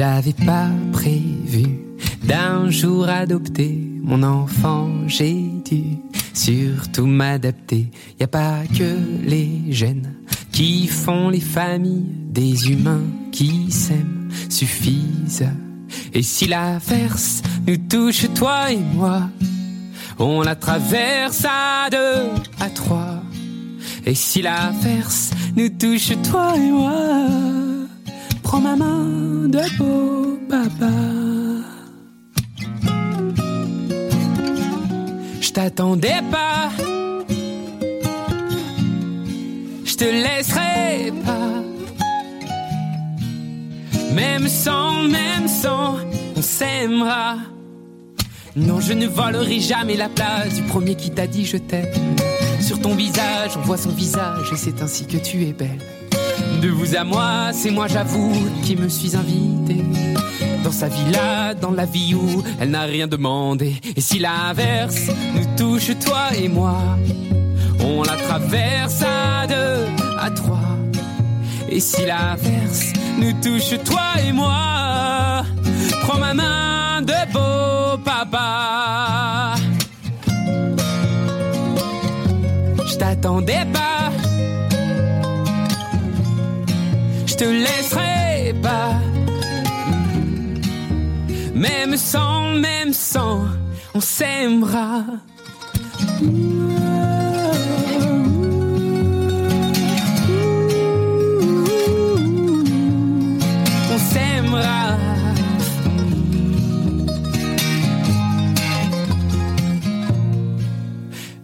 J'avais 0.00 0.32
pas 0.32 0.70
prévu 0.92 1.66
d'un 2.22 2.70
jour 2.70 3.06
adopter 3.06 3.78
mon 4.02 4.22
enfant, 4.22 4.88
j'ai 5.06 5.34
dû 5.62 5.98
surtout 6.32 7.04
m'adapter. 7.04 7.90
Y 8.18 8.22
a 8.22 8.26
pas 8.26 8.60
que 8.78 8.96
les 9.22 9.64
gènes 9.68 10.14
qui 10.52 10.86
font 10.86 11.28
les 11.28 11.40
familles, 11.40 12.06
des 12.30 12.72
humains 12.72 13.04
qui 13.30 13.70
s'aiment 13.70 14.30
suffisent. 14.48 15.50
Et 16.14 16.22
si 16.22 16.46
l'averse 16.46 17.42
nous 17.66 17.76
touche, 17.76 18.24
toi 18.34 18.72
et 18.72 18.78
moi, 18.78 19.28
on 20.18 20.40
la 20.40 20.54
traverse 20.54 21.44
à 21.44 21.90
deux, 21.90 22.40
à 22.58 22.70
trois. 22.70 23.22
Et 24.06 24.14
si 24.14 24.40
l'averse 24.40 25.32
nous 25.58 25.68
touche, 25.68 26.12
toi 26.22 26.56
et 26.56 26.70
moi, 26.70 27.26
prends 28.50 28.60
ma 28.60 28.74
main 28.74 29.48
de 29.48 29.62
beau 29.78 30.36
papa. 30.48 30.92
Je 35.40 35.50
t'attendais 35.52 36.20
pas, 36.32 36.70
je 39.84 39.94
te 39.94 40.04
laisserai 40.24 41.12
pas. 41.24 41.52
Même 44.14 44.48
sans, 44.48 45.04
même 45.04 45.46
sans, 45.46 45.98
on 46.36 46.42
s'aimera. 46.42 47.36
Non, 48.56 48.80
je 48.80 48.94
ne 48.94 49.06
volerai 49.06 49.60
jamais 49.60 49.96
la 49.96 50.08
place 50.08 50.54
du 50.54 50.62
premier 50.62 50.96
qui 50.96 51.10
t'a 51.12 51.28
dit 51.28 51.44
je 51.44 51.56
t'aime. 51.56 52.16
Sur 52.60 52.80
ton 52.80 52.96
visage, 52.96 53.52
on 53.56 53.60
voit 53.60 53.78
son 53.78 53.90
visage 53.90 54.52
et 54.52 54.56
c'est 54.56 54.82
ainsi 54.82 55.06
que 55.06 55.18
tu 55.18 55.44
es 55.44 55.52
belle. 55.52 55.99
De 56.60 56.68
vous 56.68 56.94
à 56.94 57.04
moi, 57.04 57.50
c'est 57.52 57.70
moi 57.70 57.86
j'avoue 57.88 58.32
qui 58.62 58.76
me 58.76 58.88
suis 58.88 59.16
invité 59.16 59.82
dans 60.62 60.72
sa 60.72 60.88
villa, 60.88 61.54
dans 61.54 61.70
la 61.70 61.86
vie 61.86 62.14
où 62.14 62.42
elle 62.60 62.70
n'a 62.70 62.82
rien 62.82 63.06
demandé. 63.06 63.76
Et 63.96 64.00
si 64.00 64.18
l'inverse 64.18 65.06
nous 65.34 65.46
touche, 65.56 65.90
toi 66.04 66.28
et 66.36 66.48
moi, 66.48 66.76
on 67.80 68.02
la 68.02 68.16
traverse 68.16 69.02
à 69.02 69.46
deux, 69.46 69.86
à 70.18 70.30
trois. 70.30 70.76
Et 71.68 71.80
si 71.80 72.04
l'inverse 72.04 72.92
nous 73.18 73.32
touche, 73.40 73.82
toi 73.84 74.20
et 74.26 74.32
moi, 74.32 75.44
prends 76.02 76.18
ma 76.18 76.34
main 76.34 77.02
de 77.02 77.32
beau 77.32 78.02
papa. 78.04 79.54
Je 82.86 82.96
t'attendais 82.96 83.64
pas, 83.72 83.89
te 87.40 87.46
laisserai 87.46 88.54
pas. 88.60 89.00
Même 91.54 91.96
sans, 91.96 92.42
même 92.58 92.92
sans, 92.92 93.46
on 93.94 94.00
s'aimera. 94.00 95.04
On 103.94 103.98
s'aimera. 104.10 104.98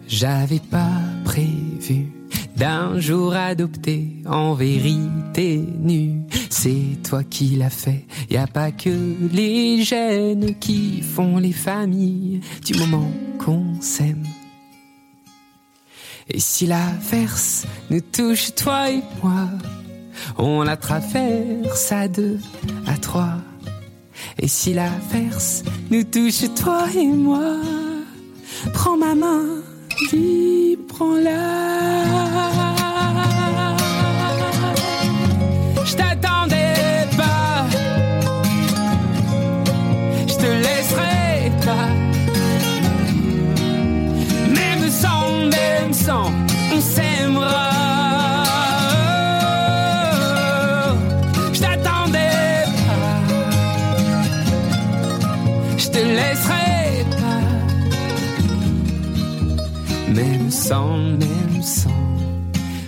J'avais 0.07 0.59
pas 0.59 0.96
d'un 2.57 2.99
jour 2.99 3.35
adopter 3.35 4.07
en 4.25 4.53
vérité 4.53 5.63
nu. 5.79 6.21
C'est 6.49 6.97
toi 7.07 7.23
qui 7.23 7.55
l'as 7.55 7.69
fait. 7.69 8.05
Y 8.29 8.37
a 8.37 8.47
pas 8.47 8.71
que 8.71 8.89
les 9.31 9.83
gènes 9.83 10.55
qui 10.59 11.01
font 11.01 11.37
les 11.37 11.53
familles 11.53 12.41
du 12.65 12.73
moment 12.73 13.11
qu'on 13.37 13.79
s'aime. 13.79 14.23
Et 16.29 16.39
si 16.39 16.65
l'averse 16.65 17.65
nous 17.89 18.01
touche, 18.01 18.53
toi 18.55 18.89
et 18.89 19.01
moi, 19.23 19.47
on 20.37 20.63
la 20.63 20.75
traverse 20.75 21.91
à 21.91 22.07
deux, 22.07 22.39
à 22.85 22.97
trois. 22.97 23.37
Et 24.39 24.47
si 24.47 24.73
l'averse 24.73 25.63
nous 25.89 26.03
touche, 26.03 26.43
toi 26.55 26.85
et 26.95 27.07
moi, 27.07 27.55
prends 28.73 28.97
ma 28.97 29.15
main, 29.15 29.61
dis, 30.05 30.77
prends-la. 30.87 31.31
Je 35.85 35.95
t'attendais 35.95 36.56
sans, 60.67 60.97
même 60.97 61.61
sans, 61.61 61.89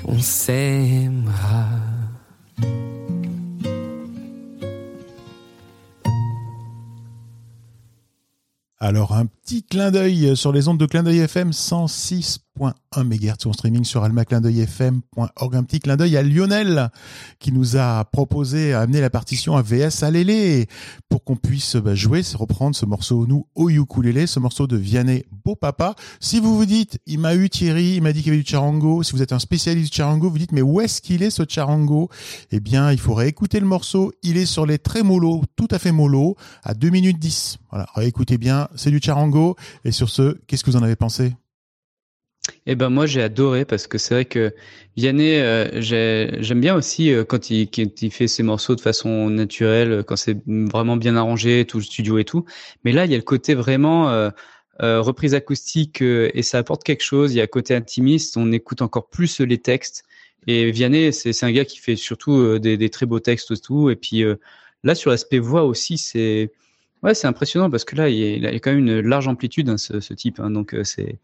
on 0.05 0.19
s'aimera. 0.19 1.65
Alors 8.79 9.13
un 9.13 9.27
petit 9.49 9.63
clin 9.63 9.89
d'œil 9.89 10.37
sur 10.37 10.51
les 10.51 10.67
ondes 10.67 10.77
de 10.77 10.85
clin 10.85 11.01
d'œil 11.01 11.21
FM 11.21 11.49
106.1 11.49 12.73
MHz 13.03 13.47
en 13.47 13.53
streaming 13.53 13.83
sur 13.83 14.03
almaclindeuilfm.org. 14.03 15.55
Un 15.55 15.63
petit 15.63 15.79
clin 15.79 15.97
d'œil 15.97 16.17
à 16.17 16.21
Lionel 16.21 16.91
qui 17.39 17.51
nous 17.51 17.75
a 17.75 18.05
proposé 18.05 18.73
à 18.73 18.81
amener 18.81 19.01
la 19.01 19.09
partition 19.09 19.57
à 19.57 19.63
VS 19.63 20.03
à 20.03 20.11
Lélé 20.11 20.67
pour 21.09 21.23
qu'on 21.23 21.35
puisse 21.35 21.77
bah, 21.77 21.95
jouer, 21.95 22.21
reprendre 22.35 22.75
ce 22.75 22.85
morceau 22.85 23.25
nous 23.25 23.47
au 23.55 23.71
ukulélé, 23.71 24.27
ce 24.27 24.39
morceau 24.39 24.67
de 24.67 24.77
Vianney 24.77 25.25
Beau 25.43 25.55
Papa. 25.55 25.95
Si 26.19 26.39
vous 26.39 26.55
vous 26.55 26.67
dites, 26.67 26.99
il 27.07 27.17
m'a 27.17 27.33
eu 27.33 27.49
Thierry, 27.49 27.95
il 27.95 28.03
m'a 28.03 28.13
dit 28.13 28.21
qu'il 28.21 28.33
y 28.33 28.35
avait 28.35 28.43
du 28.43 28.49
charango. 28.49 29.01
Si 29.01 29.13
vous 29.13 29.23
êtes 29.23 29.33
un 29.33 29.39
spécialiste 29.39 29.91
du 29.91 29.97
charango, 29.97 30.29
vous 30.29 30.37
dites 30.37 30.51
mais 30.51 30.61
où 30.61 30.79
est-ce 30.79 31.01
qu'il 31.01 31.23
est 31.23 31.31
ce 31.31 31.41
charango? 31.49 32.09
Eh 32.51 32.59
bien, 32.59 32.91
il 32.91 32.99
faudrait 32.99 33.29
écouter 33.29 33.59
le 33.59 33.65
morceau. 33.65 34.11
Il 34.21 34.37
est 34.37 34.45
sur 34.45 34.67
les 34.67 34.77
très 34.77 35.01
mollo, 35.01 35.41
tout 35.55 35.67
à 35.71 35.79
fait 35.79 35.91
mollo, 35.91 36.35
à 36.63 36.75
2 36.75 36.89
minutes 36.91 37.17
10. 37.17 37.57
Voilà, 37.71 37.87
écoutez 38.01 38.37
bien, 38.37 38.67
c'est 38.75 38.91
du 38.91 38.99
charango. 39.01 39.38
Et 39.85 39.91
sur 39.91 40.09
ce, 40.09 40.37
qu'est-ce 40.47 40.63
que 40.63 40.71
vous 40.71 40.77
en 40.77 40.83
avez 40.83 40.95
pensé? 40.95 41.33
Eh 42.65 42.75
ben 42.75 42.89
moi 42.89 43.05
j'ai 43.05 43.21
adoré 43.21 43.65
parce 43.65 43.87
que 43.87 43.97
c'est 43.97 44.13
vrai 44.13 44.25
que 44.25 44.53
Vianney, 44.95 45.39
euh, 45.39 45.81
j'ai- 45.81 46.37
j'aime 46.39 46.61
bien 46.61 46.75
aussi 46.75 47.11
euh, 47.11 47.23
quand 47.23 47.49
il, 47.49 47.67
fait 48.11 48.27
ses 48.27 48.43
morceaux 48.43 48.75
de 48.75 48.81
façon 48.81 49.29
naturelle, 49.29 49.91
euh, 49.91 50.03
quand 50.03 50.15
c'est 50.15 50.37
vraiment 50.45 50.97
bien 50.97 51.15
arrangé, 51.15 51.65
tout 51.65 51.77
le 51.77 51.83
studio 51.83 52.17
et 52.17 52.25
tout. 52.25 52.45
Mais 52.83 52.91
là 52.91 53.05
il 53.05 53.11
y 53.11 53.13
a 53.13 53.17
le 53.17 53.23
côté 53.23 53.53
vraiment 53.53 54.31
reprise 54.81 55.35
acoustique 55.35 56.01
et 56.01 56.41
ça 56.41 56.59
apporte 56.59 56.83
quelque 56.83 57.03
chose. 57.03 57.33
Il 57.33 57.37
y 57.37 57.41
a 57.41 57.43
un 57.43 57.47
côté 57.47 57.75
intimiste, 57.75 58.37
on 58.37 58.51
écoute 58.51 58.81
encore 58.81 59.09
plus 59.09 59.41
les 59.41 59.57
textes. 59.57 60.03
Et 60.47 60.71
Vianney, 60.71 61.11
c'est 61.11 61.43
un 61.43 61.51
gars 61.51 61.65
qui 61.65 61.79
fait 61.79 61.97
surtout 61.97 62.59
des, 62.59 62.89
très 62.89 63.05
beaux 63.05 63.19
textes 63.19 63.51
et 63.51 63.57
tout. 63.57 63.89
Et 63.89 63.95
puis 63.97 64.23
là 64.83 64.95
sur 64.95 65.11
l'aspect 65.11 65.39
voix 65.39 65.63
aussi, 65.65 65.97
c'est 65.97 66.51
ouais 67.03 67.13
c'est 67.13 67.27
impressionnant 67.27 67.69
parce 67.69 67.85
que 67.85 67.95
là 67.95 68.09
il 68.09 68.43
y 68.43 68.45
a, 68.45 68.51
quand 68.59 68.71
même 68.71 68.79
une 68.79 68.99
large 69.01 69.27
amplitude 69.27 69.69
hein, 69.69 69.77
ce, 69.77 70.13
type. 70.13 70.39
hein. 70.39 70.51
donc 70.51 70.73
euh, 70.73 70.83
c'est 70.83 71.19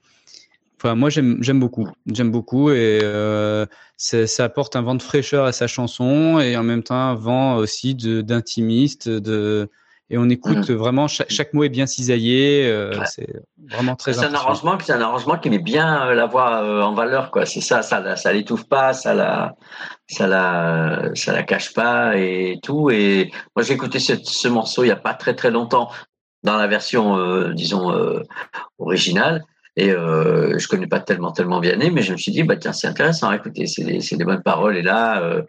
Enfin, 0.78 0.94
moi, 0.96 1.10
j'aime, 1.10 1.40
beaucoup. 1.54 1.88
J'aime 2.06 2.32
beaucoup 2.32 2.70
et 2.70 3.00
euh, 3.02 3.66
ça, 3.98 4.44
apporte 4.44 4.76
un 4.76 4.82
vent 4.82 4.96
de 4.96 5.02
fraîcheur 5.02 5.46
à 5.46 5.54
sa 5.54 5.68
chanson 5.68 6.40
et 6.40 6.58
en 6.58 6.64
même 6.64 6.84
temps 6.84 6.96
un 6.96 7.16
vent 7.16 7.56
aussi 7.56 7.96
d'intimiste. 7.96 9.08
De, 9.08 9.70
et 10.10 10.18
on 10.18 10.30
écoute 10.30 10.70
vraiment 10.70 11.08
chaque, 11.08 11.32
chaque 11.32 11.54
mot 11.54 11.64
est 11.64 11.70
bien 11.70 11.86
cisaillé. 11.88 12.66
euh, 12.68 12.92
Ouais. 13.00 13.06
C'est 13.08 13.28
vraiment 13.72 13.96
très 13.96 14.14
C'est 14.14 14.26
un 14.26 14.34
arrangement, 14.34 14.78
c'est 14.80 14.94
un 14.94 15.02
arrangement 15.02 15.38
qui 15.38 15.50
met 15.50 15.58
bien 15.60 16.08
euh, 16.08 16.14
la 16.14 16.26
voix 16.28 16.62
euh, 16.64 16.82
en 16.82 16.94
valeur, 16.94 17.32
quoi. 17.32 17.46
C'est 17.46 17.62
ça, 17.62 17.82
ça, 17.82 18.00
la- 18.00 18.16
ça 18.16 18.32
l'étouffe 18.32 18.68
pas, 18.70 18.94
ça 18.94 19.14
la, 19.16 19.56
ça 20.08 20.28
la, 20.28 21.10
ça 21.16 21.34
la 21.34 21.44
cache 21.44 21.74
pas 21.74 22.18
et 22.18 22.60
tout. 22.62 22.92
Et 22.92 23.32
moi, 23.56 23.64
j'ai 23.64 23.74
écouté 23.74 24.00
ce, 24.00 24.14
ce 24.24 24.48
morceau 24.48 24.84
il 24.84 24.88
y 24.90 24.92
a 24.92 24.96
pas 24.96 25.14
très 25.16 25.34
très 25.36 25.50
longtemps 25.52 25.90
dans 26.44 26.58
la 26.58 26.68
version, 26.68 27.18
euh, 27.18 27.54
disons, 27.54 27.92
euh, 27.92 28.22
originale. 28.78 29.44
Et 29.78 29.92
euh, 29.92 30.58
je 30.58 30.68
connais 30.70 30.88
pas 30.88 31.02
tellement 31.02 31.32
tellement 31.34 31.60
Vianney, 31.60 31.92
mais 31.92 32.02
je 32.02 32.14
me 32.14 32.18
suis 32.18 32.32
dit 32.32 32.44
bah 32.44 32.56
tiens 32.56 32.72
c'est 32.72 32.88
intéressant. 32.88 33.30
Écoutez, 33.34 33.66
c'est 33.68 33.84
des, 33.84 34.00
c'est 34.00 34.16
des 34.16 34.24
bonnes 34.24 34.42
paroles 34.44 34.78
et 34.78 34.82
là, 34.82 35.22
euh, 35.22 35.42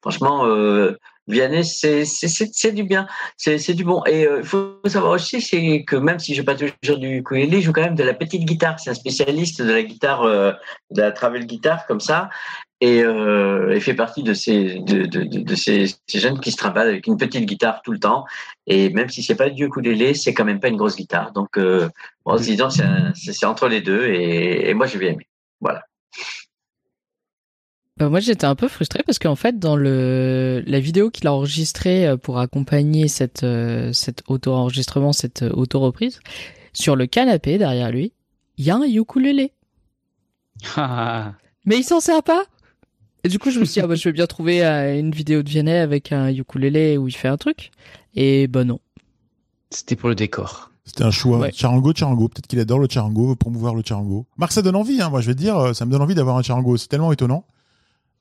franchement, 0.00 0.46
euh, 0.46 0.96
Vianney 1.26 1.64
c'est 1.64 2.72
du 2.72 2.84
bien, 2.84 3.06
c'est 3.36 3.74
du 3.74 3.84
bon. 3.84 4.02
Et 4.04 4.26
euh, 4.26 4.40
il 4.40 4.46
faut 4.46 4.78
savoir 4.86 5.12
aussi 5.12 5.40
c'est 5.40 5.84
que 5.84 5.96
même 5.96 6.18
si 6.18 6.34
je 6.34 6.42
pas 6.42 6.54
toujours 6.54 6.98
du 6.98 7.18
ukulélé, 7.18 7.60
je 7.60 7.66
joue 7.66 7.72
quand 7.72 7.82
même 7.82 7.94
de 7.94 8.04
la 8.04 8.14
petite 8.14 8.44
guitare. 8.44 8.78
C'est 8.78 8.90
un 8.90 8.94
spécialiste 8.94 9.62
de 9.62 9.72
la 9.72 9.82
guitare, 9.82 10.22
euh, 10.22 10.52
de 10.90 11.00
la 11.00 11.12
travel 11.12 11.46
guitare 11.46 11.86
comme 11.86 12.00
ça, 12.00 12.28
et 12.80 13.02
euh, 13.02 13.72
il 13.74 13.80
fait 13.80 13.94
partie 13.94 14.22
de 14.22 14.34
ces 14.34 14.80
de 14.80 15.06
de 15.06 15.24
de, 15.24 15.54
ces, 15.54 15.86
ces 16.06 16.18
jeunes 16.18 16.40
qui 16.40 16.50
se 16.52 16.56
trimballent 16.56 16.88
avec 16.88 17.06
une 17.06 17.16
petite 17.16 17.46
guitare 17.46 17.80
tout 17.82 17.92
le 17.92 17.98
temps. 17.98 18.26
Et 18.66 18.90
même 18.90 19.08
si 19.08 19.22
c'est 19.22 19.36
pas 19.36 19.48
du 19.48 19.64
ukulélé, 19.66 20.12
c'est 20.14 20.34
quand 20.34 20.44
même 20.44 20.60
pas 20.60 20.68
une 20.68 20.76
grosse 20.76 20.96
guitare. 20.96 21.32
Donc 21.32 21.56
euh, 21.56 21.88
bon, 22.26 22.36
disons 22.36 22.68
c'est 22.70 23.46
entre 23.46 23.68
les 23.68 23.80
deux 23.80 24.04
et, 24.06 24.68
et 24.68 24.74
moi 24.74 24.86
j'ai 24.86 24.98
bien 24.98 25.12
aimé. 25.12 25.26
Voilà. 25.60 25.84
Bah, 27.96 28.08
moi, 28.08 28.18
j'étais 28.18 28.44
un 28.44 28.56
peu 28.56 28.66
frustrée 28.66 29.02
parce 29.06 29.20
qu'en 29.20 29.36
fait, 29.36 29.58
dans 29.58 29.76
le 29.76 30.62
la 30.66 30.80
vidéo 30.80 31.10
qu'il 31.10 31.28
a 31.28 31.32
enregistrée 31.32 32.08
euh, 32.08 32.16
pour 32.16 32.38
accompagner 32.40 33.06
cette 33.06 33.44
euh, 33.44 33.92
cet 33.92 34.24
auto-enregistrement, 34.26 35.12
cette 35.12 35.42
euh, 35.42 35.50
auto-reprise, 35.50 36.18
sur 36.72 36.96
le 36.96 37.06
canapé 37.06 37.56
derrière 37.56 37.92
lui, 37.92 38.12
il 38.58 38.64
y 38.64 38.70
a 38.70 38.76
un 38.76 38.82
ukulélé. 38.82 39.52
Ah, 40.76 41.34
Mais 41.64 41.76
il 41.78 41.84
s'en 41.84 42.00
sert 42.00 42.22
pas. 42.22 42.44
Et 43.24 43.28
du 43.28 43.38
coup, 43.38 43.50
je 43.50 43.58
me 43.58 43.64
suis 43.64 43.74
dit, 43.74 43.80
ah, 43.80 43.86
bah, 43.86 43.96
je 43.96 44.08
vais 44.08 44.12
bien 44.12 44.26
trouver 44.26 44.62
une 44.62 45.10
vidéo 45.10 45.42
de 45.42 45.48
Vianney 45.48 45.78
avec 45.78 46.12
un 46.12 46.28
ukulélé 46.28 46.96
où 46.96 47.08
il 47.08 47.14
fait 47.14 47.28
un 47.28 47.36
truc. 47.36 47.70
Et 48.14 48.46
bah 48.46 48.64
non. 48.64 48.80
C'était 49.70 49.96
pour 49.96 50.08
le 50.08 50.14
décor. 50.14 50.70
C'était 50.84 51.04
un 51.04 51.10
choix. 51.10 51.38
Ouais. 51.38 51.52
Charango, 51.52 51.92
charango. 51.94 52.28
Peut-être 52.28 52.46
qu'il 52.46 52.60
adore 52.60 52.78
le 52.78 52.88
charango, 52.88 53.28
veut 53.28 53.36
promouvoir 53.36 53.74
le 53.74 53.82
charango. 53.84 54.26
Marc, 54.36 54.52
ça 54.52 54.62
donne 54.62 54.76
envie, 54.76 55.00
hein. 55.00 55.10
Moi, 55.10 55.20
je 55.20 55.28
vais 55.28 55.34
te 55.34 55.40
dire, 55.40 55.74
ça 55.74 55.86
me 55.86 55.90
donne 55.90 56.02
envie 56.02 56.14
d'avoir 56.14 56.36
un 56.36 56.42
charango. 56.42 56.76
C'est 56.76 56.88
tellement 56.88 57.12
étonnant. 57.12 57.44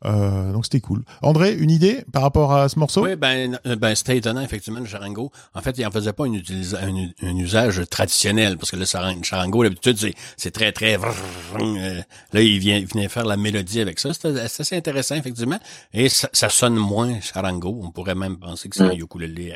Euh, 0.05 0.51
donc 0.51 0.65
c'était 0.65 0.81
cool. 0.81 1.03
André, 1.21 1.53
une 1.53 1.71
idée 1.71 2.03
par 2.11 2.23
rapport 2.23 2.53
à 2.53 2.67
ce 2.69 2.77
morceau? 2.77 3.03
Oui, 3.05 3.15
ben, 3.15 3.57
euh, 3.65 3.75
ben 3.75 3.95
c'était 3.95 4.17
étonnant, 4.17 4.41
effectivement, 4.41 4.79
le 4.79 4.85
charango. 4.85 5.31
En 5.53 5.61
fait, 5.61 5.77
il 5.77 5.85
en 5.85 5.91
faisait 5.91 6.11
pas 6.13 6.25
un, 6.25 6.31
utilisa- 6.33 6.77
un, 6.83 7.09
un 7.27 7.35
usage 7.37 7.81
traditionnel, 7.89 8.57
parce 8.57 8.71
que 8.71 8.75
le 8.75 8.85
charan- 8.85 9.23
charango, 9.23 9.63
d'habitude, 9.63 9.97
c'est, 9.97 10.13
c'est 10.35 10.51
très, 10.51 10.71
très... 10.71 10.95
euh, 10.97 12.01
là, 12.33 12.41
il, 12.41 12.59
vient, 12.59 12.77
il 12.77 12.85
venait 12.85 13.07
faire 13.07 13.25
la 13.25 13.37
mélodie 13.37 13.79
avec 13.79 13.99
ça. 13.99 14.13
C'était 14.13 14.47
c'est 14.47 14.61
assez 14.61 14.75
intéressant, 14.75 15.15
effectivement. 15.15 15.59
Et 15.93 16.09
ça, 16.09 16.29
ça 16.33 16.49
sonne 16.49 16.75
moins 16.75 17.19
charango. 17.21 17.79
On 17.83 17.91
pourrait 17.91 18.15
même 18.15 18.37
penser 18.37 18.69
que 18.69 18.75
c'est 18.75 18.83
un 18.83 18.91
ukulélé 18.91 19.53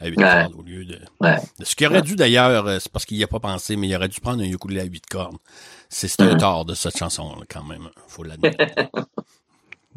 à, 0.00 0.04
à 0.04 0.08
8 0.08 0.16
Ouais. 0.18 0.24
cordes 0.24 0.54
au 0.58 0.62
lieu 0.62 0.84
de... 0.84 0.98
Ouais. 1.20 1.36
de 1.58 1.64
Ce 1.64 1.74
qu'il 1.74 1.86
aurait 1.88 2.02
dû, 2.02 2.14
d'ailleurs, 2.16 2.66
euh, 2.66 2.78
c'est 2.80 2.90
parce 2.92 3.04
qu'il 3.04 3.16
n'y 3.16 3.24
a 3.24 3.28
pas 3.28 3.40
pensé, 3.40 3.76
mais 3.76 3.88
il 3.88 3.96
aurait 3.96 4.08
dû 4.08 4.20
prendre 4.20 4.42
un 4.42 4.46
ukulélé 4.46 4.80
à 4.80 4.84
8 4.84 5.06
cordes. 5.06 5.36
C'est, 5.88 6.06
c'est 6.08 6.20
un 6.22 6.36
tort 6.36 6.64
de 6.64 6.74
cette 6.74 6.96
chanson, 6.98 7.34
quand 7.50 7.64
même. 7.64 7.88
Faut 8.08 8.22
l'admettre. 8.22 8.58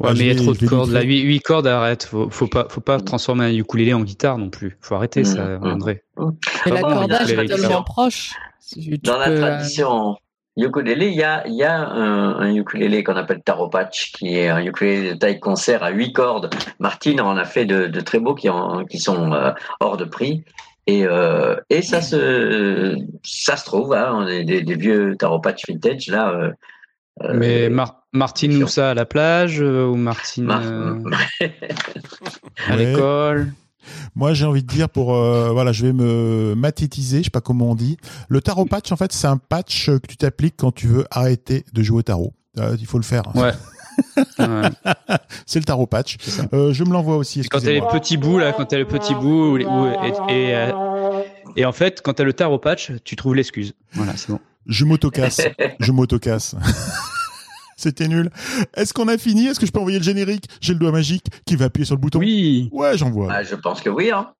Ouais, 0.02 0.08
Ouais, 0.08 0.14
mais 0.14 0.20
il 0.20 0.26
y 0.26 0.30
a 0.30 0.42
trop 0.42 0.52
de 0.54 0.66
cordes. 0.66 0.90
Là, 0.90 1.00
très- 1.00 1.08
8, 1.08 1.20
8 1.22 1.40
cordes, 1.40 1.66
arrête. 1.66 2.04
Faut, 2.04 2.28
faut 2.30 2.46
pas, 2.48 2.66
faut 2.68 2.80
pas 2.80 2.98
transformer 3.00 3.44
un 3.46 3.52
ukulélé 3.54 3.94
en 3.94 4.00
guitare 4.02 4.38
non 4.38 4.50
plus. 4.50 4.76
Faut 4.80 4.94
arrêter 4.94 5.24
ça. 5.24 5.58
André. 5.62 6.02
Mais 6.16 6.72
l'accordage 6.72 7.32
est 7.32 7.46
tellement 7.46 7.82
proche. 7.82 8.32
Dans 9.02 9.18
la 9.18 9.26
peux, 9.26 9.32
euh, 9.32 9.40
tradition 9.40 10.16
ukulélé, 10.56 11.08
il 11.08 11.14
y 11.14 11.22
a, 11.22 11.46
il 11.46 11.54
y 11.54 11.62
a 11.64 11.78
un, 11.78 12.36
un 12.40 12.54
ukulélé 12.54 13.02
qu'on 13.04 13.16
appelle 13.16 13.42
Taropatch, 13.42 14.12
qui 14.12 14.36
est 14.36 14.48
un 14.48 14.58
ukulélé 14.64 15.10
de 15.14 15.18
taille 15.18 15.40
concert 15.40 15.82
à 15.82 15.90
huit 15.90 16.12
cordes. 16.12 16.50
Martine 16.78 17.20
en 17.20 17.36
a 17.36 17.44
fait 17.44 17.64
de, 17.64 17.86
de 17.86 18.00
très 18.00 18.18
beaux 18.18 18.34
qui, 18.34 18.48
en, 18.50 18.84
qui 18.84 18.98
sont 18.98 19.32
euh, 19.32 19.52
hors 19.80 19.96
de 19.96 20.04
prix. 20.04 20.44
Et, 20.88 21.06
euh, 21.06 21.54
et 21.70 21.80
ça 21.80 22.02
se, 22.02 22.96
ça 23.22 23.56
se 23.56 23.64
trouve, 23.64 23.94
hein, 23.94 24.10
on 24.14 24.26
est 24.26 24.42
des, 24.44 24.62
des 24.62 24.74
vieux 24.74 25.16
Taropatch 25.16 25.62
vintage 25.68 26.08
là. 26.08 26.30
euh, 26.32 26.50
mais 27.34 27.68
Mar- 27.68 28.01
Martine. 28.12 28.58
Moussa 28.58 28.90
à 28.90 28.94
la 28.94 29.04
plage 29.06 29.60
euh, 29.60 29.86
ou 29.86 29.96
Martine 29.96 30.44
Mar- 30.44 30.62
euh, 30.64 30.98
à 32.68 32.76
l'école 32.76 33.52
Moi, 34.14 34.34
j'ai 34.34 34.44
envie 34.44 34.62
de 34.62 34.68
dire 34.68 34.88
pour 34.88 35.14
euh, 35.14 35.50
voilà, 35.52 35.72
je 35.72 35.86
vais 35.86 35.92
me 35.92 36.54
mathétiser, 36.56 37.18
je 37.18 37.24
sais 37.24 37.30
pas 37.30 37.40
comment 37.40 37.70
on 37.70 37.74
dit. 37.74 37.96
Le 38.28 38.40
tarot 38.40 38.64
patch, 38.66 38.92
en 38.92 38.96
fait, 38.96 39.12
c'est 39.12 39.26
un 39.26 39.38
patch 39.38 39.86
que 39.86 40.06
tu 40.06 40.16
t'appliques 40.16 40.56
quand 40.58 40.72
tu 40.72 40.86
veux 40.86 41.04
arrêter 41.10 41.64
de 41.72 41.82
jouer 41.82 41.98
au 41.98 42.02
tarot. 42.02 42.32
Euh, 42.58 42.76
il 42.78 42.86
faut 42.86 42.98
le 42.98 43.04
faire. 43.04 43.24
Ouais. 43.34 43.52
Ouais. 44.38 44.70
C'est 45.44 45.58
le 45.58 45.66
tarot 45.66 45.86
patch. 45.86 46.16
Euh, 46.54 46.72
je 46.72 46.82
me 46.82 46.92
l'envoie 46.94 47.16
aussi. 47.18 47.42
Quand 47.42 47.58
t'as 47.58 47.66
les 47.66 47.76
excusez-moi. 47.76 47.92
petits 48.00 48.16
bouts 48.16 48.38
là, 48.38 48.52
quand 48.54 48.64
t'as 48.64 48.78
le 48.78 48.86
petit 48.86 49.14
bout 49.14 49.50
ou 49.52 49.56
les- 49.58 49.66
ou- 49.66 49.86
et, 49.86 50.08
et, 50.34 50.54
euh, 50.56 50.72
et 51.56 51.66
en 51.66 51.72
fait, 51.72 52.00
quand 52.00 52.14
t'as 52.14 52.24
le 52.24 52.32
tarot 52.32 52.58
patch, 52.58 52.90
tu 53.04 53.16
trouves 53.16 53.34
l'excuse. 53.34 53.74
Voilà, 53.92 54.16
c'est 54.16 54.30
bon. 54.32 54.40
Je 54.66 54.86
m'autocasse. 54.86 55.42
je 55.78 55.92
m'autocasse. 55.92 56.54
C'était 57.82 58.06
nul. 58.06 58.30
Est-ce 58.74 58.94
qu'on 58.94 59.08
a 59.08 59.18
fini? 59.18 59.46
Est-ce 59.48 59.58
que 59.58 59.66
je 59.66 59.72
peux 59.72 59.80
envoyer 59.80 59.98
le 59.98 60.04
générique? 60.04 60.44
J'ai 60.60 60.72
le 60.72 60.78
doigt 60.78 60.92
magique 60.92 61.26
qui 61.44 61.56
va 61.56 61.64
appuyer 61.64 61.84
sur 61.84 61.96
le 61.96 62.00
bouton. 62.00 62.20
Oui. 62.20 62.68
Ouais, 62.70 62.96
j'envoie. 62.96 63.28
ah, 63.32 63.42
je 63.42 63.56
pense 63.56 63.80
que 63.80 63.90
oui. 63.90 64.12
Hein. 64.12 64.32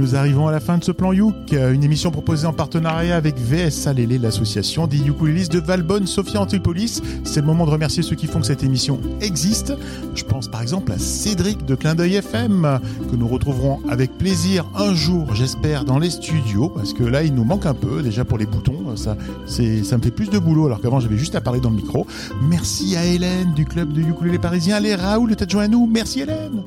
Nous 0.00 0.16
arrivons 0.16 0.48
à 0.48 0.50
la 0.50 0.60
fin 0.60 0.78
de 0.78 0.84
ce 0.84 0.92
plan 0.92 1.12
Youk, 1.12 1.52
euh, 1.52 1.74
une 1.74 1.84
émission 1.84 2.10
proposée 2.10 2.46
en 2.46 2.54
partenariat 2.54 3.16
avec 3.16 3.36
VS 3.36 3.86
Alélé, 3.86 4.16
l'association 4.18 4.86
des 4.86 5.06
ukulélistes 5.06 5.52
de 5.52 5.58
Valbonne, 5.58 6.06
Sophia 6.06 6.40
Antipolis. 6.40 7.02
C'est 7.22 7.40
le 7.40 7.46
moment 7.46 7.66
de 7.66 7.70
remercier 7.70 8.02
ceux 8.02 8.16
qui 8.16 8.26
font 8.26 8.40
que 8.40 8.46
cette 8.46 8.64
émission 8.64 8.98
existe. 9.20 9.74
Je 10.14 10.24
pense 10.24 10.48
par 10.48 10.62
exemple 10.62 10.90
à 10.92 10.98
Cédric 10.98 11.66
de 11.66 11.74
Clin 11.74 11.94
d'œil 11.94 12.14
FM, 12.14 12.80
que 13.10 13.16
nous 13.16 13.28
retrouverons 13.28 13.80
avec 13.90 14.16
plaisir 14.16 14.64
un 14.74 14.94
jour, 14.94 15.34
j'espère, 15.34 15.84
dans 15.84 15.98
les 15.98 16.10
studios, 16.10 16.70
parce 16.70 16.94
que 16.94 17.04
là, 17.04 17.22
il 17.22 17.34
nous 17.34 17.44
manque 17.44 17.66
un 17.66 17.74
peu, 17.74 18.02
déjà 18.02 18.24
pour 18.24 18.38
les 18.38 18.46
boutons, 18.46 18.96
ça, 18.96 19.18
ça 19.46 19.98
me 19.98 20.02
fait 20.02 20.10
plus 20.10 20.30
de 20.30 20.38
boulot, 20.38 20.64
alors 20.64 20.80
qu'avant, 20.80 21.00
j'avais 21.00 21.18
juste 21.18 21.34
à 21.34 21.42
parler 21.42 21.60
dans 21.60 21.70
le 21.70 21.76
micro. 21.76 22.06
Merci 22.40 22.96
à 22.96 23.04
Hélène 23.04 23.52
du 23.52 23.66
club 23.66 23.92
de 23.92 24.00
ukulélé 24.00 24.38
parisien. 24.38 24.76
Allez, 24.76 24.94
Raoul, 24.94 25.36
t'as 25.36 25.46
joint 25.46 25.64
à 25.64 25.68
nous. 25.68 25.86
Merci 25.86 26.20
Hélène. 26.20 26.62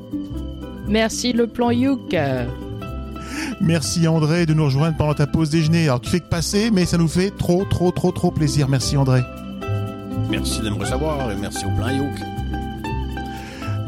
Merci 0.86 1.32
le 1.32 1.48
plan 1.48 1.72
Youk. 1.72 2.14
Merci 3.66 4.06
André 4.06 4.44
de 4.44 4.52
nous 4.52 4.66
rejoindre 4.66 4.94
pendant 4.98 5.14
ta 5.14 5.26
pause 5.26 5.48
déjeuner. 5.48 5.84
Alors 5.84 6.00
tu 6.00 6.10
fais 6.10 6.20
que 6.20 6.28
passer, 6.28 6.70
mais 6.70 6.84
ça 6.84 6.98
nous 6.98 7.08
fait 7.08 7.30
trop, 7.30 7.64
trop, 7.64 7.90
trop, 7.92 8.12
trop 8.12 8.30
plaisir. 8.30 8.68
Merci 8.68 8.96
André. 8.98 9.22
Merci 10.28 10.60
de 10.60 10.68
me 10.68 10.74
recevoir 10.74 11.30
et 11.30 11.36
merci 11.36 11.64
au 11.64 11.70
plan 11.70 11.88
Yoke. 11.88 12.20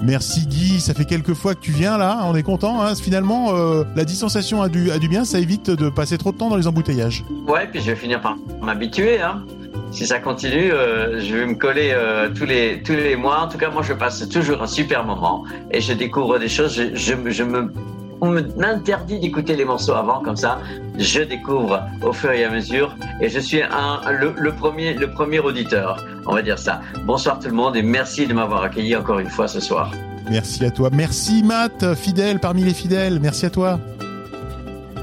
Merci 0.03 0.47
Guy, 0.47 0.81
ça 0.81 0.95
fait 0.95 1.05
quelques 1.05 1.35
fois 1.35 1.55
que 1.55 1.61
tu 1.61 1.73
viens 1.73 1.99
là, 1.99 2.21
on 2.25 2.35
est 2.35 2.43
content. 2.43 2.83
Hein. 2.83 2.95
Finalement, 2.95 3.55
euh, 3.55 3.85
la 3.97 4.05
distanciation 4.05 4.63
a 4.63 4.69
du, 4.69 4.91
a 4.91 4.99
du 4.99 5.09
bien, 5.09 5.25
ça 5.25 5.39
évite 5.41 5.71
de 5.71 5.91
passer 5.91 6.17
trop 6.17 6.33
de 6.33 6.39
temps 6.39 6.49
dans 6.49 6.57
les 6.57 6.67
embouteillages. 6.67 7.25
Ouais, 7.47 7.67
puis 7.71 7.81
je 7.81 7.91
vais 7.91 7.97
finir 7.97 8.21
par 8.21 8.37
m'habituer. 8.63 9.21
Hein. 9.21 9.45
Si 9.91 10.07
ça 10.07 10.21
continue, 10.21 10.71
euh, 10.73 11.21
je 11.21 11.35
vais 11.37 11.47
me 11.47 11.55
coller 11.55 11.91
euh, 11.93 12.29
tous 12.35 12.45
les 12.45 12.83
tous 12.83 12.93
les 12.93 13.17
mois. 13.17 13.41
En 13.41 13.49
tout 13.49 13.59
cas, 13.59 13.71
moi, 13.71 13.83
je 13.83 13.93
passe 13.93 14.27
toujours 14.29 14.63
un 14.63 14.67
super 14.67 15.05
moment 15.05 15.45
et 15.71 15.81
je 15.81 15.93
découvre 15.93 16.39
des 16.39 16.49
choses. 16.49 16.75
Je, 16.75 16.95
je, 16.95 17.31
je 17.31 17.43
me 17.43 17.73
on 18.21 18.31
m'interdit 18.31 19.19
d'écouter 19.19 19.57
les 19.57 19.65
morceaux 19.65 19.95
avant, 19.95 20.21
comme 20.21 20.37
ça, 20.37 20.59
je 20.99 21.21
découvre 21.23 21.83
au 22.03 22.13
fur 22.13 22.33
et 22.33 22.45
à 22.45 22.51
mesure, 22.51 22.95
et 23.21 23.29
je 23.29 23.39
suis 23.39 23.63
un, 23.63 24.01
le, 24.11 24.53
premier, 24.53 24.95
le 24.95 25.11
premier 25.11 25.39
auditeur, 25.39 26.05
on 26.27 26.35
va 26.35 26.43
dire 26.43 26.59
ça. 26.59 26.81
Bonsoir 27.05 27.39
tout 27.39 27.49
le 27.49 27.55
monde, 27.55 27.77
et 27.77 27.83
merci 27.83 28.27
de 28.27 28.35
m'avoir 28.35 28.63
accueilli 28.63 28.97
encore 28.97 29.19
une 29.19 29.31
fois 29.31 29.49
ce 29.49 29.61
soir. 29.61 29.91
Merci 30.29 30.65
à 30.65 30.71
toi. 30.71 30.91
Merci 30.93 31.43
Matt, 31.43 31.95
fidèle 31.95 32.41
parmi 32.41 32.65
les 32.65 32.75
fidèles. 32.75 33.21
Merci 33.21 33.47
à 33.47 33.51
toi. 33.51 33.79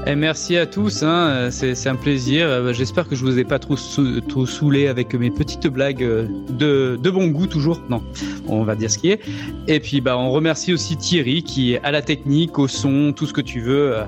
Et 0.06 0.16
merci 0.16 0.58
à 0.58 0.66
tous, 0.66 1.02
hein, 1.02 1.48
c'est 1.50 1.88
un 1.88 1.94
plaisir. 1.94 2.46
Euh, 2.46 2.72
J'espère 2.74 3.08
que 3.08 3.16
je 3.16 3.24
vous 3.24 3.38
ai 3.38 3.44
pas 3.44 3.58
trop, 3.58 3.76
trop 4.28 4.44
saoulé 4.44 4.86
avec 4.86 5.14
mes 5.14 5.30
petites 5.30 5.66
blagues 5.66 6.02
euh, 6.02 6.26
de, 6.50 6.98
de 7.02 7.10
bon 7.10 7.28
goût 7.28 7.46
toujours. 7.46 7.80
Non, 7.88 8.02
on 8.46 8.64
va 8.64 8.74
dire 8.74 8.90
ce 8.90 8.98
qui 8.98 9.10
est. 9.10 9.20
Et 9.66 9.80
puis 9.80 10.02
bah 10.02 10.18
on 10.18 10.30
remercie 10.30 10.74
aussi 10.74 10.98
Thierry 10.98 11.42
qui 11.42 11.72
est 11.72 11.80
à 11.82 11.90
la 11.90 12.02
technique, 12.02 12.58
au 12.58 12.68
son, 12.68 13.14
tout 13.16 13.24
ce 13.26 13.32
que 13.32 13.40
tu 13.40 13.60
veux 13.60 13.96
euh, 13.96 14.04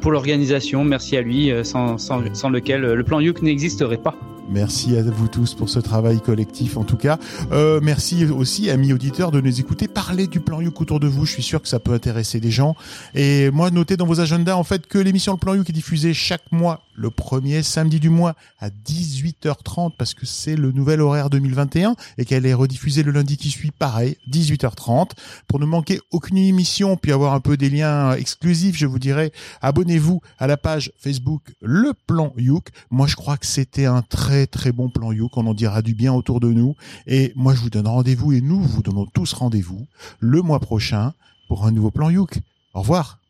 pour 0.00 0.12
l'organisation. 0.12 0.82
Merci 0.82 1.14
à 1.18 1.20
lui, 1.20 1.52
sans, 1.62 1.98
sans, 1.98 2.22
sans 2.34 2.48
lequel 2.48 2.80
le 2.80 3.04
plan 3.04 3.20
Youk 3.20 3.42
n'existerait 3.42 3.98
pas. 3.98 4.16
Merci 4.48 4.96
à 4.96 5.02
vous 5.02 5.28
tous 5.28 5.54
pour 5.54 5.68
ce 5.68 5.78
travail 5.78 6.20
collectif 6.20 6.76
en 6.76 6.84
tout 6.84 6.96
cas. 6.96 7.18
Euh, 7.52 7.80
merci 7.82 8.26
aussi 8.26 8.70
amis 8.70 8.92
auditeurs 8.92 9.30
de 9.30 9.40
nous 9.40 9.60
écouter 9.60 9.88
parler 9.88 10.26
du 10.26 10.40
plan 10.40 10.60
Youk 10.60 10.80
autour 10.80 11.00
de 11.00 11.06
vous. 11.06 11.24
Je 11.24 11.32
suis 11.32 11.42
sûr 11.42 11.62
que 11.62 11.68
ça 11.68 11.80
peut 11.80 11.92
intéresser 11.92 12.40
des 12.40 12.50
gens. 12.50 12.76
Et 13.14 13.50
moi 13.50 13.70
notez 13.70 13.96
dans 13.96 14.06
vos 14.06 14.20
agendas 14.20 14.56
en 14.56 14.64
fait 14.64 14.86
que 14.86 14.98
l'émission 14.98 15.32
Le 15.32 15.38
Plan 15.38 15.54
Youk 15.54 15.68
est 15.70 15.72
diffusée 15.72 16.12
chaque 16.12 16.52
mois 16.52 16.82
le 16.94 17.10
premier 17.10 17.62
samedi 17.62 18.00
du 18.00 18.10
mois 18.10 18.34
à 18.58 18.70
18h30 18.70 19.92
parce 19.96 20.14
que 20.14 20.26
c'est 20.26 20.56
le 20.56 20.72
nouvel 20.72 21.00
horaire 21.00 21.30
2021 21.30 21.96
et 22.18 22.24
qu'elle 22.24 22.46
est 22.46 22.54
rediffusée 22.54 23.02
le 23.02 23.12
lundi 23.12 23.36
qui 23.36 23.50
suit 23.50 23.70
pareil 23.70 24.16
18h30 24.30 25.10
pour 25.48 25.60
ne 25.60 25.66
manquer 25.66 26.00
aucune 26.10 26.38
émission 26.38 26.96
puis 26.96 27.12
avoir 27.12 27.34
un 27.34 27.40
peu 27.40 27.56
des 27.56 27.70
liens 27.70 28.14
exclusifs 28.14 28.76
je 28.76 28.86
vous 28.86 28.98
dirais 28.98 29.32
abonnez-vous 29.62 30.20
à 30.38 30.46
la 30.46 30.56
page 30.56 30.92
Facebook 30.98 31.42
Le 31.60 31.92
Plan 32.06 32.32
Youk. 32.36 32.68
Moi 32.90 33.06
je 33.06 33.16
crois 33.16 33.36
que 33.36 33.46
c'était 33.46 33.86
un 33.86 34.02
très 34.02 34.46
très 34.46 34.72
bon 34.72 34.88
plan 34.88 35.12
Youk. 35.12 35.36
On 35.36 35.46
en 35.46 35.54
dira 35.54 35.82
du 35.82 35.94
bien 35.94 36.12
autour 36.12 36.40
de 36.40 36.52
nous. 36.52 36.74
Et 37.06 37.32
moi 37.36 37.54
je 37.54 37.60
vous 37.60 37.70
donne 37.70 37.86
rendez-vous 37.86 38.32
et 38.32 38.40
nous 38.40 38.62
vous 38.62 38.82
donnons 38.82 39.06
tous 39.06 39.32
rendez-vous 39.32 39.86
le 40.20 40.42
mois 40.42 40.60
prochain 40.60 41.12
pour 41.48 41.66
un 41.66 41.70
nouveau 41.70 41.90
plan 41.90 42.10
Youk. 42.10 42.38
Au 42.74 42.80
revoir 42.80 43.23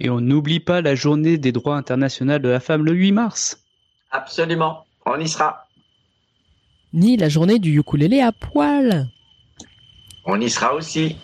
Et 0.00 0.08
on 0.08 0.20
n'oublie 0.20 0.60
pas 0.60 0.80
la 0.80 0.94
journée 0.94 1.36
des 1.36 1.52
droits 1.52 1.76
internationaux 1.76 2.38
de 2.38 2.48
la 2.48 2.58
femme 2.58 2.84
le 2.84 2.92
8 2.92 3.12
mars. 3.12 3.62
Absolument, 4.10 4.86
on 5.04 5.20
y 5.20 5.28
sera. 5.28 5.66
Ni 6.92 7.16
la 7.16 7.28
journée 7.28 7.58
du 7.58 7.78
ukulélé 7.78 8.20
à 8.20 8.32
poil. 8.32 9.08
On 10.24 10.40
y 10.40 10.48
sera 10.50 10.74
aussi. 10.74 11.16